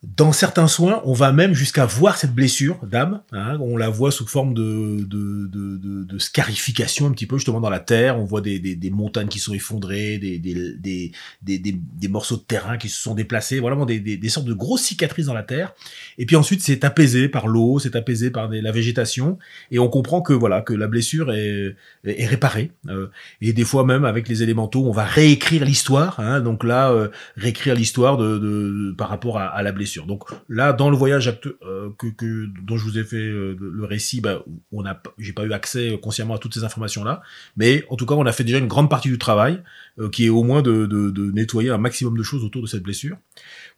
Dans 0.03 0.31
certains 0.31 0.69
soins, 0.69 1.01
on 1.07 1.15
va 1.15 1.33
même 1.33 1.55
jusqu'à 1.55 1.87
voir 1.87 2.19
cette 2.19 2.35
blessure 2.35 2.79
d'âme. 2.85 3.23
hein, 3.33 3.57
on 3.63 3.79
la 3.79 3.89
voit 3.89 4.13
sous 4.13 4.27
forme 4.27 4.53
de, 4.53 5.03
de, 5.05 5.47
de, 5.47 6.05
de, 6.05 6.19
scarification 6.19 7.07
un 7.07 7.13
petit 7.13 7.25
peu 7.25 7.39
justement 7.39 7.63
dans 7.63 7.71
la 7.71 7.81
terre. 7.81 8.19
On 8.19 8.25
voit 8.25 8.43
des, 8.43 8.59
des, 8.59 8.77
des 8.77 8.91
montagnes 8.91 9.29
qui 9.29 9.39
sont 9.39 9.55
effondrées, 9.55 10.19
des, 10.19 10.39
des, 10.39 12.09
morceaux 12.09 12.37
de 12.37 12.43
terrain 12.43 12.77
qui 12.77 12.91
se 12.91 13.01
sont 13.01 13.15
déplacés, 13.15 13.59
vraiment 13.59 13.87
des, 13.87 14.29
sortes 14.29 14.47
de 14.47 14.53
grosses 14.53 14.83
cicatrices 14.83 15.27
dans 15.27 15.35
la 15.35 15.43
terre. 15.43 15.75
Et 16.19 16.27
puis 16.27 16.37
ensuite, 16.37 16.61
c'est 16.61 16.85
apaisé 16.85 17.31
par 17.31 17.49
l'eau, 17.49 17.79
c'est 17.79 17.97
apaisé 17.97 18.31
par 18.31 18.49
la 18.49 18.73
végétation, 18.73 19.39
et 19.71 19.79
on 19.79 19.89
comprend 19.89 20.21
que 20.21 20.35
voilà 20.35 20.61
que 20.61 20.75
la 20.75 20.89
blessure 20.89 21.33
est, 21.33 21.75
est, 22.05 22.27
réparée. 22.27 22.71
Euh, 22.91 23.09
et 23.41 23.55
des 23.55 23.65
fois 23.65 23.85
même 23.85 24.05
avec 24.05 24.29
les 24.29 24.43
élémentaux, 24.43 24.85
on 24.87 24.93
va 24.93 25.05
réécrire 25.05 25.65
l'histoire. 25.65 26.21
Hein, 26.21 26.41
donc 26.41 26.65
là, 26.65 26.91
euh, 26.91 27.09
réécrire 27.37 27.75
l'histoire 27.75 28.19
de, 28.19 28.95
par 28.97 29.09
rapport 29.09 29.39
à 29.39 29.63
la 29.63 29.73
blessure. 29.73 29.86
Donc 30.07 30.25
là, 30.49 30.73
dans 30.73 30.91
le 30.91 30.97
voyage 30.97 31.29
euh, 31.63 31.91
que, 31.99 32.47
dont 32.63 32.77
je 32.77 32.85
vous 32.85 32.99
ai 32.99 33.05
fait 33.05 33.17
euh, 33.17 33.57
le 33.59 33.85
récit, 33.85 34.21
bah, 34.21 34.43
on 34.73 34.85
a, 34.85 35.01
j'ai 35.19 35.33
pas 35.33 35.45
eu 35.45 35.53
accès 35.53 35.99
consciemment 36.03 36.35
à 36.35 36.39
toutes 36.39 36.55
ces 36.55 36.65
informations 36.65 37.05
là, 37.05 37.23
mais 37.57 37.85
en 37.91 37.97
tout 37.97 38.07
cas, 38.07 38.15
on 38.15 38.27
a 38.27 38.33
fait 38.33 38.45
déjà 38.45 38.59
une 38.59 38.69
grande 38.69 38.91
partie 38.91 39.09
du 39.09 39.19
travail, 39.19 39.63
euh, 39.99 40.11
qui 40.11 40.27
est 40.27 40.29
au 40.29 40.43
moins 40.43 40.61
de, 40.61 40.85
de, 40.85 41.31
nettoyer 41.33 41.71
un 41.71 41.79
maximum 41.79 42.19
de 42.19 42.23
choses 42.23 42.45
autour 42.45 42.61
de 42.61 42.67
cette 42.67 42.83
blessure. 42.83 43.17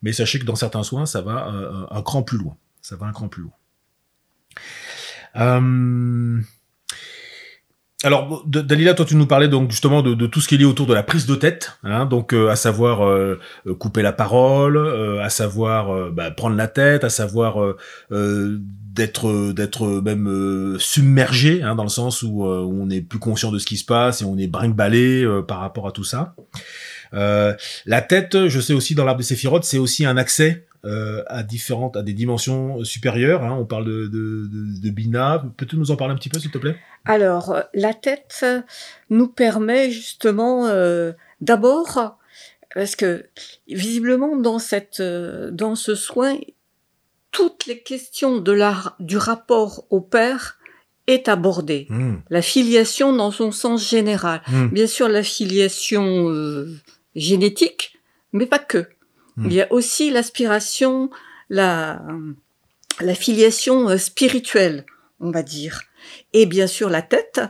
Mais 0.02 0.12
sachez 0.12 0.40
que 0.40 0.44
dans 0.44 0.56
certains 0.56 0.82
soins, 0.82 1.06
ça 1.06 1.20
va 1.20 1.52
euh, 1.52 1.86
un 1.90 2.02
cran 2.02 2.22
plus 2.22 2.38
loin. 2.38 2.56
Ça 2.82 2.96
va 2.96 3.06
un 3.06 3.12
cran 3.12 3.28
plus 3.28 3.42
loin. 3.42 3.52
Alors, 8.04 8.44
Dalila, 8.46 8.94
toi, 8.94 9.04
tu 9.04 9.16
nous 9.16 9.26
parlais 9.26 9.48
donc 9.48 9.72
justement 9.72 10.02
de, 10.02 10.26
tout 10.26 10.40
ce 10.40 10.46
qui 10.46 10.54
est 10.54 10.58
lié 10.58 10.64
autour 10.64 10.86
de 10.86 10.94
la 10.94 11.02
prise 11.02 11.26
de 11.26 11.34
tête, 11.34 11.78
hein, 11.82 12.06
donc 12.06 12.32
euh, 12.32 12.48
à 12.48 12.54
savoir 12.54 13.04
euh, 13.04 13.40
euh, 13.66 13.74
couper 13.74 14.02
la 14.02 14.12
parole, 14.12 14.76
euh, 14.76 15.20
à 15.20 15.30
savoir 15.30 15.92
euh, 15.92 16.12
bah, 16.14 16.30
prendre 16.30 16.54
la 16.54 16.68
tête, 16.68 17.02
à 17.02 17.10
savoir 17.10 17.60
euh, 17.60 18.60
d'être 18.94 19.52
d'être 19.52 20.00
même 20.00 20.76
submergé, 20.78 21.64
hein, 21.64 21.74
dans 21.74 21.82
le 21.82 21.88
sens 21.88 22.22
où, 22.22 22.44
on 22.44 22.86
n'est 22.86 23.00
plus 23.00 23.18
conscient 23.18 23.50
de 23.50 23.58
ce 23.58 23.66
qui 23.66 23.76
se 23.76 23.84
passe 23.84 24.22
et 24.22 24.24
on 24.24 24.38
est 24.38 24.46
brinque-ballé 24.46 25.26
par 25.48 25.58
rapport 25.58 25.88
à 25.88 25.92
tout 25.92 26.04
ça. 26.04 26.36
La 27.12 28.00
tête, 28.00 28.46
je 28.46 28.60
sais 28.60 28.74
aussi 28.74 28.94
dans 28.94 29.04
l'arbre 29.04 29.20
de 29.20 29.24
Séphiroth, 29.24 29.64
c'est 29.64 29.78
aussi 29.78 30.06
un 30.06 30.16
accès 30.16 30.67
euh, 30.84 31.22
à 31.26 31.42
différentes, 31.42 31.96
à 31.96 32.02
des 32.02 32.12
dimensions 32.12 32.84
supérieures. 32.84 33.42
Hein. 33.42 33.56
On 33.58 33.64
parle 33.64 33.84
de, 33.84 34.06
de, 34.06 34.48
de, 34.48 34.80
de 34.80 34.90
Bina. 34.90 35.44
Peux-tu 35.56 35.76
nous 35.76 35.90
en 35.90 35.96
parler 35.96 36.14
un 36.14 36.16
petit 36.16 36.28
peu, 36.28 36.38
s'il 36.38 36.50
te 36.50 36.58
plaît? 36.58 36.76
Alors, 37.04 37.50
euh, 37.52 37.62
la 37.74 37.94
tête 37.94 38.44
nous 39.10 39.28
permet 39.28 39.90
justement 39.90 40.66
euh, 40.66 41.12
d'abord, 41.40 42.18
parce 42.74 42.96
que 42.96 43.26
visiblement 43.66 44.36
dans 44.36 44.58
cette, 44.58 45.00
euh, 45.00 45.50
dans 45.50 45.74
ce 45.74 45.94
soin, 45.94 46.36
toutes 47.30 47.66
les 47.66 47.80
questions 47.80 48.38
de 48.38 48.52
la, 48.52 48.96
du 49.00 49.16
rapport 49.16 49.86
au 49.90 50.00
père 50.00 50.58
est 51.06 51.28
abordée. 51.28 51.86
Mmh. 51.88 52.16
La 52.28 52.42
filiation 52.42 53.14
dans 53.16 53.30
son 53.30 53.50
sens 53.52 53.88
général. 53.88 54.42
Mmh. 54.48 54.66
Bien 54.68 54.86
sûr, 54.86 55.08
la 55.08 55.22
filiation 55.22 56.28
euh, 56.30 56.70
génétique, 57.14 57.98
mais 58.32 58.46
pas 58.46 58.58
que. 58.58 58.86
Mm. 59.38 59.46
Il 59.46 59.52
y 59.54 59.62
a 59.62 59.72
aussi 59.72 60.10
l'aspiration, 60.10 61.10
la, 61.48 62.02
la 63.00 63.14
filiation 63.14 63.88
euh, 63.88 63.96
spirituelle, 63.96 64.84
on 65.20 65.30
va 65.30 65.42
dire. 65.42 65.82
Et 66.32 66.46
bien 66.46 66.66
sûr, 66.66 66.88
la 66.90 67.02
tête, 67.02 67.40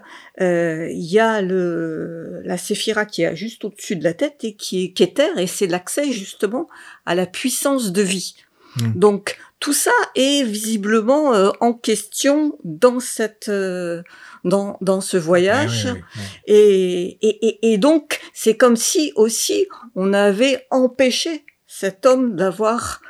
euh, 0.41 0.89
il 0.91 1.05
y 1.05 1.19
a 1.19 1.43
le, 1.43 2.41
la 2.45 2.57
séphira 2.57 3.05
qui 3.05 3.23
est 3.23 3.37
juste 3.37 3.65
au-dessus 3.65 3.97
de 3.97 4.05
la 4.05 4.15
tête 4.15 4.43
et 4.43 4.55
qui 4.55 4.85
est, 4.85 4.93
qui 4.93 5.03
est 5.03 5.17
terre, 5.17 5.39
et 5.39 5.47
c'est 5.47 5.67
l'accès 5.67 6.13
justement 6.13 6.69
à 7.07 7.15
la 7.15 7.27
puissance 7.27 7.93
de 7.93 8.03
vie. 8.03 8.37
Mm. 8.77 8.93
Donc, 8.99 9.39
tout 9.61 9.73
ça 9.73 9.93
est 10.15 10.45
visiblement 10.45 11.35
euh, 11.35 11.51
en 11.61 11.73
question 11.73 12.57
dans 12.63 13.01
cette, 13.01 13.49
euh, 13.49 14.03
dans, 14.45 14.79
dans 14.81 15.01
ce 15.01 15.17
voyage. 15.17 15.87
Ouais, 15.87 15.93
ouais. 15.93 16.01
Et, 16.47 17.19
et, 17.21 17.47
et, 17.47 17.73
et 17.73 17.79
donc, 17.79 18.21
c'est 18.33 18.57
comme 18.57 18.77
si 18.77 19.13
aussi 19.17 19.67
on 19.97 20.13
avait 20.13 20.67
empêché 20.71 21.45
cet 21.81 22.07
homme 22.07 22.35
d'avoir 22.35 23.01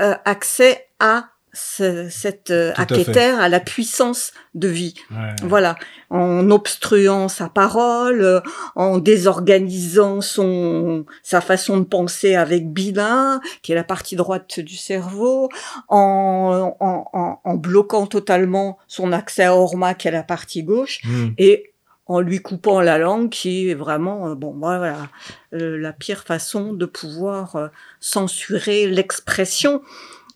euh, 0.00 0.14
accès 0.24 0.86
à 1.00 1.30
ce, 1.54 2.08
cette 2.10 2.50
euh, 2.50 2.72
à 2.76 3.48
la 3.48 3.58
puissance 3.58 4.32
de 4.54 4.68
vie. 4.68 4.94
Ouais. 5.10 5.34
Voilà, 5.42 5.76
en 6.10 6.50
obstruant 6.50 7.28
sa 7.28 7.48
parole, 7.48 8.20
euh, 8.20 8.40
en 8.76 8.98
désorganisant 8.98 10.20
son 10.20 11.06
sa 11.22 11.40
façon 11.40 11.78
de 11.78 11.84
penser 11.84 12.34
avec 12.34 12.70
Bilin, 12.70 13.40
qui 13.62 13.72
est 13.72 13.74
la 13.74 13.82
partie 13.84 14.14
droite 14.14 14.60
du 14.60 14.76
cerveau, 14.76 15.48
en, 15.88 16.76
en, 16.80 17.08
en, 17.12 17.40
en 17.42 17.54
bloquant 17.54 18.06
totalement 18.06 18.78
son 18.86 19.12
accès 19.12 19.44
à 19.44 19.54
Orma, 19.54 19.94
qui 19.94 20.08
est 20.08 20.12
la 20.12 20.22
partie 20.22 20.62
gauche, 20.62 21.00
Mm. 21.04 21.28
et 21.38 21.72
en 22.08 22.20
lui 22.20 22.40
coupant 22.40 22.80
la 22.80 22.98
langue, 22.98 23.28
qui 23.30 23.68
est 23.68 23.74
vraiment 23.74 24.28
euh, 24.30 24.34
bon 24.34 24.52
voilà 24.58 25.08
euh, 25.54 25.76
la 25.78 25.92
pire 25.92 26.24
façon 26.24 26.72
de 26.72 26.86
pouvoir 26.86 27.56
euh, 27.56 27.68
censurer 28.00 28.86
l'expression 28.88 29.82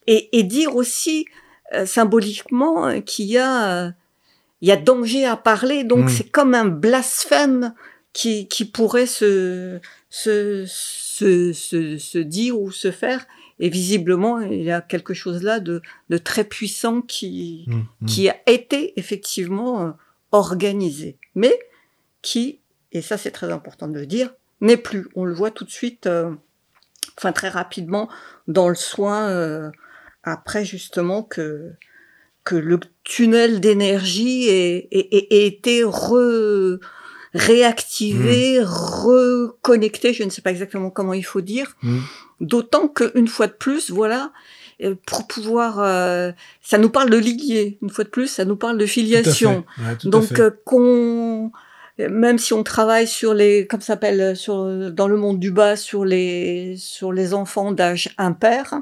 et, 0.06 0.38
et 0.38 0.42
dire 0.42 0.76
aussi 0.76 1.26
symboliquement 1.86 3.00
qu'il 3.00 3.26
y 3.26 3.38
a 3.38 3.92
il 4.60 4.68
y 4.68 4.72
a 4.72 4.76
danger 4.76 5.24
à 5.24 5.36
parler, 5.36 5.82
donc 5.84 6.04
Mm. 6.04 6.08
c'est 6.08 6.30
comme 6.30 6.54
un 6.54 6.66
blasphème 6.66 7.74
qui, 8.12 8.46
qui 8.46 8.64
pourrait 8.64 9.06
se, 9.06 9.80
se, 10.10 10.64
se, 10.68 11.52
se, 11.52 11.98
se 11.98 12.18
dire 12.18 12.60
ou 12.60 12.70
se 12.70 12.90
faire. 12.92 13.26
Et 13.58 13.68
visiblement, 13.70 14.40
il 14.40 14.62
y 14.62 14.70
a 14.70 14.80
quelque 14.80 15.14
chose 15.14 15.42
là 15.42 15.58
de, 15.60 15.82
de 16.10 16.18
très 16.18 16.44
puissant 16.44 17.00
qui, 17.00 17.64
Mm. 17.66 17.74
Mm. 18.02 18.06
qui 18.06 18.28
a 18.28 18.36
été 18.46 18.92
effectivement 19.00 19.94
organisé, 20.30 21.16
mais 21.34 21.58
qui, 22.22 22.60
et 22.92 23.02
ça 23.02 23.16
c'est 23.18 23.30
très 23.30 23.50
important 23.52 23.88
de 23.88 23.98
le 23.98 24.06
dire, 24.06 24.32
n'est 24.60 24.76
plus. 24.76 25.08
On 25.16 25.24
le 25.24 25.34
voit 25.34 25.50
tout 25.50 25.64
de 25.64 25.70
suite, 25.70 26.06
euh, 26.06 26.30
enfin 27.18 27.32
très 27.32 27.48
rapidement, 27.48 28.08
dans 28.48 28.68
le 28.68 28.74
soin, 28.74 29.28
euh, 29.28 29.70
après 30.22 30.64
justement 30.64 31.22
que, 31.22 31.72
que 32.44 32.54
le 32.56 32.78
tunnel 33.04 33.60
d'énergie 33.60 34.48
ait, 34.48 34.88
ait- 34.90 35.08
ait- 35.16 35.26
ait 35.34 35.46
été 35.46 35.82
re, 35.84 36.78
réactivé, 37.34 38.60
reconnecté, 38.62 40.12
je 40.12 40.22
ne 40.24 40.30
sais 40.30 40.42
pas 40.42 40.50
exactement 40.50 40.90
comment 40.90 41.14
il 41.14 41.24
faut 41.24 41.40
dire, 41.40 41.76
Mm. 41.82 41.98
d'autant 42.40 42.88
qu'une 42.88 43.28
fois 43.28 43.46
de 43.46 43.52
plus, 43.52 43.90
voilà, 43.90 44.32
pour 45.06 45.26
pouvoir, 45.26 45.80
euh, 45.80 46.32
ça 46.60 46.78
nous 46.78 46.90
parle 46.90 47.10
de 47.10 47.16
liguier, 47.16 47.78
une 47.82 47.90
fois 47.90 48.04
de 48.04 48.10
plus, 48.10 48.26
ça 48.26 48.44
nous 48.44 48.56
parle 48.56 48.78
de 48.78 48.86
filiation. 48.86 49.64
Ouais, 49.78 49.96
Donc 50.04 50.38
euh, 50.38 50.50
qu'on 50.64 51.52
même 51.98 52.38
si 52.38 52.52
on 52.52 52.62
travaille 52.62 53.06
sur 53.06 53.34
les 53.34 53.66
comme 53.66 53.80
ça 53.80 53.88
s'appelle 53.88 54.34
sur 54.34 54.90
dans 54.90 55.08
le 55.08 55.16
monde 55.16 55.38
du 55.38 55.50
bas 55.50 55.76
sur 55.76 56.04
les 56.04 56.74
sur 56.78 57.12
les 57.12 57.34
enfants 57.34 57.70
d'âge 57.70 58.14
impair, 58.16 58.80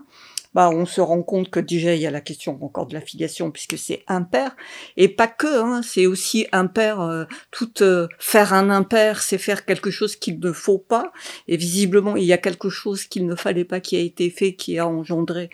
bah 0.54 0.70
on 0.70 0.84
se 0.84 1.00
rend 1.00 1.22
compte 1.22 1.50
que 1.50 1.60
déjà 1.60 1.94
il 1.94 2.00
y 2.00 2.06
a 2.06 2.10
la 2.10 2.20
question 2.20 2.58
encore 2.62 2.86
de 2.86 2.94
la 2.94 3.00
filiation 3.00 3.50
puisque 3.50 3.78
c'est 3.78 4.02
impair. 4.08 4.56
Et 4.96 5.08
pas 5.08 5.28
que 5.28 5.46
hein, 5.46 5.82
c'est 5.82 6.06
aussi 6.06 6.46
impair 6.52 7.00
euh, 7.00 7.24
tout 7.50 7.82
euh, 7.82 8.08
faire 8.18 8.52
un 8.52 8.70
impair 8.70 9.22
c'est 9.22 9.38
faire 9.38 9.64
quelque 9.64 9.90
chose 9.90 10.16
qu'il 10.16 10.40
ne 10.40 10.52
faut 10.52 10.78
pas. 10.78 11.12
Et 11.46 11.56
visiblement 11.56 12.16
il 12.16 12.24
y 12.24 12.32
a 12.32 12.38
quelque 12.38 12.68
chose 12.68 13.04
qu'il 13.04 13.26
ne 13.26 13.34
fallait 13.34 13.64
pas 13.64 13.80
qui 13.80 13.96
a 13.96 14.00
été 14.00 14.30
fait 14.30 14.54
qui 14.54 14.78
a 14.78 14.88
engendré 14.88 15.50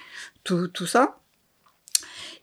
tout 0.47 0.69
tout 0.69 0.87
ça. 0.87 1.19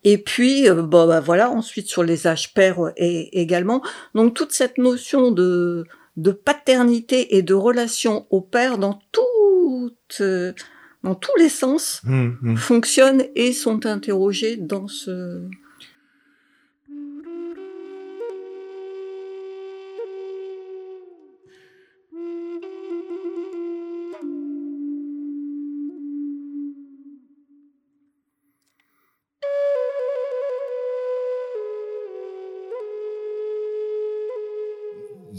Et 0.04 0.18
puis, 0.18 0.70
euh, 0.70 0.82
bon, 0.82 1.08
bah, 1.08 1.20
voilà, 1.20 1.50
ensuite 1.50 1.88
sur 1.88 2.04
les 2.04 2.28
âges 2.28 2.54
euh, 2.58 2.92
et, 2.98 3.42
également. 3.42 3.82
Donc 4.16 4.34
toute 4.34 4.52
cette 4.52 4.78
notion 4.78 5.32
de, 5.32 5.86
de 6.18 6.32
paternité 6.32 7.38
et 7.38 7.42
de 7.42 7.54
relation 7.54 8.28
au 8.30 8.42
père 8.42 8.78
dans 8.78 9.00
toutes, 9.12 10.22
euh, 10.22 10.54
dans 11.04 11.16
tous 11.16 11.36
les 11.38 11.50
sens 11.50 12.02
Mm, 12.04 12.32
mm. 12.42 12.58
fonctionnent 12.58 13.24
et 13.36 13.54
sont 13.54 13.86
interrogés 13.86 14.58
dans 14.58 14.88
ce. 14.88 15.42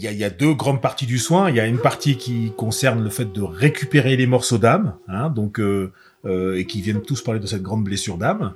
Y, 0.05 0.07
a, 0.07 0.11
y 0.11 0.23
a 0.23 0.29
deux 0.29 0.53
grandes 0.53 0.81
parties 0.81 1.05
du 1.05 1.17
soin. 1.17 1.49
Il 1.49 1.55
y 1.55 1.59
a 1.59 1.67
une 1.67 1.79
partie 1.79 2.17
qui 2.17 2.51
concerne 2.55 3.03
le 3.03 3.09
fait 3.09 3.31
de 3.31 3.41
récupérer 3.41 4.15
les 4.15 4.27
morceaux 4.27 4.57
d'âme, 4.57 4.95
hein, 5.07 5.29
donc 5.29 5.59
euh, 5.59 5.91
euh, 6.25 6.57
et 6.57 6.65
qui 6.65 6.81
viennent 6.81 7.01
tous 7.01 7.21
parler 7.21 7.39
de 7.39 7.47
cette 7.47 7.61
grande 7.61 7.83
blessure 7.83 8.17
d'âme. 8.17 8.53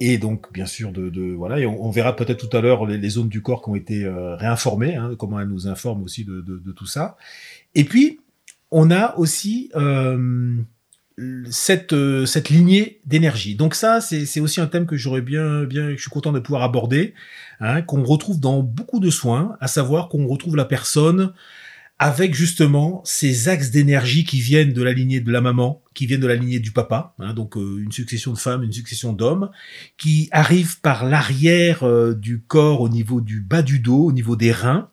Et 0.00 0.16
donc, 0.16 0.50
bien 0.52 0.64
sûr, 0.64 0.92
de, 0.92 1.34
voilà, 1.34 1.68
on, 1.68 1.90
verra 1.90 2.16
peut-être 2.16 2.48
tout 2.48 2.56
à 2.56 2.62
l'heure 2.62 2.86
les, 2.86 3.08
zones 3.10 3.28
du 3.28 3.42
corps 3.42 3.62
qui 3.62 3.68
ont 3.68 3.74
été 3.74 4.04
euh, 4.04 4.34
réinformées, 4.34 4.96
hein, 4.96 5.14
comment 5.18 5.38
elles 5.38 5.48
nous 5.48 5.68
informent 5.68 6.02
aussi 6.02 6.24
de, 6.24 6.72
tout 6.72 6.86
ça. 6.86 7.18
Et 7.74 7.84
puis, 7.84 8.18
on 8.70 8.90
a 8.90 9.14
aussi 9.18 9.70
cette 11.50 11.92
euh, 11.92 12.26
cette 12.26 12.48
lignée 12.48 13.00
d'énergie. 13.06 13.54
Donc 13.54 13.74
ça, 13.74 14.00
c'est 14.00 14.40
aussi 14.40 14.60
un 14.60 14.66
thème 14.66 14.86
que 14.86 14.96
j'aurais 14.96 15.20
bien 15.20 15.64
bien, 15.64 15.90
je 15.90 16.00
suis 16.00 16.10
content 16.10 16.32
de 16.32 16.40
pouvoir 16.40 16.62
aborder 16.62 17.14
hein, 17.60 17.82
qu'on 17.82 18.02
retrouve 18.02 18.40
dans 18.40 18.62
beaucoup 18.62 19.00
de 19.00 19.10
soins, 19.10 19.56
à 19.60 19.68
savoir 19.68 20.08
qu'on 20.08 20.26
retrouve 20.26 20.56
la 20.56 20.64
personne 20.64 21.32
avec 22.02 22.34
justement 22.34 23.02
ces 23.04 23.50
axes 23.50 23.70
d'énergie 23.70 24.24
qui 24.24 24.40
viennent 24.40 24.72
de 24.72 24.82
la 24.82 24.94
lignée 24.94 25.20
de 25.20 25.30
la 25.30 25.42
maman, 25.42 25.82
qui 25.92 26.06
viennent 26.06 26.22
de 26.22 26.26
la 26.26 26.34
lignée 26.34 26.58
du 26.58 26.72
papa, 26.72 27.14
hein, 27.18 27.34
donc 27.34 27.58
euh, 27.58 27.82
une 27.84 27.92
succession 27.92 28.32
de 28.32 28.38
femmes, 28.38 28.62
une 28.62 28.72
succession 28.72 29.12
d'hommes, 29.12 29.50
qui 29.98 30.30
arrivent 30.32 30.80
par 30.80 31.04
l'arrière 31.04 31.82
euh, 31.82 32.14
du 32.14 32.40
corps 32.40 32.80
au 32.80 32.88
niveau 32.88 33.20
du 33.20 33.42
bas 33.42 33.60
du 33.60 33.80
dos, 33.80 34.06
au 34.06 34.12
niveau 34.12 34.34
des 34.34 34.50
reins. 34.50 34.88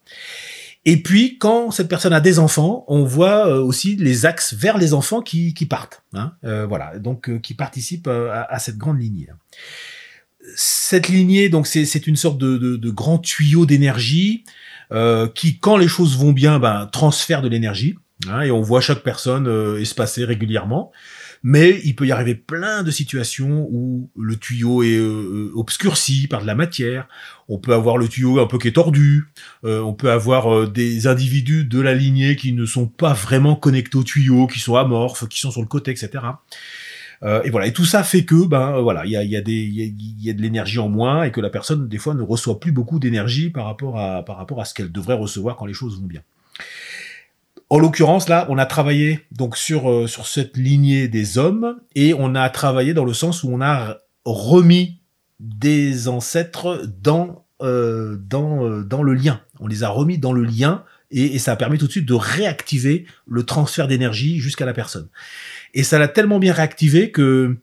Et 0.90 1.04
puis, 1.04 1.38
quand 1.38 1.70
cette 1.72 1.90
personne 1.90 2.14
a 2.14 2.22
des 2.22 2.40
enfants, 2.40 2.86
on 2.88 3.04
voit 3.04 3.46
euh, 3.50 3.62
aussi 3.62 3.98
les 3.98 4.26
axes 4.26 4.54
vers 4.54 4.78
les 4.78 4.94
enfants 4.94 5.22
qui, 5.22 5.54
partent. 5.70 6.02
Hein, 6.14 6.32
euh, 6.46 6.66
voilà, 6.66 6.98
donc 6.98 7.30
euh, 7.30 7.40
qui 7.40 7.56
participent 7.56 8.08
euh, 8.08 8.32
à, 8.50 8.58
cette 8.58 8.78
grande 8.78 9.00
lignée 9.00 9.28
cette 10.56 11.10
lignée, 11.10 11.50
donc 11.50 11.68
c'est 11.68 12.08
une 12.08 12.16
sorte 12.16 12.38
de, 12.38 12.58
de, 12.58 12.78
de 12.78 12.90
grand 12.90 13.18
tuyau 13.18 13.66
d'énergie 13.66 14.46
euh, 14.94 15.28
qui, 15.28 15.60
quand 15.60 15.76
les 15.76 15.90
choses 15.90 16.18
vont 16.18 16.32
bien, 16.32 16.58
ben, 16.58 16.86
transfère 16.90 17.42
de 17.42 17.50
l'énergie. 17.50 17.98
hein, 18.30 18.40
et 18.44 18.52
on 18.52 18.62
voit 18.62 18.80
chaque 18.80 19.04
personne 19.04 19.78
espacer 19.82 20.24
régulièrement. 20.24 20.94
Mais 21.44 21.82
il 21.84 21.96
peut 21.96 22.06
y 22.06 22.12
arriver 22.12 22.36
plein 22.36 22.84
de 22.84 22.92
situations 22.92 23.68
où 23.70 24.10
le 24.18 24.36
tuyau 24.36 24.84
est 24.84 24.98
euh, 24.98 25.52
obscurci 25.56 26.28
par 26.28 26.42
de 26.42 26.48
la 26.48 26.56
matière. 26.56 27.08
On 27.48 27.58
peut 27.58 27.74
avoir 27.74 27.98
le 27.98 28.08
tuyau 28.08 28.40
un 28.40 28.48
peu 28.48 28.58
qui 28.58 28.68
est 28.68 28.74
tordu. 28.74 29.28
Euh, 29.64 29.80
on 29.82 29.94
peut 29.94 30.12
avoir 30.12 30.54
euh, 30.54 30.68
des 30.68 31.08
individus 31.08 31.66
de 31.66 31.80
la 31.80 31.94
lignée 31.94 32.36
qui 32.36 32.54
ne 32.54 32.66
sont 32.66 32.88
pas 32.88 33.14
vraiment 33.14 33.56
connectés 33.56 33.98
au 33.98 34.04
tuyau, 34.04 34.48
qui 34.48 34.60
sont 34.60 34.76
amorphes, 34.76 35.28
qui 35.28 35.40
sont 35.40 35.52
sur 35.52 35.62
le 35.62 35.68
côté, 35.68 35.92
etc. 35.92 36.20
Euh, 37.24 37.42
et 37.44 37.50
voilà, 37.50 37.68
et 37.68 37.74
tout 37.74 37.86
ça 37.86 38.04
fait 38.04 38.26
que 38.26 38.46
ben 38.46 38.76
euh, 38.76 38.82
voilà, 38.82 39.06
il 39.06 39.12
y 39.12 39.18
a, 39.18 39.24
y 39.24 39.36
a, 39.36 39.42
il 39.46 40.24
y 40.24 40.30
a 40.30 40.34
de 40.34 40.42
l'énergie 40.42 40.80
en 40.80 40.90
moins 40.90 41.24
et 41.24 41.32
que 41.32 41.42
la 41.42 41.50
personne 41.50 41.88
des 41.88 41.98
fois 41.98 42.14
ne 42.14 42.22
reçoit 42.22 42.60
plus 42.60 42.72
beaucoup 42.72 43.00
d'énergie 43.00 43.50
par 43.50 43.66
rapport 43.66 44.00
à 44.00 44.24
par 44.24 44.38
rapport 44.38 44.62
à 44.62 44.66
ce 44.66 44.74
qu'elle 44.74 44.92
devrait 44.92 45.16
recevoir 45.16 45.56
quand 45.56 45.66
les 45.66 45.74
choses 45.74 46.00
vont 46.00 46.06
bien. 46.06 46.22
En 47.70 47.80
l'occurrence 47.80 48.30
là, 48.30 48.46
on 48.50 48.58
a 48.58 48.66
travaillé 48.66 49.20
donc 49.32 49.58
sur 49.58 49.92
euh, 49.92 50.08
sur 50.08 50.26
cette 50.28 50.56
lignée 50.56 51.08
des 51.08 51.38
hommes 51.38 51.76
et 51.96 52.14
on 52.14 52.34
a 52.34 52.50
travaillé 52.50 52.94
dans 52.94 53.04
le 53.04 53.14
sens 53.14 53.44
où 53.44 53.50
on 53.52 53.62
a 53.62 53.98
remis 54.24 55.02
des 55.40 56.08
ancêtres 56.08 56.86
dans 57.02 57.46
euh, 57.62 58.18
dans 58.18 58.66
euh, 58.66 58.84
dans 58.84 59.04
le 59.04 59.14
lien. 59.14 59.42
On 59.60 59.68
les 59.68 59.84
a 59.84 59.90
remis 59.90 60.18
dans 60.18 60.32
le 60.32 60.44
lien 60.44 60.84
et, 61.12 61.36
et 61.36 61.40
ça 61.40 61.52
a 61.52 61.56
permis 61.58 61.78
tout 61.78 61.88
de 61.88 61.92
suite 61.92 62.08
de 62.08 62.14
réactiver 62.14 63.06
le 63.28 63.44
transfert 63.44 63.88
d'énergie 63.88 64.40
jusqu'à 64.40 64.66
la 64.66 64.74
personne. 64.74 65.10
Et 65.74 65.84
ça 65.84 66.00
l'a 66.00 66.08
tellement 66.08 66.40
bien 66.40 66.54
réactivé 66.54 67.12
que 67.12 67.58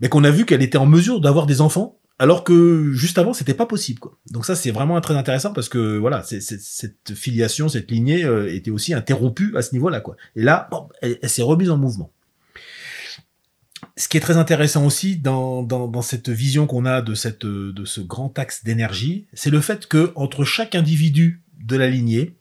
ben, 0.00 0.08
qu'on 0.10 0.24
a 0.24 0.30
vu 0.30 0.44
qu'elle 0.44 0.62
était 0.62 0.78
en 0.78 0.86
mesure 0.86 1.20
d'avoir 1.20 1.46
des 1.46 1.62
enfants, 1.62 1.98
alors 2.18 2.44
que 2.44 2.92
juste 2.92 3.18
avant 3.18 3.32
c'était 3.34 3.54
pas 3.54 3.66
possible. 3.66 3.98
Quoi. 4.00 4.18
Donc 4.30 4.46
ça 4.46 4.54
c'est 4.56 4.70
vraiment 4.70 5.00
très 5.00 5.14
intéressant 5.16 5.52
parce 5.52 5.68
que 5.68 5.98
voilà, 5.98 6.22
c'est- 6.22 6.40
cette 6.40 7.14
filiation, 7.14 7.68
cette 7.68 7.90
lignée 7.90 8.24
euh, 8.24 8.52
était 8.54 8.70
aussi 8.70 8.94
interrompue 8.94 9.54
à 9.56 9.62
ce 9.62 9.72
niveau-là. 9.74 10.00
Quoi. 10.00 10.16
Et 10.34 10.42
là, 10.42 10.68
elle, 11.02 11.18
elle 11.22 11.28
s'est 11.30 11.42
remise 11.42 11.70
en 11.70 11.76
mouvement. 11.76 12.10
Ce 13.98 14.08
qui 14.08 14.16
est 14.16 14.20
très 14.20 14.36
intéressant 14.36 14.84
aussi 14.84 15.16
dans, 15.16 15.62
dans, 15.62 15.88
dans 15.88 16.02
cette 16.02 16.28
vision 16.28 16.66
qu'on 16.66 16.84
a 16.84 17.00
de, 17.02 17.14
cette, 17.14 17.46
de 17.46 17.84
ce 17.84 18.00
grand 18.00 18.38
axe 18.38 18.62
d'énergie, 18.64 19.26
c'est 19.32 19.50
le 19.50 19.60
fait 19.60 19.86
que 19.86 20.12
entre 20.16 20.44
chaque 20.44 20.74
individu 20.74 21.42
de 21.62 21.76
la 21.76 21.88
lignée, 21.88 22.34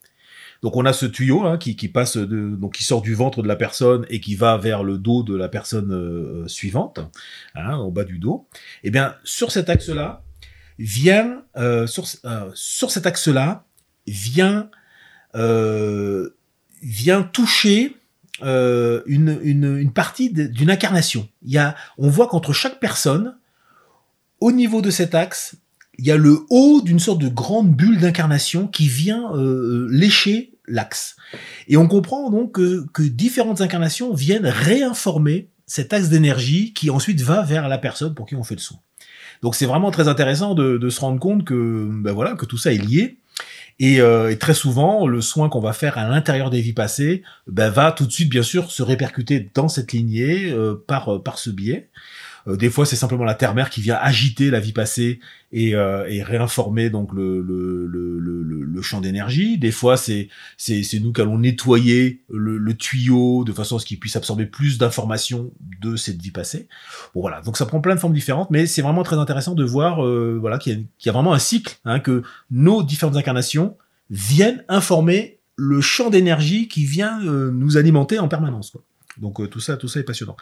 donc 0.65 0.77
on 0.77 0.85
a 0.85 0.93
ce 0.93 1.05
tuyau 1.05 1.43
hein, 1.43 1.59
qui, 1.59 1.75
passe 1.89 2.17
donc 2.17 2.77
sort 2.77 3.03
du 3.03 3.13
ventre 3.13 3.43
de 3.43 3.47
la 3.47 3.55
personne 3.55 4.03
et 4.09 4.19
qui 4.19 4.33
va 4.33 4.57
vers 4.57 4.83
le 4.83 4.97
dos 4.97 5.21
de 5.21 5.35
la 5.35 5.47
personne 5.47 5.93
euh, 5.93 6.47
suivante, 6.47 7.01
hein, 7.53 7.77
au 7.77 7.91
bas 7.91 8.03
du 8.03 8.17
dos. 8.17 8.47
Et 8.83 8.89
bien 8.89 9.13
sur 9.23 9.51
cet 9.51 9.69
axe-là 9.69 10.23
vient 10.79 11.43
euh, 11.55 11.85
euh, 15.35 16.29
euh, 17.07 17.23
toucher 17.31 17.95
euh, 18.41 19.03
une, 19.05 19.91
partie 19.93 20.31
d'une 20.31 20.71
incarnation. 20.71 21.29
Il 21.43 21.51
y 21.51 21.59
a, 21.59 21.75
on 21.99 22.09
voit 22.09 22.27
qu'entre 22.27 22.53
chaque 22.53 22.79
personne, 22.79 23.37
au 24.39 24.51
niveau 24.51 24.81
de 24.81 24.89
cet 24.89 25.13
axe, 25.13 25.57
il 25.99 26.07
y 26.07 26.11
a 26.11 26.17
le 26.17 26.39
haut 26.49 26.81
d'une 26.81 26.97
sorte 26.97 27.21
de 27.21 27.29
grande 27.29 27.71
bulle 27.75 27.99
d'incarnation 27.99 28.67
qui 28.67 28.87
vient 28.87 29.31
euh, 29.35 29.87
lécher 29.91 30.54
l'axe. 30.67 31.15
Et 31.67 31.77
on 31.77 31.87
comprend 31.87 32.29
donc 32.29 32.53
que, 32.53 32.85
que 32.93 33.03
différentes 33.03 33.61
incarnations 33.61 34.13
viennent 34.13 34.47
réinformer 34.47 35.49
cet 35.65 35.93
axe 35.93 36.09
d'énergie 36.09 36.73
qui 36.73 36.89
ensuite 36.89 37.21
va 37.21 37.41
vers 37.41 37.67
la 37.67 37.77
personne 37.77 38.13
pour 38.13 38.25
qui 38.25 38.35
on 38.35 38.43
fait 38.43 38.55
le 38.55 38.61
soin. 38.61 38.77
Donc 39.41 39.55
c'est 39.55 39.65
vraiment 39.65 39.91
très 39.91 40.07
intéressant 40.07 40.53
de, 40.53 40.77
de 40.77 40.89
se 40.89 40.99
rendre 40.99 41.19
compte 41.19 41.43
que 41.43 41.89
ben 41.91 42.13
voilà 42.13 42.33
que 42.35 42.45
tout 42.45 42.57
ça 42.57 42.71
est 42.71 42.77
lié. 42.77 43.19
Et, 43.79 43.99
euh, 43.99 44.31
et 44.31 44.37
très 44.37 44.53
souvent, 44.53 45.05
le 45.05 45.19
soin 45.19 45.49
qu'on 45.49 45.59
va 45.59 45.73
faire 45.73 45.97
à 45.97 46.07
l'intérieur 46.07 46.49
des 46.49 46.61
vies 46.61 46.73
passées 46.73 47.23
ben, 47.47 47.69
va 47.69 47.91
tout 47.91 48.05
de 48.05 48.11
suite, 48.11 48.29
bien 48.29 48.43
sûr, 48.43 48.71
se 48.71 48.81
répercuter 48.81 49.51
dans 49.53 49.67
cette 49.67 49.91
lignée 49.91 50.49
euh, 50.51 50.81
par, 50.87 51.21
par 51.21 51.37
ce 51.37 51.49
biais. 51.49 51.89
Euh, 52.47 52.55
des 52.55 52.69
fois, 52.69 52.85
c'est 52.85 52.95
simplement 52.95 53.23
la 53.23 53.33
terre-mère 53.33 53.69
qui 53.69 53.81
vient 53.81 53.95
agiter 53.95 54.49
la 54.49 54.59
vie 54.59 54.71
passée 54.71 55.19
et, 55.51 55.75
euh, 55.75 56.03
réinformer 56.23 56.89
donc 56.89 57.11
le, 57.13 58.81
champ 58.81 59.01
d'énergie. 59.01 59.57
Des 59.57 59.71
fois, 59.71 59.97
c'est 59.97 60.29
nous 61.01 61.11
qui 61.11 61.21
allons 61.21 61.39
nettoyer 61.39 62.21
le, 62.29 62.73
tuyau 62.75 63.43
de 63.43 63.51
façon 63.51 63.77
à 63.77 63.79
ce 63.79 63.85
qu'il 63.85 63.99
puisse 63.99 64.15
absorber 64.15 64.45
plus 64.45 64.77
d'informations 64.77 65.51
de 65.81 65.95
cette 65.95 66.21
vie 66.21 66.31
passée. 66.31 66.67
Bon 67.15 67.21
voilà, 67.21 67.41
donc 67.41 67.57
ça 67.57 67.65
prend 67.65 67.81
plein 67.81 67.95
de 67.95 67.99
formes 67.99 68.13
différentes, 68.13 68.51
mais 68.51 68.67
c'est 68.67 68.81
vraiment 68.81 69.03
très 69.03 69.17
intéressant 69.17 69.55
de 69.55 69.63
voir 69.63 70.05
euh, 70.05 70.37
voilà 70.39 70.59
qu'il 70.59 70.85
y, 71.03 71.09
a- 71.09 71.11
vraiment 71.11 71.33
un 71.33 71.39
cycle, 71.39 71.77
hein, 71.85 71.99
que 71.99 72.21
nos 72.51 72.83
différentes 72.83 73.15
incarnations 73.15 73.75
viennent 74.09 74.63
informer 74.67 75.39
le 75.55 75.81
champ 75.81 76.09
d'énergie 76.09 76.67
qui 76.67 76.85
vient 76.85 77.19
nous 77.21 77.77
alimenter 77.77 78.19
en 78.19 78.27
permanence. 78.27 78.75
Donc 79.17 79.39
euh, 79.39 79.47
tout 79.47 79.59
ça, 79.59 79.77
tout 79.77 79.87
ça 79.87 79.99
est 79.99 80.03
passionnant. 80.03 80.35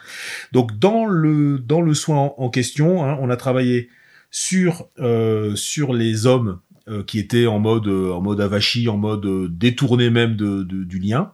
Donc 0.52 0.78
dans 0.78 1.06
le 1.06 1.58
dans 1.58 1.80
le 1.80 1.94
soin 1.94 2.32
en, 2.36 2.50
question, 2.50 3.04
hein, 3.04 3.16
on 3.20 3.30
a 3.30 3.36
travaillé 3.36 3.88
sur 4.30 4.88
euh, 4.98 5.54
sur 5.54 5.92
les 5.92 6.26
hommes 6.26 6.60
euh, 6.88 7.02
qui 7.02 7.18
étaient 7.18 7.46
en 7.46 7.58
mode 7.58 7.88
en 7.88 8.20
mode 8.20 8.40
avachi, 8.40 8.88
en 8.88 8.96
mode 8.96 9.56
détourné 9.56 10.10
même 10.10 10.36
du 10.36 10.98
lien. 10.98 11.32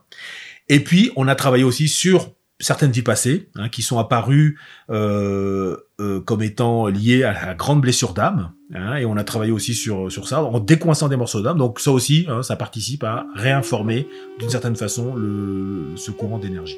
Et 0.69 0.79
puis 0.79 1.11
on 1.15 1.27
a 1.27 1.35
travaillé 1.35 1.63
aussi 1.63 1.87
sur 1.87 2.31
certaines 2.59 2.91
vies 2.91 3.01
passées 3.01 3.49
hein, 3.55 3.69
qui 3.69 3.81
sont 3.81 3.97
apparues 3.97 4.59
comme 4.87 6.41
étant 6.41 6.87
liées 6.87 7.23
à 7.23 7.33
la 7.33 7.55
grande 7.55 7.81
blessure 7.81 8.13
d'âme. 8.13 8.51
hein, 8.73 8.97
et 8.97 9.05
on 9.05 9.17
a 9.17 9.23
travaillé 9.23 9.51
aussi 9.51 9.73
sur 9.73 10.11
sur 10.11 10.27
ça 10.27 10.43
en 10.43 10.59
décoinçant 10.59 11.09
des 11.09 11.17
morceaux 11.17 11.41
d'âme. 11.41 11.57
Donc 11.57 11.79
ça 11.79 11.91
aussi, 11.91 12.27
ça 12.43 12.55
participe 12.55 13.03
à 13.03 13.25
réinformer 13.35 14.07
d'une 14.39 14.49
certaine 14.49 14.75
façon 14.75 15.15
le 15.15 15.93
ce 15.95 16.11
courant 16.11 16.37
d'énergie. 16.37 16.77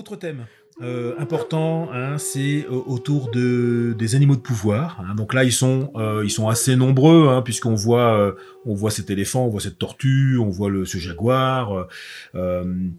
Autre 0.00 0.16
thème 0.16 0.46
euh, 0.80 1.14
important, 1.18 1.90
hein, 1.92 2.16
c'est 2.16 2.64
euh, 2.64 2.70
autour 2.70 3.30
de 3.30 3.94
des 3.98 4.14
animaux 4.14 4.34
de 4.34 4.40
pouvoir. 4.40 5.04
hein. 5.06 5.14
Donc 5.14 5.34
là, 5.34 5.44
ils 5.44 5.52
sont 5.52 5.92
euh, 5.96 6.22
ils 6.24 6.30
sont 6.30 6.48
assez 6.48 6.74
nombreux, 6.74 7.28
hein, 7.28 7.42
puisqu'on 7.42 7.74
voit 7.74 8.34
on 8.64 8.74
voit 8.74 8.90
cet 8.90 9.10
éléphant, 9.10 9.44
on 9.44 9.50
voit 9.50 9.60
cette 9.60 9.76
tortue, 9.78 10.38
on 10.38 10.48
voit 10.48 10.70
le 10.70 10.86
ce 10.86 10.96
jaguar, 10.96 11.86
le 12.32 12.94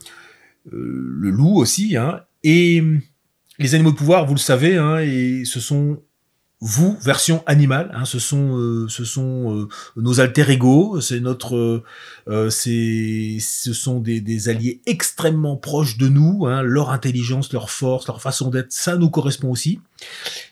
loup 1.32 1.56
aussi. 1.56 1.96
Et 2.44 2.84
les 3.58 3.74
animaux 3.74 3.92
de 3.92 3.98
pouvoir, 3.98 4.28
vous 4.28 4.36
le 4.36 4.40
savez, 4.40 4.76
et 5.04 5.44
ce 5.44 5.60
sont 5.60 6.04
vous, 6.64 6.96
version 7.02 7.42
animale, 7.48 7.92
hein, 7.96 8.06
ce 8.06 8.20
sont, 8.20 8.56
euh, 8.56 8.88
ce 8.88 9.04
sont 9.04 9.62
euh, 9.62 9.68
nos 9.96 10.20
alter 10.20 10.48
ego, 10.52 11.02
c'est 11.02 11.20
notre, 11.20 11.56
euh, 11.56 11.84
euh, 12.28 12.50
c'est, 12.52 13.38
ce 13.40 13.74
sont 13.74 14.00
des, 14.00 14.22
des 14.22 14.48
alliés 14.48 14.80
extrêmement 14.86 15.58
proches 15.58 15.98
de 15.98 16.08
nous, 16.08 16.46
hein, 16.46 16.62
leur 16.62 16.92
intelligence, 16.92 17.52
leur 17.52 17.72
force, 17.72 18.06
leur 18.06 18.22
façon 18.22 18.52
d'être, 18.52 18.72
ça 18.72 18.96
nous 18.96 19.10
correspond 19.10 19.50
aussi. 19.50 19.80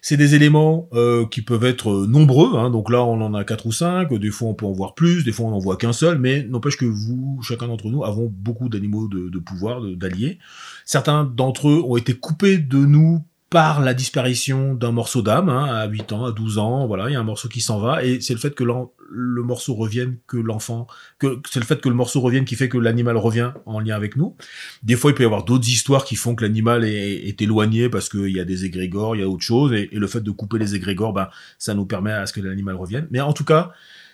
C'est 0.02 0.18
des 0.18 0.34
éléments 0.34 0.90
euh, 0.94 1.28
qui 1.28 1.44
peuvent 1.44 1.64
être 1.66 1.92
euh, 1.92 2.08
nombreux, 2.08 2.58
hein, 2.58 2.72
donc 2.72 2.90
là 2.90 3.04
on 3.04 3.22
en 3.22 3.36
a 3.36 3.44
quatre 3.44 3.68
ou 3.68 3.72
cinq, 3.72 4.12
des 4.12 4.32
fois 4.32 4.50
on 4.50 4.56
peut 4.56 4.66
en 4.66 4.72
voir 4.72 4.96
plus, 4.96 5.24
des 5.24 5.32
fois 5.32 5.46
on 5.46 5.54
en 5.54 5.60
voit 5.60 5.78
qu'un 5.78 5.94
seul, 5.94 6.18
mais 6.18 6.44
n'empêche 6.44 6.78
que 6.78 6.86
vous, 6.86 7.40
chacun 7.44 7.68
d'entre 7.68 7.88
nous, 7.88 8.04
avons 8.04 8.34
beaucoup 8.36 8.68
d'animaux 8.68 9.08
de, 9.08 9.30
de 9.30 9.40
pouvoir, 9.40 9.82
d'alliés. 9.96 10.40
Certains 10.86 11.24
d'entre 11.24 11.70
eux 11.70 11.84
ont 11.86 11.98
été 11.98 12.16
coupés 12.16 12.58
de 12.58 12.78
nous 12.78 13.24
par 13.50 13.82
la 13.82 13.96
disparition 13.96 14.76
d'un 14.76 14.92
morceau 14.92 15.24
d'âme, 15.24 15.50
hein, 15.50 15.66
à 15.66 15.88
8 15.88 16.12
ans, 16.14 16.26
à 16.26 16.32
12 16.32 16.60
ans, 16.60 16.86
voilà, 16.86 17.10
il 17.10 17.14
y 17.14 17.16
a 17.16 17.20
un 17.20 17.24
morceau 17.24 17.50
qui 17.50 17.62
s'en 17.62 17.80
va, 17.80 18.04
et 18.04 18.22
c'est 18.22 18.34
le 18.34 18.40
fait 18.40 18.54
que 18.54 18.64
le 18.64 19.44
morceau 19.44 19.74
revienne, 19.74 20.18
que 20.28 20.38
l'enfant, 20.38 20.86
que 21.18 21.42
c'est 21.50 21.60
le 21.60 21.66
fait 21.66 21.82
que 21.82 21.90
le 21.90 21.96
morceau 21.96 22.22
revienne 22.22 22.46
qui 22.46 22.56
fait 22.56 22.70
que 22.70 22.78
l'animal 22.78 23.18
revient 23.18 23.52
en 23.66 23.80
lien 23.80 23.96
avec 23.96 24.18
nous. 24.18 24.36
Des 24.84 24.96
fois, 24.96 25.10
il 25.10 25.16
peut 25.16 25.24
y 25.24 25.26
avoir 25.26 25.46
d'autres 25.46 25.68
histoires 25.68 26.06
qui 26.06 26.16
font 26.16 26.36
que 26.36 26.44
l'animal 26.44 26.86
est, 26.86 27.28
est 27.28 27.42
éloigné 27.42 27.90
parce 27.90 28.08
qu'il 28.08 28.30
y 28.30 28.40
a 28.40 28.46
des 28.46 28.66
égrégores, 28.66 29.16
il 29.16 29.22
y 29.22 29.24
a 29.24 29.28
autre 29.28 29.44
chose, 29.44 29.74
et, 29.74 29.90
et 29.92 29.98
le 29.98 30.08
fait 30.08 30.22
de 30.22 30.32
couper 30.32 30.60
les 30.60 30.76
égrégores, 30.76 31.14
ben, 31.14 31.30
ça 31.58 31.74
nous 31.74 31.86
permet 31.86 32.12
à 32.12 32.28
ce 32.28 32.34
que 32.34 32.42
l'animal 32.42 32.76
revienne. 32.76 33.08
Mais 33.10 33.20
en 33.20 33.34
tout 33.34 33.46
cas, 33.46 33.72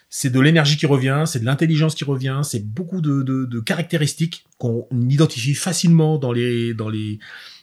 c'est 0.08 0.30
de 0.30 0.40
l'énergie 0.40 0.78
qui 0.78 0.86
revient, 0.86 1.24
c'est 1.26 1.40
de 1.40 1.44
l'intelligence 1.44 1.94
qui 1.94 2.04
revient, 2.04 2.40
c'est 2.42 2.64
beaucoup 2.64 3.02
de, 3.02 3.22
de, 3.22 3.44
de 3.44 3.60
caractéristiques 3.60 4.46
qu'on 4.56 4.86
identifie 4.92 5.54
facilement 5.54 6.16
dans 6.16 6.32
les, 6.32 6.72
dans 6.72 6.88
les, 6.88 7.18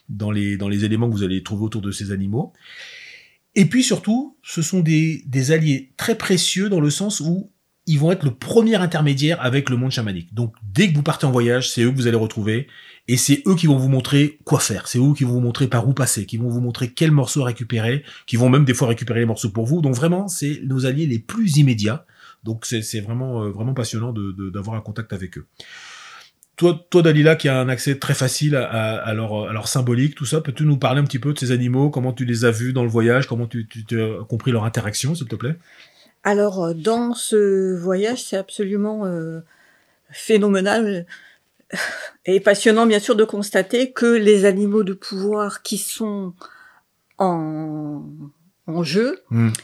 dans 0.08 0.30
les, 0.30 0.84
éléments 0.84 1.08
que 1.08 1.14
vous 1.14 1.22
allez 1.22 1.42
trouver 1.42 1.64
autour 1.64 1.82
de 1.82 1.90
ces 1.90 2.12
animaux. 2.12 2.52
Et 3.54 3.66
puis 3.66 3.82
surtout, 3.82 4.36
ce 4.42 4.62
sont 4.62 4.80
des, 4.80 5.22
alliés 5.50 5.92
très 5.96 6.16
précieux 6.16 6.68
dans 6.68 6.80
le 6.80 6.90
sens 6.90 7.20
où 7.20 7.50
ils 7.86 7.98
vont 7.98 8.12
être 8.12 8.24
le 8.24 8.34
premier 8.34 8.76
intermédiaire 8.76 9.40
avec 9.42 9.68
le 9.68 9.76
monde 9.76 9.90
chamanique. 9.90 10.32
Donc 10.34 10.54
dès 10.62 10.90
que 10.90 10.94
vous 10.94 11.02
partez 11.02 11.26
en 11.26 11.30
voyage, 11.30 11.70
c'est 11.70 11.82
eux 11.82 11.90
que 11.90 11.96
vous 11.96 12.06
allez 12.06 12.16
retrouver 12.16 12.66
et 13.08 13.18
c'est 13.18 13.42
eux 13.46 13.54
qui 13.54 13.66
vont 13.66 13.76
vous 13.76 13.90
montrer 13.90 14.38
quoi 14.44 14.58
faire. 14.58 14.88
C'est 14.88 14.98
eux 14.98 15.12
qui 15.14 15.24
vont 15.24 15.32
vous 15.32 15.40
montrer 15.40 15.68
par 15.68 15.86
où 15.86 15.92
passer, 15.92 16.24
qui 16.24 16.38
vont 16.38 16.48
vous 16.48 16.62
montrer 16.62 16.90
quels 16.92 17.10
morceaux 17.10 17.42
récupérer, 17.42 18.02
qui 18.26 18.36
vont 18.36 18.48
même 18.48 18.64
des 18.64 18.72
fois 18.72 18.88
récupérer 18.88 19.20
les 19.20 19.26
morceaux 19.26 19.50
pour 19.50 19.66
vous. 19.66 19.82
Donc 19.82 19.94
vraiment, 19.94 20.28
c'est 20.28 20.62
nos 20.64 20.86
alliés 20.86 21.06
les 21.06 21.18
plus 21.18 21.58
immédiats. 21.58 22.06
Donc 22.42 22.64
c'est 22.64 23.00
vraiment 23.00 23.44
euh, 23.44 23.50
vraiment 23.50 23.74
passionnant 23.74 24.14
d'avoir 24.14 24.76
un 24.76 24.80
contact 24.80 25.12
avec 25.12 25.36
eux. 25.36 25.46
Toi, 26.56 26.86
toi 26.88 27.02
Dalila, 27.02 27.34
qui 27.34 27.48
a 27.48 27.58
un 27.58 27.68
accès 27.68 27.98
très 27.98 28.14
facile 28.14 28.54
à, 28.54 29.12
leur, 29.14 29.66
symbolique, 29.66 30.14
tout 30.14 30.24
ça, 30.24 30.40
peux-tu 30.40 30.64
nous 30.64 30.76
parler 30.76 31.00
un 31.00 31.04
petit 31.04 31.18
peu 31.18 31.32
de 31.32 31.38
ces 31.38 31.50
animaux? 31.50 31.90
Comment 31.90 32.12
tu 32.12 32.24
les 32.24 32.44
as 32.44 32.52
vus 32.52 32.72
dans 32.72 32.84
le 32.84 32.88
voyage? 32.88 33.26
Comment 33.26 33.46
tu 33.48 33.66
as 33.92 34.24
compris 34.24 34.52
leur 34.52 34.64
interaction, 34.64 35.14
s'il 35.14 35.26
te 35.26 35.34
plaît? 35.34 35.56
Alors, 36.22 36.64
euh, 36.64 36.74
dans 36.74 37.14
ce 37.14 37.76
voyage, 37.76 38.22
c'est 38.24 38.36
absolument 38.36 39.04
euh, 39.04 39.40
phénoménal 40.10 41.06
et 42.24 42.40
passionnant, 42.40 42.86
bien 42.86 43.00
sûr, 43.00 43.16
de 43.16 43.24
constater 43.24 43.92
que 43.92 44.06
les 44.06 44.44
animaux 44.44 44.84
de 44.84 44.94
pouvoir 44.94 45.62
qui 45.62 45.76
sont 45.76 46.34
en, 47.18 48.02
en 48.66 48.82
jeu 48.82 49.22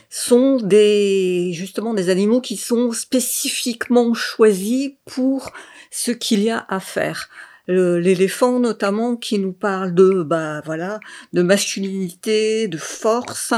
sont 0.09 0.57
des, 0.57 1.51
justement, 1.53 1.93
des 1.93 2.09
animaux 2.09 2.41
qui 2.41 2.57
sont 2.57 2.91
spécifiquement 2.91 4.13
choisis 4.13 4.91
pour 5.05 5.51
ce 5.89 6.11
qu'il 6.11 6.41
y 6.41 6.49
a 6.49 6.65
à 6.69 6.79
faire. 6.79 7.29
L'éléphant 7.67 8.59
notamment 8.59 9.15
qui 9.15 9.39
nous 9.39 9.53
parle 9.53 9.93
de 9.93 10.23
bah 10.23 10.61
voilà 10.65 10.99
de 11.31 11.41
masculinité, 11.41 12.67
de 12.67 12.77
force 12.77 13.53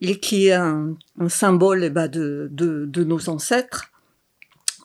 et 0.00 0.18
qui 0.20 0.46
est 0.46 0.52
un, 0.52 0.96
un 1.20 1.28
symbole 1.28 1.84
eh 1.84 1.90
ben, 1.90 2.08
de, 2.08 2.48
de, 2.50 2.86
de 2.86 3.04
nos 3.04 3.28
ancêtres 3.28 3.90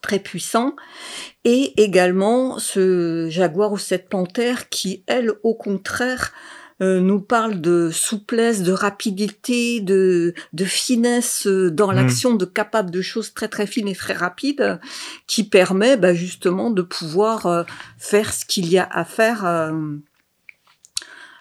très 0.01 0.19
puissant 0.19 0.75
et 1.45 1.81
également 1.81 2.59
ce 2.59 3.27
jaguar 3.29 3.71
ou 3.71 3.77
cette 3.77 4.09
panthère 4.09 4.67
qui 4.69 5.03
elle 5.07 5.31
au 5.43 5.53
contraire 5.53 6.33
euh, 6.83 6.99
nous 6.99 7.21
parle 7.21 7.61
de 7.61 7.89
souplesse, 7.91 8.61
de 8.61 8.73
rapidité, 8.73 9.79
de, 9.81 10.33
de 10.51 10.65
finesse 10.65 11.47
euh, 11.47 11.71
dans 11.71 11.91
Mm. 11.91 11.95
l'action, 11.95 12.35
de 12.35 12.45
capable 12.45 12.91
de 12.91 13.01
choses 13.01 13.33
très 13.33 13.47
très 13.47 13.67
fines 13.67 13.87
et 13.87 13.95
très 13.95 14.13
rapides, 14.13 14.79
qui 15.25 15.43
permet 15.45 15.95
bah, 15.97 16.13
justement 16.13 16.69
de 16.71 16.81
pouvoir 16.81 17.45
euh, 17.45 17.63
faire 17.97 18.33
ce 18.33 18.43
qu'il 18.45 18.67
y 18.69 18.77
a 18.77 18.87
à 18.91 19.05
faire 19.05 19.45
euh, 19.45 19.71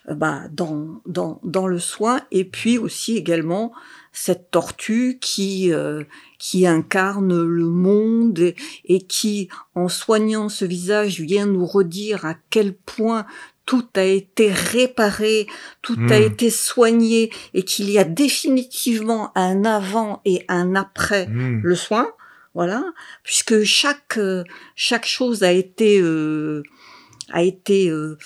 bah, 0.08 0.42
dans, 0.50 1.00
dans, 1.06 1.40
dans 1.42 1.66
le 1.66 1.78
soin, 1.78 2.20
et 2.30 2.44
puis 2.44 2.78
aussi 2.78 3.16
également 3.16 3.72
cette 4.14 4.50
tortue 4.50 5.18
qui, 5.20 5.72
euh, 5.72 6.04
qui 6.38 6.66
incarne 6.66 7.42
le 7.42 7.64
monde 7.66 8.38
et, 8.38 8.54
et 8.84 9.00
qui, 9.00 9.48
en 9.74 9.88
soignant 9.88 10.50
ce 10.50 10.66
visage, 10.66 11.20
vient 11.20 11.46
nous 11.46 11.64
redire 11.64 12.26
à 12.26 12.34
quel 12.50 12.74
point 12.74 13.24
tout 13.64 13.86
a 13.96 14.02
été 14.02 14.52
réparé, 14.52 15.46
tout 15.82 15.98
a 16.10 16.18
Mm. 16.18 16.22
été 16.24 16.50
soigné 16.50 17.30
et 17.54 17.62
qu'il 17.64 17.90
y 17.90 17.98
a 17.98 18.04
définitivement 18.04 19.30
un 19.36 19.64
avant 19.64 20.20
et 20.24 20.44
un 20.48 20.74
après 20.74 21.26
Mmh. 21.26 21.60
le 21.62 21.74
soin, 21.76 22.08
voilà, 22.54 22.84
puisque 23.22 23.62
chaque 23.62 24.18
euh, 24.18 24.44
chaque 24.74 25.06
chose 25.06 25.42
a 25.42 25.52
été 25.52 26.00
euh, 26.00 26.62
a 27.30 27.42
été 27.42 27.88
euh, 27.88 28.18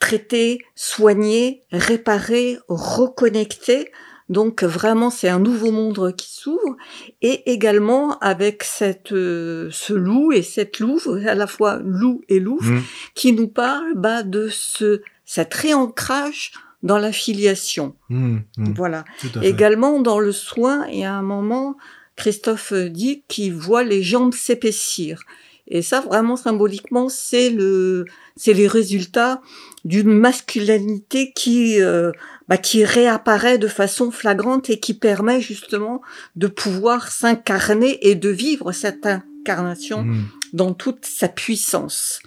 traiter, 0.00 0.60
soigner, 0.74 1.62
réparer, 1.70 2.58
reconnecter. 2.68 3.92
Donc 4.30 4.62
vraiment, 4.62 5.10
c'est 5.10 5.28
un 5.28 5.40
nouveau 5.40 5.72
monde 5.72 6.14
qui 6.16 6.32
s'ouvre. 6.32 6.76
Et 7.20 7.50
également 7.52 8.16
avec 8.20 8.62
cette, 8.62 9.12
euh, 9.12 9.68
ce 9.72 9.92
loup 9.92 10.32
et 10.32 10.42
cette 10.42 10.78
louve, 10.78 11.20
à 11.26 11.34
la 11.34 11.46
fois 11.46 11.80
loup 11.84 12.22
et 12.28 12.40
louve, 12.40 12.70
Mm. 12.70 12.82
qui 13.14 13.32
nous 13.32 13.48
parle 13.48 13.92
bah, 13.96 14.22
de 14.22 14.48
ce, 14.48 15.02
cet 15.26 15.52
réancrage 15.52 16.52
dans 16.82 16.96
la 16.98 17.12
filiation. 17.12 17.96
Mm, 18.08 18.38
mm, 18.56 18.72
Voilà. 18.76 19.04
à. 19.24 19.42
Également 19.42 20.00
dans 20.00 20.18
le 20.20 20.32
soin, 20.32 20.86
il 20.88 21.00
y 21.00 21.04
a 21.04 21.12
un 21.14 21.22
moment, 21.22 21.76
Christophe 22.16 22.72
dit 22.72 23.24
qu'il 23.28 23.52
voit 23.54 23.82
les 23.84 24.02
jambes 24.02 24.32
s'épaissir. 24.34 25.22
Et 25.70 25.82
ça, 25.82 26.00
vraiment 26.00 26.36
symboliquement, 26.36 27.08
c'est 27.08 27.48
le, 27.50 28.04
c'est 28.36 28.52
les 28.52 28.66
résultats 28.66 29.40
d'une 29.84 30.12
masculinité 30.12 31.32
qui, 31.34 31.80
euh, 31.80 32.12
bah, 32.48 32.58
qui 32.58 32.84
réapparaît 32.84 33.58
de 33.58 33.68
façon 33.68 34.10
flagrante 34.10 34.68
et 34.68 34.78
qui 34.80 34.94
permet 34.94 35.40
justement 35.40 36.02
de 36.36 36.48
pouvoir 36.48 37.10
s'incarner 37.10 38.06
et 38.08 38.14
de 38.14 38.28
vivre 38.28 38.72
cette 38.72 39.06
incarnation 39.06 40.02
Mm. 40.04 40.24
dans 40.52 40.74
toute 40.74 41.06
sa 41.06 41.28
puissance. 41.28 42.20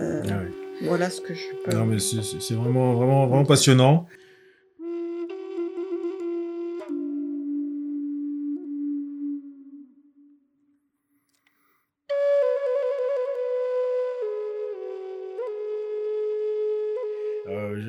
Euh, 0.00 0.22
Ah. 0.30 0.42
Voilà 0.82 1.08
ce 1.10 1.20
que 1.20 1.34
je 1.34 1.40
peux. 1.64 1.76
Non, 1.76 1.84
mais 1.86 1.98
c'est 2.00 2.54
vraiment, 2.54 2.94
vraiment, 2.94 3.26
vraiment 3.26 3.44
passionnant. 3.44 4.06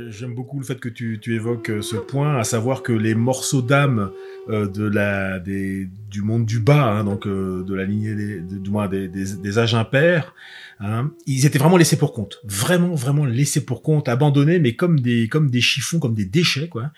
J'aime 0.09 0.33
beaucoup 0.33 0.59
le 0.59 0.65
fait 0.65 0.79
que 0.79 0.89
tu, 0.89 1.19
évoques 1.27 1.69
euh, 1.69 1.81
ce 1.81 1.95
point, 1.95 2.37
à 2.37 2.43
savoir 2.43 2.83
que 2.83 2.91
les 2.93 3.15
morceaux 3.15 3.61
d'âme 3.61 4.11
euh, 4.49 4.67
de 4.67 4.85
la, 4.85 5.39
du 5.39 6.21
monde 6.21 6.45
du 6.45 6.59
bas, 6.59 6.85
hein, 6.91 7.03
donc 7.03 7.27
euh, 7.27 7.63
de 7.63 7.73
la 7.73 7.85
lignée 7.85 8.15
des, 8.15 8.39
de- 8.41 8.57
du 8.57 8.69
moins 8.69 8.87
des 8.87 9.59
âges 9.59 9.75
impairs, 9.75 10.33
hein, 10.79 11.11
ils 11.25 11.45
étaient 11.45 11.59
vraiment 11.59 11.77
laissés 11.77 11.97
pour 11.97 12.13
compte, 12.13 12.39
vraiment, 12.45 12.95
vraiment 12.95 13.25
laissés 13.25 13.65
pour 13.65 13.81
compte, 13.81 14.07
abandonnés, 14.09 14.59
mais 14.59 14.75
comme 14.75 14.99
des, 14.99 15.27
comme 15.27 15.49
des 15.49 15.61
chiffons, 15.61 15.99
comme 15.99 16.15
des 16.15 16.25
déchets, 16.25 16.67
quoi. 16.69 16.91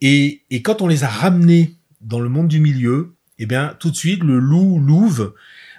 Et, 0.00 0.42
et 0.50 0.62
quand 0.62 0.82
on 0.82 0.88
les 0.88 1.04
a 1.04 1.08
ramenés 1.08 1.74
dans 2.00 2.20
le 2.20 2.28
monde 2.28 2.48
du 2.48 2.60
milieu, 2.60 3.14
eh 3.38 3.46
bien, 3.46 3.74
tout 3.78 3.90
de 3.90 3.96
suite, 3.96 4.22
le 4.22 4.38
loup, 4.38 4.78
louve, 4.78 5.34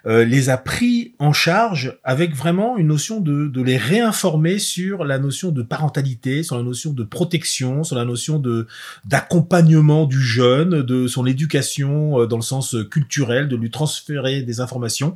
euh, 0.07 0.25
les 0.25 0.49
a 0.49 0.57
pris 0.57 1.13
en 1.19 1.33
charge 1.33 1.97
avec 2.03 2.35
vraiment 2.35 2.77
une 2.77 2.87
notion 2.87 3.19
de, 3.19 3.47
de 3.47 3.61
les 3.61 3.77
réinformer 3.77 4.57
sur 4.59 5.03
la 5.03 5.19
notion 5.19 5.51
de 5.51 5.61
parentalité, 5.61 6.43
sur 6.43 6.57
la 6.57 6.63
notion 6.63 6.91
de 6.91 7.03
protection, 7.03 7.83
sur 7.83 7.95
la 7.95 8.05
notion 8.05 8.39
de 8.39 8.67
d'accompagnement 9.05 10.05
du 10.05 10.19
jeune, 10.19 10.81
de 10.81 11.07
son 11.07 11.25
éducation 11.25 12.21
euh, 12.21 12.27
dans 12.27 12.37
le 12.37 12.41
sens 12.43 12.75
culturel, 12.89 13.47
de 13.47 13.55
lui 13.55 13.69
transférer 13.69 14.41
des 14.41 14.59
informations. 14.59 15.15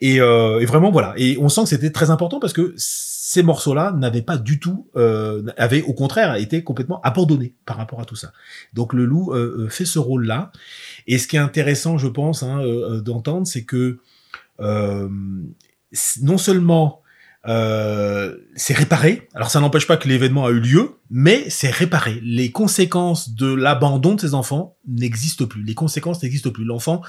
Et, 0.00 0.20
euh, 0.20 0.60
et 0.60 0.66
vraiment 0.66 0.90
voilà. 0.90 1.14
Et 1.16 1.36
on 1.40 1.48
sent 1.48 1.62
que 1.62 1.68
c'était 1.68 1.90
très 1.90 2.10
important 2.10 2.38
parce 2.40 2.52
que 2.52 2.72
ces 2.76 3.42
morceaux-là 3.42 3.92
n'avaient 3.92 4.22
pas 4.22 4.38
du 4.38 4.58
tout, 4.58 4.88
euh, 4.96 5.42
avaient 5.58 5.82
au 5.82 5.92
contraire 5.92 6.36
été 6.36 6.64
complètement 6.64 7.00
abandonnés 7.02 7.54
par 7.66 7.76
rapport 7.76 8.00
à 8.00 8.04
tout 8.06 8.16
ça. 8.16 8.32
Donc 8.72 8.94
le 8.94 9.04
loup 9.04 9.34
euh, 9.34 9.64
euh, 9.64 9.68
fait 9.68 9.84
ce 9.84 9.98
rôle-là. 9.98 10.50
Et 11.06 11.18
ce 11.18 11.26
qui 11.28 11.36
est 11.36 11.40
intéressant, 11.40 11.98
je 11.98 12.06
pense, 12.06 12.42
hein, 12.42 12.60
euh, 12.60 12.96
euh, 12.96 13.00
d'entendre, 13.02 13.46
c'est 13.46 13.64
que 13.64 13.98
non 14.60 16.38
seulement 16.38 17.02
c'est 17.44 18.74
réparé, 18.74 19.28
alors 19.34 19.50
ça 19.50 19.60
n'empêche 19.60 19.86
pas 19.86 19.96
que 19.96 20.08
l'événement 20.08 20.46
a 20.46 20.50
eu 20.50 20.60
lieu, 20.60 20.90
mais 21.10 21.48
c'est 21.50 21.70
réparé. 21.70 22.20
Les 22.22 22.50
conséquences 22.50 23.34
de 23.34 23.52
l'abandon 23.52 24.14
de 24.14 24.20
ces 24.20 24.34
enfants 24.34 24.76
n'existent 24.86 25.46
plus. 25.46 25.62
Les 25.62 25.74
conséquences 25.74 26.22
n'existent 26.22 26.50
plus. 26.50 26.64
L'enfant 26.64 27.02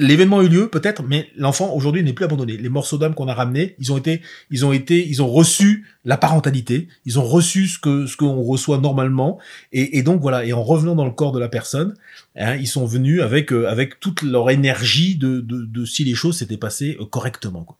L'événement 0.00 0.38
a 0.38 0.44
eu 0.44 0.48
lieu, 0.48 0.68
peut-être, 0.68 1.02
mais 1.02 1.28
l'enfant 1.36 1.74
aujourd'hui 1.74 2.04
n'est 2.04 2.12
plus 2.12 2.24
abandonné. 2.24 2.56
Les 2.56 2.68
morceaux 2.68 2.98
d'âme 2.98 3.14
qu'on 3.14 3.26
a 3.26 3.34
ramenés, 3.34 3.74
ils 3.80 3.92
ont 3.92 3.98
été, 3.98 4.22
ils 4.48 4.64
ont 4.64 4.72
été, 4.72 5.06
ils 5.06 5.20
ont 5.22 5.26
reçu 5.26 5.86
la 6.04 6.16
parentalité, 6.16 6.86
ils 7.04 7.18
ont 7.18 7.24
reçu 7.24 7.66
ce 7.66 7.80
que 7.80 8.06
ce 8.06 8.16
qu'on 8.16 8.40
reçoit 8.42 8.78
normalement, 8.78 9.40
et, 9.72 9.98
et 9.98 10.02
donc 10.04 10.20
voilà. 10.20 10.44
Et 10.44 10.52
en 10.52 10.62
revenant 10.62 10.94
dans 10.94 11.04
le 11.04 11.10
corps 11.10 11.32
de 11.32 11.40
la 11.40 11.48
personne, 11.48 11.96
hein, 12.36 12.54
ils 12.54 12.68
sont 12.68 12.86
venus 12.86 13.22
avec 13.22 13.52
euh, 13.52 13.68
avec 13.68 13.98
toute 13.98 14.22
leur 14.22 14.50
énergie 14.50 15.16
de, 15.16 15.40
de, 15.40 15.62
de 15.62 15.84
si 15.84 16.04
les 16.04 16.14
choses 16.14 16.38
s'étaient 16.38 16.56
passées 16.56 16.96
euh, 17.00 17.04
correctement. 17.04 17.64
Quoi. 17.64 17.76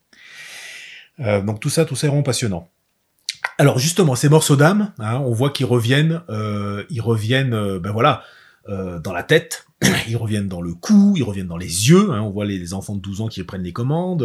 Euh, 1.20 1.40
donc 1.40 1.60
tout 1.60 1.70
ça, 1.70 1.84
tout 1.84 1.94
ça 1.94 2.08
est 2.08 2.10
vraiment 2.10 2.24
passionnant. 2.24 2.68
Alors 3.58 3.78
justement, 3.78 4.16
ces 4.16 4.28
morceaux 4.28 4.56
d'âme, 4.56 4.92
hein, 4.98 5.18
on 5.24 5.32
voit 5.32 5.50
qu'ils 5.50 5.66
reviennent, 5.66 6.22
euh, 6.30 6.82
ils 6.90 7.00
reviennent, 7.00 7.54
euh, 7.54 7.78
ben 7.78 7.92
voilà, 7.92 8.24
euh, 8.68 8.98
dans 8.98 9.12
la 9.12 9.22
tête, 9.22 9.67
ils 10.08 10.16
reviennent 10.16 10.48
dans 10.48 10.60
le 10.60 10.74
cou, 10.74 11.14
ils 11.16 11.22
reviennent 11.22 11.46
dans 11.46 11.56
les 11.56 11.88
yeux. 11.88 12.10
Hein, 12.10 12.22
on 12.22 12.30
voit 12.30 12.44
les, 12.44 12.74
enfants 12.74 12.96
de 12.96 13.00
12 13.00 13.20
ans 13.20 13.28
qui 13.28 13.42
prennent 13.44 13.62
les 13.62 13.72
commandes, 13.72 14.22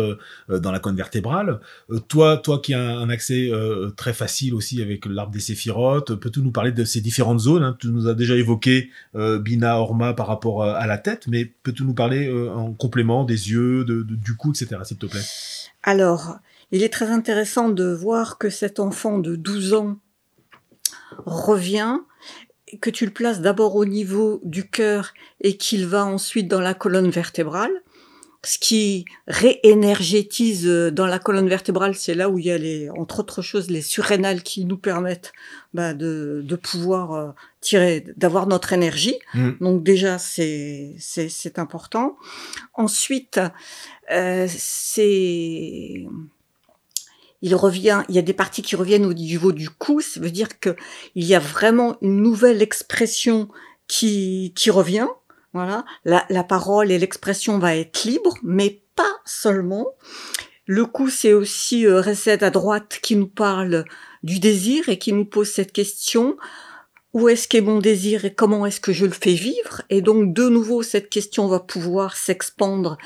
euh, 0.50 0.60
dans 0.60 0.72
la 0.72 0.80
colonne 0.80 0.98
vertébrale. 0.98 1.60
Euh, 1.92 2.00
toi, 2.00 2.38
toi 2.38 2.60
qui 2.60 2.74
as 2.74 2.82
un 2.98 3.10
accès 3.10 3.50
euh, 3.52 3.92
très 3.92 4.14
facile 4.14 4.56
aussi 4.56 4.82
avec 4.82 5.06
l'arbre 5.06 5.32
des 5.32 5.40
séphirotes, 5.40 6.16
peux-tu 6.16 6.42
nous 6.42 6.52
parler 6.52 6.72
de 6.72 6.84
ces 6.84 7.02
différentes 7.02 7.40
zones 7.40 7.64
hein? 7.64 7.78
Tu 7.80 7.90
nous 7.90 8.08
as 8.08 8.16
déjà 8.16 8.36
évoqué 8.36 8.90
euh, 9.16 9.38
Bina, 9.40 9.78
Orma 9.80 10.14
par 10.14 10.28
rapport 10.28 10.64
à, 10.64 10.76
à 10.76 10.88
la 10.88 10.98
tête, 10.98 11.28
mais 11.28 11.46
peux-tu 11.46 11.84
nous 11.84 11.94
parler 11.94 12.28
euh, 12.28 12.50
en 12.52 12.74
complément 12.74 13.24
des 13.24 13.52
yeux, 13.52 13.84
de, 13.86 14.02
de- 14.02 14.16
du 14.16 14.36
cou, 14.36 14.52
etc. 14.52 14.82
S'il 14.84 14.98
te 14.98 15.06
plaît? 15.06 15.22
Alors, 15.84 16.38
il 16.72 16.82
est 16.82 16.90
très 16.92 17.10
intéressant 17.12 17.70
de 17.70 17.94
voir 17.94 18.38
que 18.40 18.50
cet 18.50 18.80
enfant 18.80 19.20
de 19.20 19.36
12 19.36 19.74
ans 19.76 19.98
revient, 21.26 21.98
que 22.82 22.90
tu 22.90 23.06
le 23.06 23.12
places 23.12 23.42
d'abord 23.42 23.76
au 23.76 23.86
niveau 23.86 24.42
du 24.44 24.68
cœur 24.68 25.14
et 25.42 25.58
qu'il 25.58 25.86
va 25.88 26.06
ensuite 26.06 26.48
dans 26.48 26.62
la 26.62 26.74
colonne 26.74 27.10
vertébrale. 27.10 27.72
Ce 28.46 28.58
qui 28.58 29.06
réénergétise 29.26 30.68
euh, 30.68 30.92
dans 30.92 31.06
la 31.06 31.18
colonne 31.18 31.48
vertébrale, 31.48 31.96
c'est 31.96 32.14
là 32.14 32.30
où 32.30 32.38
il 32.38 32.46
y 32.46 32.52
a 32.52 32.58
les, 32.58 32.90
entre 32.90 33.20
autres 33.22 33.42
choses, 33.42 33.70
les 33.70 33.82
surrénales 33.82 34.44
qui 34.44 34.66
nous 34.66 34.78
permettent 34.78 35.32
bah, 35.74 35.94
de, 35.94 36.42
de 36.44 36.56
pouvoir 36.58 37.14
euh, 37.14 37.32
tirer, 37.62 38.04
d'avoir 38.18 38.48
notre 38.48 38.74
énergie. 38.74 39.16
Mm. 39.34 39.52
Donc 39.62 39.84
déjà, 39.84 40.18
c'est 40.18 40.94
c'est 41.00 41.30
c'est 41.30 41.58
important. 41.58 42.18
Ensuite, 42.74 43.40
euh, 44.12 44.46
c'est 44.50 46.06
il 47.44 47.56
revient, 47.56 48.04
il 48.08 48.16
y 48.16 48.20
a 48.20 48.24
des 48.24 48.34
parties 48.34 48.62
qui 48.62 48.78
reviennent 48.78 49.06
au 49.06 49.14
niveau 49.14 49.52
du 49.52 49.70
cou, 49.70 50.00
ça 50.00 50.22
veut 50.22 50.32
dire 50.32 50.62
que 50.62 50.78
il 51.14 51.26
y 51.26 51.36
a 51.36 51.40
vraiment 51.40 51.98
une 52.02 52.22
nouvelle 52.22 52.62
expression 52.62 53.50
qui, 53.86 54.54
qui 54.56 54.72
revient. 54.72 55.10
Voilà, 55.52 55.86
la, 56.06 56.44
parole 56.44 56.90
et 56.90 56.98
l'expression 56.98 57.60
va 57.60 57.76
être 57.76 58.06
libre, 58.06 58.34
mais 58.42 58.82
pas 58.96 59.20
seulement. 59.24 59.86
Le 60.66 60.86
cou, 60.88 61.10
c'est 61.10 61.34
aussi 61.34 61.86
euh, 61.86 62.02
Reset 62.02 62.44
à 62.44 62.50
droite 62.50 63.00
qui 63.04 63.16
nous 63.16 63.28
parle 63.28 63.86
du 64.24 64.40
désir 64.40 64.90
et 64.90 64.98
qui 64.98 65.14
nous 65.14 65.26
pose 65.26 65.52
cette 65.52 65.74
question 65.74 66.38
où 67.14 67.30
est-ce 67.30 67.48
qu'est 67.48 67.62
mon 67.62 67.78
désir 67.78 68.26
et 68.26 68.34
comment 68.34 68.66
est-ce 68.66 68.80
que 68.80 68.94
je 68.94 69.06
le 69.06 69.12
fais 69.12 69.36
vivre? 69.36 69.84
Et 69.92 70.02
donc, 70.02 70.34
de 70.34 70.50
nouveau, 70.50 70.82
cette 70.82 71.10
question 71.10 71.48
va 71.48 71.60
pouvoir 71.60 72.18
s'expandre 72.18 72.98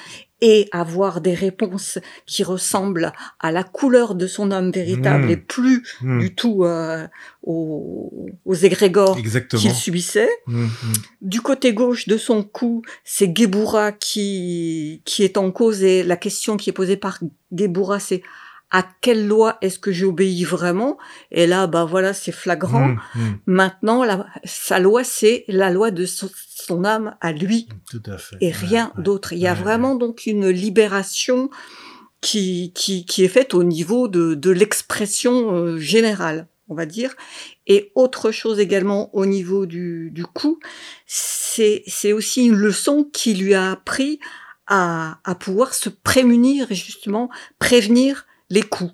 et 0.42 0.70
avoir 0.72 1.20
des 1.22 1.34
réponses 1.34 1.98
qui 2.26 2.44
ressemblent 2.44 3.12
à 3.40 3.52
la 3.52 3.64
couleur 3.64 4.14
de 4.16 4.28
son 4.28 4.52
âme 4.52 4.72
véritable 4.72 5.26
Mmh. 5.26 5.30
et 5.32 5.38
plus 5.38 5.84
Mm. 6.02 6.20
du 6.20 6.36
tout 6.36 6.64
euh, 6.64 7.08
aux, 7.44 8.28
aux 8.46 8.54
égrégores 8.54 9.18
qu'il 9.60 9.72
subissait. 9.74 10.30
Mm, 10.46 10.64
mm. 10.66 10.70
Du 11.22 11.42
côté 11.42 11.74
gauche 11.74 12.08
de 12.08 12.18
son 12.18 12.44
cou, 12.44 12.82
c'est 13.04 13.36
Gebura 13.36 13.92
qui, 13.92 15.02
qui 15.06 15.24
est 15.24 15.38
en 15.38 15.52
cause 15.52 15.84
et 15.84 16.04
la 16.04 16.18
question 16.18 16.58
qui 16.58 16.70
est 16.70 16.74
posée 16.74 16.98
par 16.98 17.20
Gebura, 17.52 18.00
c'est 18.00 18.22
à 18.70 18.86
quelle 19.02 19.26
loi 19.28 19.58
est-ce 19.62 19.80
que 19.80 19.94
j'obéis 19.94 20.44
vraiment? 20.44 20.98
Et 21.32 21.48
là, 21.48 21.68
bah 21.68 21.86
voilà, 21.86 22.14
c'est 22.14 22.34
flagrant. 22.34 22.96
Maintenant, 23.46 24.04
la, 24.04 24.26
sa 24.44 24.80
loi, 24.80 25.06
c'est 25.06 25.46
la 25.48 25.70
loi 25.72 25.90
de 25.90 26.06
son, 26.68 26.84
âme 26.84 27.16
à 27.22 27.32
lui 27.32 27.68
Tout 27.90 28.04
à 28.06 28.18
fait. 28.18 28.38
et 28.42 28.52
rien 28.52 28.92
ouais. 28.98 29.04
d'autre. 29.04 29.34
Il 29.34 29.40
y 29.40 29.48
a 29.48 29.54
Ouais, 29.54 29.60
vraiment 29.62 29.96
donc 29.96 30.26
une 30.26 30.50
libération 30.50 31.50
qui, 32.22 32.72
qui, 32.76 33.06
qui 33.06 33.24
est 33.24 33.28
faite 33.30 33.54
au 33.54 33.64
niveau 33.64 34.08
de, 34.08 34.34
de 34.36 34.50
l'expression 34.52 35.54
euh, 35.56 35.78
générale, 35.78 36.48
on 36.68 36.76
va 36.76 36.86
dire. 36.86 37.16
Et 37.68 37.92
autre 37.96 38.32
chose 38.32 38.60
également 38.60 39.14
au 39.16 39.26
niveau 39.26 39.66
du, 39.66 40.10
du 40.12 40.26
coup, 40.26 40.60
c'est 41.06 42.14
aussi 42.14 42.46
une 42.46 42.56
leçon 42.56 43.10
qui 43.12 43.34
lui 43.34 43.54
a 43.54 43.72
appris 43.72 44.20
à, 44.68 45.20
à 45.24 45.36
pouvoir 45.36 45.74
se 45.74 45.90
prémunir 45.90 46.72
et 46.72 46.76
justement 46.76 47.30
prévenir 47.60 48.26
les 48.50 48.64
coups. 48.64 48.92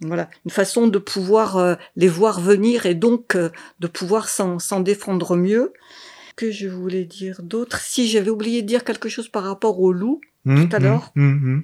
Voilà, 0.00 0.28
une 0.44 0.50
façon 0.50 0.86
de 0.88 0.98
pouvoir 0.98 1.56
euh, 1.56 1.76
les 1.96 2.08
voir 2.08 2.40
venir 2.40 2.84
et 2.84 2.94
donc 2.94 3.36
euh, 3.36 3.48
de 3.78 3.86
pouvoir 3.86 4.28
s'en 4.28 4.80
défendre 4.80 5.36
mieux. 5.36 5.72
Que 6.36 6.50
je 6.50 6.68
voulais 6.68 7.04
dire 7.04 7.42
d'autre 7.42 7.78
Si 7.80 8.08
j'avais 8.08 8.30
oublié 8.30 8.62
de 8.62 8.66
dire 8.66 8.84
quelque 8.84 9.08
chose 9.08 9.28
par 9.28 9.44
rapport 9.44 9.80
au 9.80 9.92
loup, 9.92 10.20
Mm, 10.44 10.68
tout 10.68 10.76
à 10.76 10.78
mm, 10.78 10.82
l'heure. 10.82 11.12
mm. 11.14 11.60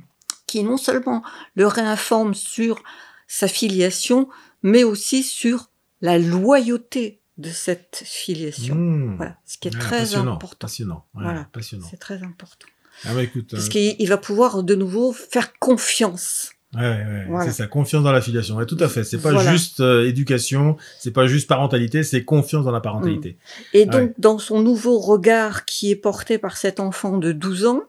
qui 0.46 0.62
non 0.64 0.76
seulement 0.78 1.22
le 1.54 1.66
réinforme 1.66 2.34
sur 2.34 2.82
sa 3.28 3.46
filiation, 3.46 4.28
mais 4.62 4.84
aussi 4.84 5.22
sur 5.22 5.70
la 6.00 6.18
loyauté 6.18 7.20
de 7.38 7.50
cette 7.50 8.02
filiation. 8.04 8.74
Mmh. 8.74 9.16
Voilà, 9.16 9.36
ce 9.46 9.58
qui 9.58 9.68
est 9.68 9.74
Ouais, 9.74 9.80
très 9.80 9.98
passionnant, 10.00 10.32
important. 10.34 10.56
Passionnant. 10.66 11.06
ouais, 11.14 11.22
Voilà. 11.24 11.48
passionnant. 11.52 11.86
C'est 11.90 11.96
très 11.98 12.22
important. 12.22 12.66
Ah 13.04 13.14
bah 13.14 13.22
écoute, 13.22 13.48
Parce 13.50 13.66
euh, 13.66 13.68
qu'il 13.68 13.96
il 13.98 14.08
va 14.08 14.16
pouvoir 14.18 14.62
de 14.62 14.74
nouveau 14.74 15.12
faire 15.12 15.58
confiance. 15.58 16.50
Ouais, 16.74 16.80
ouais, 16.80 17.24
Voilà. 17.28 17.44
c'est 17.50 17.56
ça, 17.56 17.66
confiance 17.66 18.02
dans 18.04 18.12
la 18.12 18.20
filiation. 18.20 18.56
Ouais, 18.56 18.66
tout 18.66 18.76
à 18.80 18.88
fait. 18.88 19.04
C'est 19.04 19.18
pas 19.20 19.32
Voilà. 19.32 19.52
juste 19.52 19.80
euh, 19.80 20.06
éducation, 20.06 20.76
c'est 20.98 21.10
pas 21.12 21.26
juste 21.26 21.48
parentalité, 21.48 22.02
c'est 22.02 22.24
confiance 22.24 22.64
dans 22.64 22.70
la 22.72 22.80
parentalité. 22.80 23.36
Et 23.72 23.86
donc, 23.86 23.94
Ouais. 24.10 24.14
dans 24.18 24.38
son 24.38 24.60
nouveau 24.60 24.98
regard 24.98 25.64
qui 25.64 25.90
est 25.90 25.96
porté 25.96 26.38
par 26.38 26.56
cet 26.56 26.80
enfant 26.80 27.18
de 27.18 27.32
12 27.32 27.66
ans, 27.66 27.82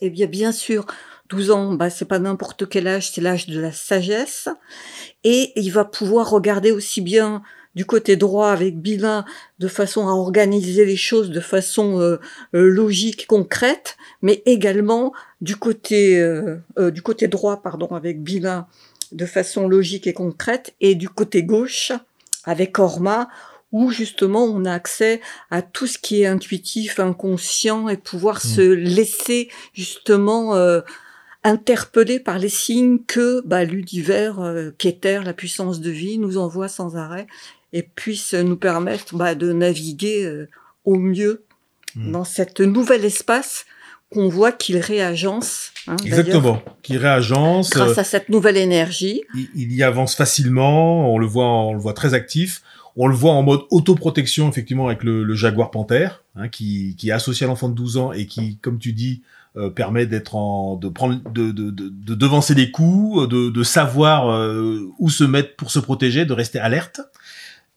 eh 0.00 0.10
bien, 0.10 0.26
bien 0.26 0.52
sûr, 0.52 0.84
12 1.30 1.50
ans, 1.50 1.72
bah, 1.74 1.90
c'est 1.90 2.04
pas 2.04 2.18
n'importe 2.18 2.68
quel 2.68 2.86
âge, 2.86 3.10
c'est 3.10 3.20
l'âge 3.20 3.46
de 3.46 3.58
la 3.58 3.72
sagesse. 3.72 4.48
Et 5.24 5.52
il 5.56 5.70
va 5.72 5.84
pouvoir 5.84 6.30
regarder 6.30 6.70
aussi 6.72 7.00
bien 7.00 7.42
du 7.76 7.84
côté 7.84 8.16
droit 8.16 8.48
avec 8.48 8.80
Bilin 8.80 9.24
de 9.60 9.68
façon 9.68 10.08
à 10.08 10.12
organiser 10.12 10.84
les 10.84 10.96
choses 10.96 11.30
de 11.30 11.40
façon 11.40 12.00
euh, 12.00 12.16
euh, 12.54 12.68
logique, 12.68 13.26
concrète, 13.26 13.96
mais 14.22 14.42
également 14.46 15.12
du 15.40 15.56
côté 15.56 16.18
euh, 16.18 16.56
euh, 16.78 16.90
du 16.90 17.02
côté 17.02 17.28
droit, 17.28 17.62
pardon, 17.62 17.88
avec 17.88 18.22
Bilin 18.22 18.66
de 19.12 19.26
façon 19.26 19.68
logique 19.68 20.06
et 20.08 20.14
concrète, 20.14 20.74
et 20.80 20.94
du 20.96 21.08
côté 21.08 21.44
gauche 21.44 21.92
avec 22.44 22.78
Orma 22.78 23.28
où 23.72 23.90
justement 23.90 24.44
on 24.44 24.64
a 24.64 24.72
accès 24.72 25.20
à 25.50 25.60
tout 25.60 25.86
ce 25.86 25.98
qui 25.98 26.22
est 26.22 26.26
intuitif, 26.26 26.98
inconscient 26.98 27.88
et 27.88 27.96
pouvoir 27.96 28.36
Mm. 28.36 28.48
se 28.48 28.60
laisser 28.72 29.50
justement 29.74 30.54
euh, 30.54 30.80
interpeller 31.46 32.18
par 32.18 32.38
les 32.38 32.48
signes 32.48 32.98
que 33.06 33.40
bah, 33.44 33.64
l'univers, 33.64 34.40
euh, 34.40 34.70
qu'Ether, 34.78 35.20
la 35.24 35.32
puissance 35.32 35.80
de 35.80 35.90
vie, 35.90 36.18
nous 36.18 36.38
envoie 36.38 36.68
sans 36.68 36.96
arrêt 36.96 37.26
et 37.72 37.82
puisse 37.82 38.34
nous 38.34 38.56
permettre 38.56 39.14
bah, 39.16 39.34
de 39.34 39.52
naviguer 39.52 40.24
euh, 40.24 40.48
au 40.84 40.96
mieux 40.96 41.42
Mm. 41.94 42.12
dans 42.12 42.24
cet 42.24 42.60
nouvel 42.60 43.06
espace 43.06 43.64
qu'on 44.12 44.28
voit 44.28 44.52
qu'il 44.52 44.76
réagence. 44.76 45.72
hein, 45.88 45.96
Exactement. 46.04 46.60
Qui 46.82 46.98
réagence. 46.98 47.74
euh, 47.74 47.78
Grâce 47.86 47.96
à 47.96 48.04
cette 48.04 48.28
nouvelle 48.28 48.58
énergie. 48.58 49.22
il, 49.34 49.48
il 49.54 49.72
y 49.72 49.82
avance 49.82 50.14
facilement, 50.14 51.12
on 51.14 51.16
le 51.18 51.24
voit, 51.26 51.46
on 51.48 51.72
le 51.72 51.80
voit 51.80 51.94
très 51.94 52.12
actif. 52.12 52.60
On 52.96 53.06
le 53.08 53.14
voit 53.14 53.32
en 53.32 53.42
mode 53.42 53.60
autoprotection, 53.70 54.46
effectivement, 54.48 54.86
avec 54.88 55.04
le, 55.04 55.22
le 55.24 55.34
jaguar 55.34 55.70
panthère, 55.70 56.22
hein, 56.34 56.48
qui, 56.48 56.96
qui 56.98 57.08
est 57.08 57.12
associé 57.12 57.44
à 57.44 57.48
l'enfant 57.48 57.68
de 57.70 57.74
12 57.74 57.96
ans 57.96 58.12
et 58.12 58.26
qui, 58.26 58.58
comme 58.58 58.78
tu 58.78 58.92
dis, 58.92 59.22
euh, 59.56 59.70
permet 59.70 60.04
d'être 60.06 60.34
en, 60.36 60.76
de 60.76 60.88
prendre, 60.90 61.18
de, 61.32 61.50
de, 61.50 61.70
de, 61.70 61.88
de 61.88 62.14
devancer 62.14 62.54
les 62.54 62.70
coups, 62.70 63.26
de, 63.28 63.48
de 63.48 63.62
savoir 63.62 64.28
euh, 64.30 64.86
où 64.98 65.08
se 65.08 65.24
mettre 65.24 65.56
pour 65.56 65.70
se 65.70 65.78
protéger, 65.78 66.26
de 66.26 66.32
rester 66.34 66.58
alerte. 66.58 67.00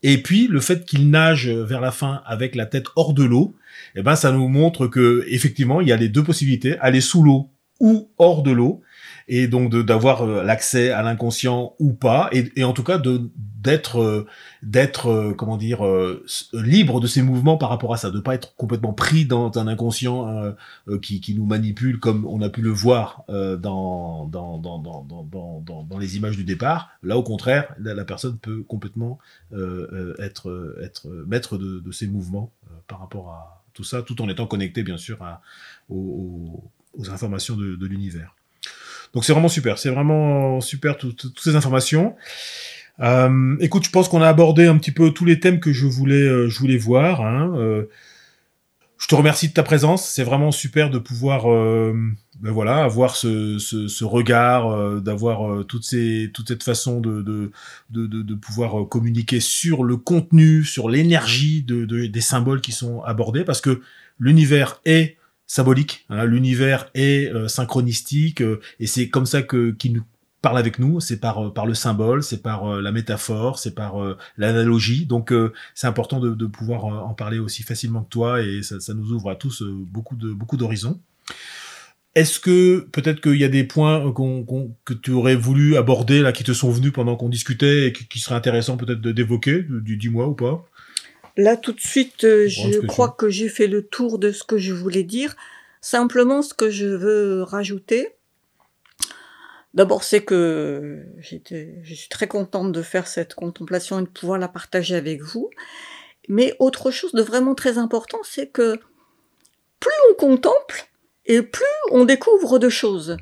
Et 0.02 0.22
puis 0.22 0.46
le 0.46 0.60
fait 0.60 0.84
qu'il 0.84 1.10
nage 1.10 1.48
vers 1.48 1.80
la 1.80 1.90
fin 1.90 2.22
avec 2.24 2.54
la 2.54 2.66
tête 2.66 2.86
hors 2.96 3.12
de 3.12 3.24
l'eau, 3.24 3.54
eh 3.94 4.02
ben 4.02 4.16
ça 4.16 4.32
nous 4.32 4.48
montre 4.48 4.86
que 4.86 5.24
effectivement 5.28 5.80
il 5.80 5.88
y 5.88 5.92
a 5.92 5.96
les 5.96 6.08
deux 6.08 6.24
possibilités 6.24 6.78
aller 6.78 7.00
sous 7.00 7.22
l'eau 7.22 7.50
ou 7.80 8.10
hors 8.18 8.42
de 8.42 8.50
l'eau 8.50 8.82
et 9.28 9.46
donc 9.46 9.74
d'avoir 9.74 10.22
euh, 10.22 10.42
l'accès 10.42 10.90
à 10.90 11.02
l'inconscient 11.02 11.74
ou 11.78 11.92
pas 11.92 12.28
et, 12.32 12.50
et 12.56 12.64
en 12.64 12.72
tout 12.72 12.82
cas 12.82 12.98
de 12.98 13.30
d'être 13.62 14.00
euh, 14.00 14.26
d'être 14.62 15.08
euh, 15.08 15.34
comment 15.34 15.56
dire 15.56 15.84
euh, 15.86 16.24
libre 16.52 17.00
de 17.00 17.06
ses 17.06 17.22
mouvements 17.22 17.56
par 17.56 17.68
rapport 17.68 17.92
à 17.92 17.96
ça, 17.96 18.10
de 18.10 18.20
pas 18.20 18.34
être 18.34 18.54
complètement 18.56 18.92
pris 18.92 19.26
dans 19.26 19.56
un 19.58 19.66
inconscient 19.66 20.54
qui, 21.02 21.20
qui 21.20 21.34
nous 21.34 21.44
manipule 21.44 21.98
comme 21.98 22.26
on 22.26 22.40
a 22.42 22.48
pu 22.48 22.62
le 22.62 22.70
voir 22.70 23.24
dans, 23.28 24.26
dans, 24.26 24.58
dans, 24.58 24.78
dans, 24.78 25.04
dans, 25.04 25.84
dans, 25.88 25.98
les 25.98 26.16
images 26.16 26.36
du 26.36 26.44
départ. 26.44 26.90
Là, 27.02 27.16
au 27.16 27.22
contraire, 27.22 27.74
la, 27.78 28.04
personne 28.04 28.38
peut 28.38 28.62
complètement 28.62 29.18
être 30.18 30.76
être 30.82 31.08
maître 31.26 31.58
de, 31.58 31.80
de 31.80 31.92
ses 31.92 32.06
mouvements 32.06 32.50
par 32.86 33.00
rapport 33.00 33.30
à 33.30 33.62
tout 33.74 33.84
ça, 33.84 34.02
tout 34.02 34.20
en 34.22 34.28
étant 34.28 34.46
connecté 34.46 34.82
bien 34.82 34.98
sûr 34.98 35.22
à, 35.22 35.42
aux, 35.88 36.62
aux 36.96 37.10
informations 37.10 37.56
de, 37.56 37.76
de 37.76 37.86
l'univers. 37.86 38.34
Donc 39.12 39.24
c'est 39.24 39.32
vraiment 39.32 39.48
super, 39.48 39.78
c'est 39.78 39.90
vraiment 39.90 40.60
super 40.60 40.96
tout, 40.96 41.12
toutes 41.12 41.40
ces 41.40 41.56
informations. 41.56 42.16
Euh, 43.00 43.56
écoute, 43.60 43.84
je 43.84 43.90
pense 43.90 44.08
qu'on 44.08 44.22
a 44.22 44.28
abordé 44.28 44.66
un 44.66 44.76
petit 44.76 44.92
peu 44.92 45.10
tous 45.10 45.24
les 45.24 45.40
thèmes 45.40 45.60
que 45.60 45.72
je 45.72 45.86
voulais, 45.86 46.22
euh, 46.22 46.78
voir. 46.78 47.22
Hein. 47.22 47.54
Euh, 47.56 47.84
je 48.98 49.06
te 49.06 49.14
remercie 49.14 49.48
de 49.48 49.54
ta 49.54 49.62
présence. 49.62 50.06
C'est 50.06 50.24
vraiment 50.24 50.52
super 50.52 50.90
de 50.90 50.98
pouvoir, 50.98 51.44
ben 51.44 52.50
voilà, 52.50 52.84
avoir 52.84 53.16
ce, 53.16 54.04
regard, 54.04 55.00
d'avoir 55.00 55.64
toutes 55.64 55.84
ces, 55.84 56.30
toute 56.34 56.48
cette 56.48 56.62
façon 56.62 57.00
de, 57.00 57.50
de, 57.88 58.34
pouvoir 58.34 58.86
communiquer 58.90 59.40
sur 59.40 59.84
le 59.84 59.96
contenu, 59.96 60.64
sur 60.64 60.90
l'énergie 60.90 61.62
de, 61.62 61.86
de, 61.86 62.06
des 62.06 62.20
symboles 62.20 62.60
qui 62.60 62.72
sont 62.72 63.00
abordés, 63.02 63.42
parce 63.44 63.62
que 63.62 63.80
l'univers 64.18 64.82
est 64.84 65.16
symbolique, 65.46 66.04
hein, 66.10 66.26
l'univers 66.26 66.90
est 66.92 67.32
synchronistique, 67.48 68.42
et 68.80 68.86
c'est 68.86 69.08
comme 69.08 69.24
ça 69.24 69.40
que 69.40 69.70
qu'il 69.70 69.94
nous 69.94 70.04
parle 70.40 70.58
avec 70.58 70.78
nous, 70.78 71.00
c'est 71.00 71.18
par 71.18 71.46
euh, 71.46 71.52
par 71.52 71.66
le 71.66 71.74
symbole, 71.74 72.22
c'est 72.22 72.42
par 72.42 72.70
euh, 72.70 72.80
la 72.80 72.92
métaphore, 72.92 73.58
c'est 73.58 73.74
par 73.74 74.02
euh, 74.02 74.16
l'analogie. 74.36 75.06
Donc 75.06 75.32
c'est 75.74 75.86
important 75.86 76.20
de, 76.20 76.30
de 76.34 76.46
pouvoir 76.46 76.84
en 76.84 77.14
parler 77.14 77.38
aussi 77.38 77.62
facilement 77.62 78.02
que 78.02 78.10
toi, 78.10 78.42
et 78.42 78.62
ça, 78.62 78.80
ça 78.80 78.94
nous 78.94 79.12
ouvre 79.12 79.30
à 79.30 79.36
tous 79.36 79.62
beaucoup 79.62 80.16
de 80.16 80.32
beaucoup 80.32 80.56
d'horizons. 80.56 81.00
Est-ce 82.16 82.40
que 82.40 82.80
peut-être 82.92 83.20
qu'il 83.20 83.36
y 83.36 83.44
a 83.44 83.48
des 83.48 83.62
points 83.62 84.12
que 84.84 84.94
tu 84.94 85.12
aurais 85.12 85.36
voulu 85.36 85.76
aborder 85.76 86.22
là 86.22 86.32
qui 86.32 86.42
te 86.42 86.52
sont 86.52 86.70
venus 86.70 86.92
pendant 86.92 87.14
qu'on 87.14 87.28
discutait 87.28 87.86
et 87.86 87.92
qui, 87.92 88.08
qui 88.08 88.18
seraient 88.18 88.34
intéressants 88.34 88.76
peut-être 88.76 89.00
d'évoquer, 89.00 89.64
du 89.68 89.96
dis-moi 89.96 90.26
ou 90.26 90.34
pas? 90.34 90.66
Là, 91.36 91.56
tout 91.56 91.72
de 91.72 91.80
suite, 91.80 92.24
euh, 92.24 92.48
je 92.48 92.80
crois 92.86 93.14
que 93.16 93.30
j'ai 93.30 93.48
fait 93.48 93.68
le 93.68 93.86
tour 93.86 94.18
de 94.18 94.32
ce 94.32 94.42
que 94.42 94.58
je 94.58 94.72
voulais 94.72 95.04
dire. 95.04 95.36
Simplement, 95.80 96.42
ce 96.42 96.52
que 96.52 96.68
je 96.68 96.86
veux 96.86 97.42
rajouter, 97.42 98.08
d'abord, 99.74 100.04
c'est 100.04 100.22
que 100.22 101.04
j'étais, 101.18 101.76
je 101.82 101.94
suis 101.94 102.08
très 102.08 102.28
contente 102.28 102.72
de 102.72 102.82
faire 102.82 103.06
cette 103.06 103.34
contemplation 103.34 104.00
et 104.00 104.02
de 104.02 104.08
pouvoir 104.08 104.38
la 104.38 104.48
partager 104.48 104.94
avec 104.94 105.22
vous. 105.22 105.50
Mais 106.28 106.54
autre 106.58 106.90
chose 106.90 107.12
de 107.12 107.22
vraiment 107.22 107.54
très 107.54 107.78
important, 107.78 108.20
c'est 108.22 108.48
que 108.48 108.78
plus 109.80 109.92
on 110.10 110.14
contemple 110.14 110.88
et 111.26 111.42
plus 111.42 111.64
on 111.90 112.04
découvre 112.04 112.58
de 112.58 112.68
choses. 112.68 113.16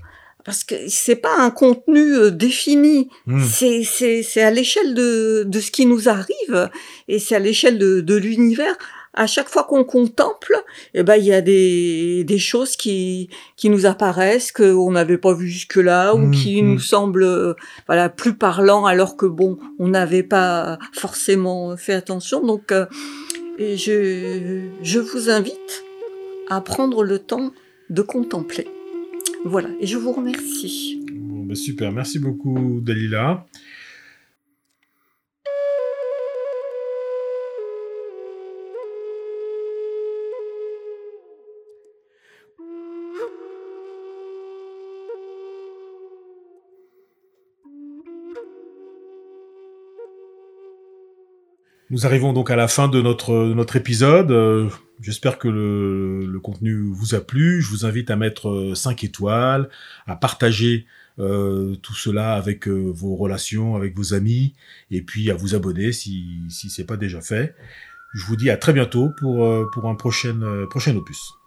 Parce 0.45 0.65
que 0.65 0.89
c'est 0.89 1.17
pas 1.17 1.37
un 1.39 1.51
contenu 1.51 2.15
euh, 2.15 2.31
défini, 2.31 3.11
Hmm. 3.27 3.45
c'est, 3.45 3.83
c'est, 3.85 4.23
c'est 4.23 4.43
à 4.43 4.51
l'échelle 4.51 4.95
de, 4.95 5.45
de 5.47 5.61
ce 5.61 5.71
qui 5.71 5.85
nous 5.85 6.09
arrive 6.09 6.71
et 7.07 7.19
c'est 7.19 7.35
à 7.35 7.39
l'échelle 7.39 7.79
de, 7.79 8.01
de 8.01 8.15
l'univers. 8.17 8.77
À 9.21 9.27
chaque 9.27 9.49
fois 9.49 9.65
qu'on 9.65 9.83
contemple, 9.83 10.55
eh 10.95 11.03
ben, 11.03 11.17
il 11.17 11.25
y 11.25 11.33
a 11.33 11.41
des, 11.41 12.23
des 12.23 12.39
choses 12.39 12.77
qui, 12.77 13.29
qui 13.57 13.69
nous 13.69 13.85
apparaissent, 13.85 14.53
qu'on 14.53 14.93
n'avait 14.93 15.19
pas 15.19 15.35
vu 15.35 15.49
jusque-là, 15.49 16.15
ou 16.15 16.29
Mm, 16.29 16.31
qui 16.31 16.63
nous 16.63 16.79
semblent, 16.79 17.25
euh, 17.25 17.55
voilà, 17.87 18.09
plus 18.09 18.35
parlants, 18.35 18.87
alors 18.87 19.17
que 19.17 19.27
bon, 19.27 19.59
on 19.81 19.89
n'avait 19.89 20.23
pas 20.23 20.79
forcément 20.93 21.77
fait 21.77 21.95
attention. 21.95 22.47
Donc, 22.47 22.71
euh, 22.71 22.87
et 23.59 23.77
je, 23.77 24.69
je 24.83 25.01
vous 25.01 25.31
invite 25.31 25.85
à 26.49 26.61
prendre 26.61 27.03
le 27.03 27.19
temps 27.19 27.53
de 27.91 28.03
contempler. 28.03 28.69
Voilà. 29.45 29.69
Et 29.81 29.87
je 29.87 29.97
vous 29.97 30.13
remercie. 30.13 31.01
Bon, 31.13 31.45
bah, 31.45 31.55
super, 31.55 31.91
merci 31.93 32.19
beaucoup 32.19 32.81
Dalila. 32.83 33.47
Nous 51.91 52.07
arrivons 52.07 52.33
donc 52.33 52.51
à 52.51 52.57
la 52.57 52.69
fin 52.69 52.89
de 52.89 53.01
notre, 53.01 53.33
notre 53.55 53.77
épisode. 53.77 54.31
Euh, 54.31 54.69
J'espère 55.01 55.39
que 55.39 55.49
le, 55.49 56.41
contenu 56.41 56.91
vous 56.91 57.15
a 57.15 57.21
plu. 57.21 57.63
Je 57.63 57.69
vous 57.69 57.87
invite 57.87 58.11
à 58.11 58.17
mettre 58.17 58.73
5 58.75 59.05
étoiles, 59.05 59.69
à 60.07 60.17
partager 60.17 60.87
euh, 61.21 61.77
tout 61.77 61.95
cela 61.95 62.35
avec 62.35 62.67
euh, 62.67 62.91
vos 62.93 63.15
relations, 63.15 63.77
avec 63.77 63.97
vos 63.97 64.15
amis, 64.15 64.55
et 64.91 65.03
puis 65.03 65.31
à 65.31 65.35
vous 65.35 65.55
abonner 65.55 65.93
si, 65.93 66.41
si 66.49 66.69
c'est 66.69 66.85
pas 66.85 66.97
déjà 66.97 67.21
fait. 67.21 67.55
Je 68.15 68.25
vous 68.25 68.37
dis 68.37 68.51
à 68.51 68.57
très 68.57 68.73
bientôt 68.73 69.11
pour, 69.19 69.45
euh, 69.45 69.69
pour 69.73 69.89
un 69.89 69.95
prochain, 69.95 70.41
euh, 70.43 70.67
prochain 70.67 70.97
opus. 70.97 71.38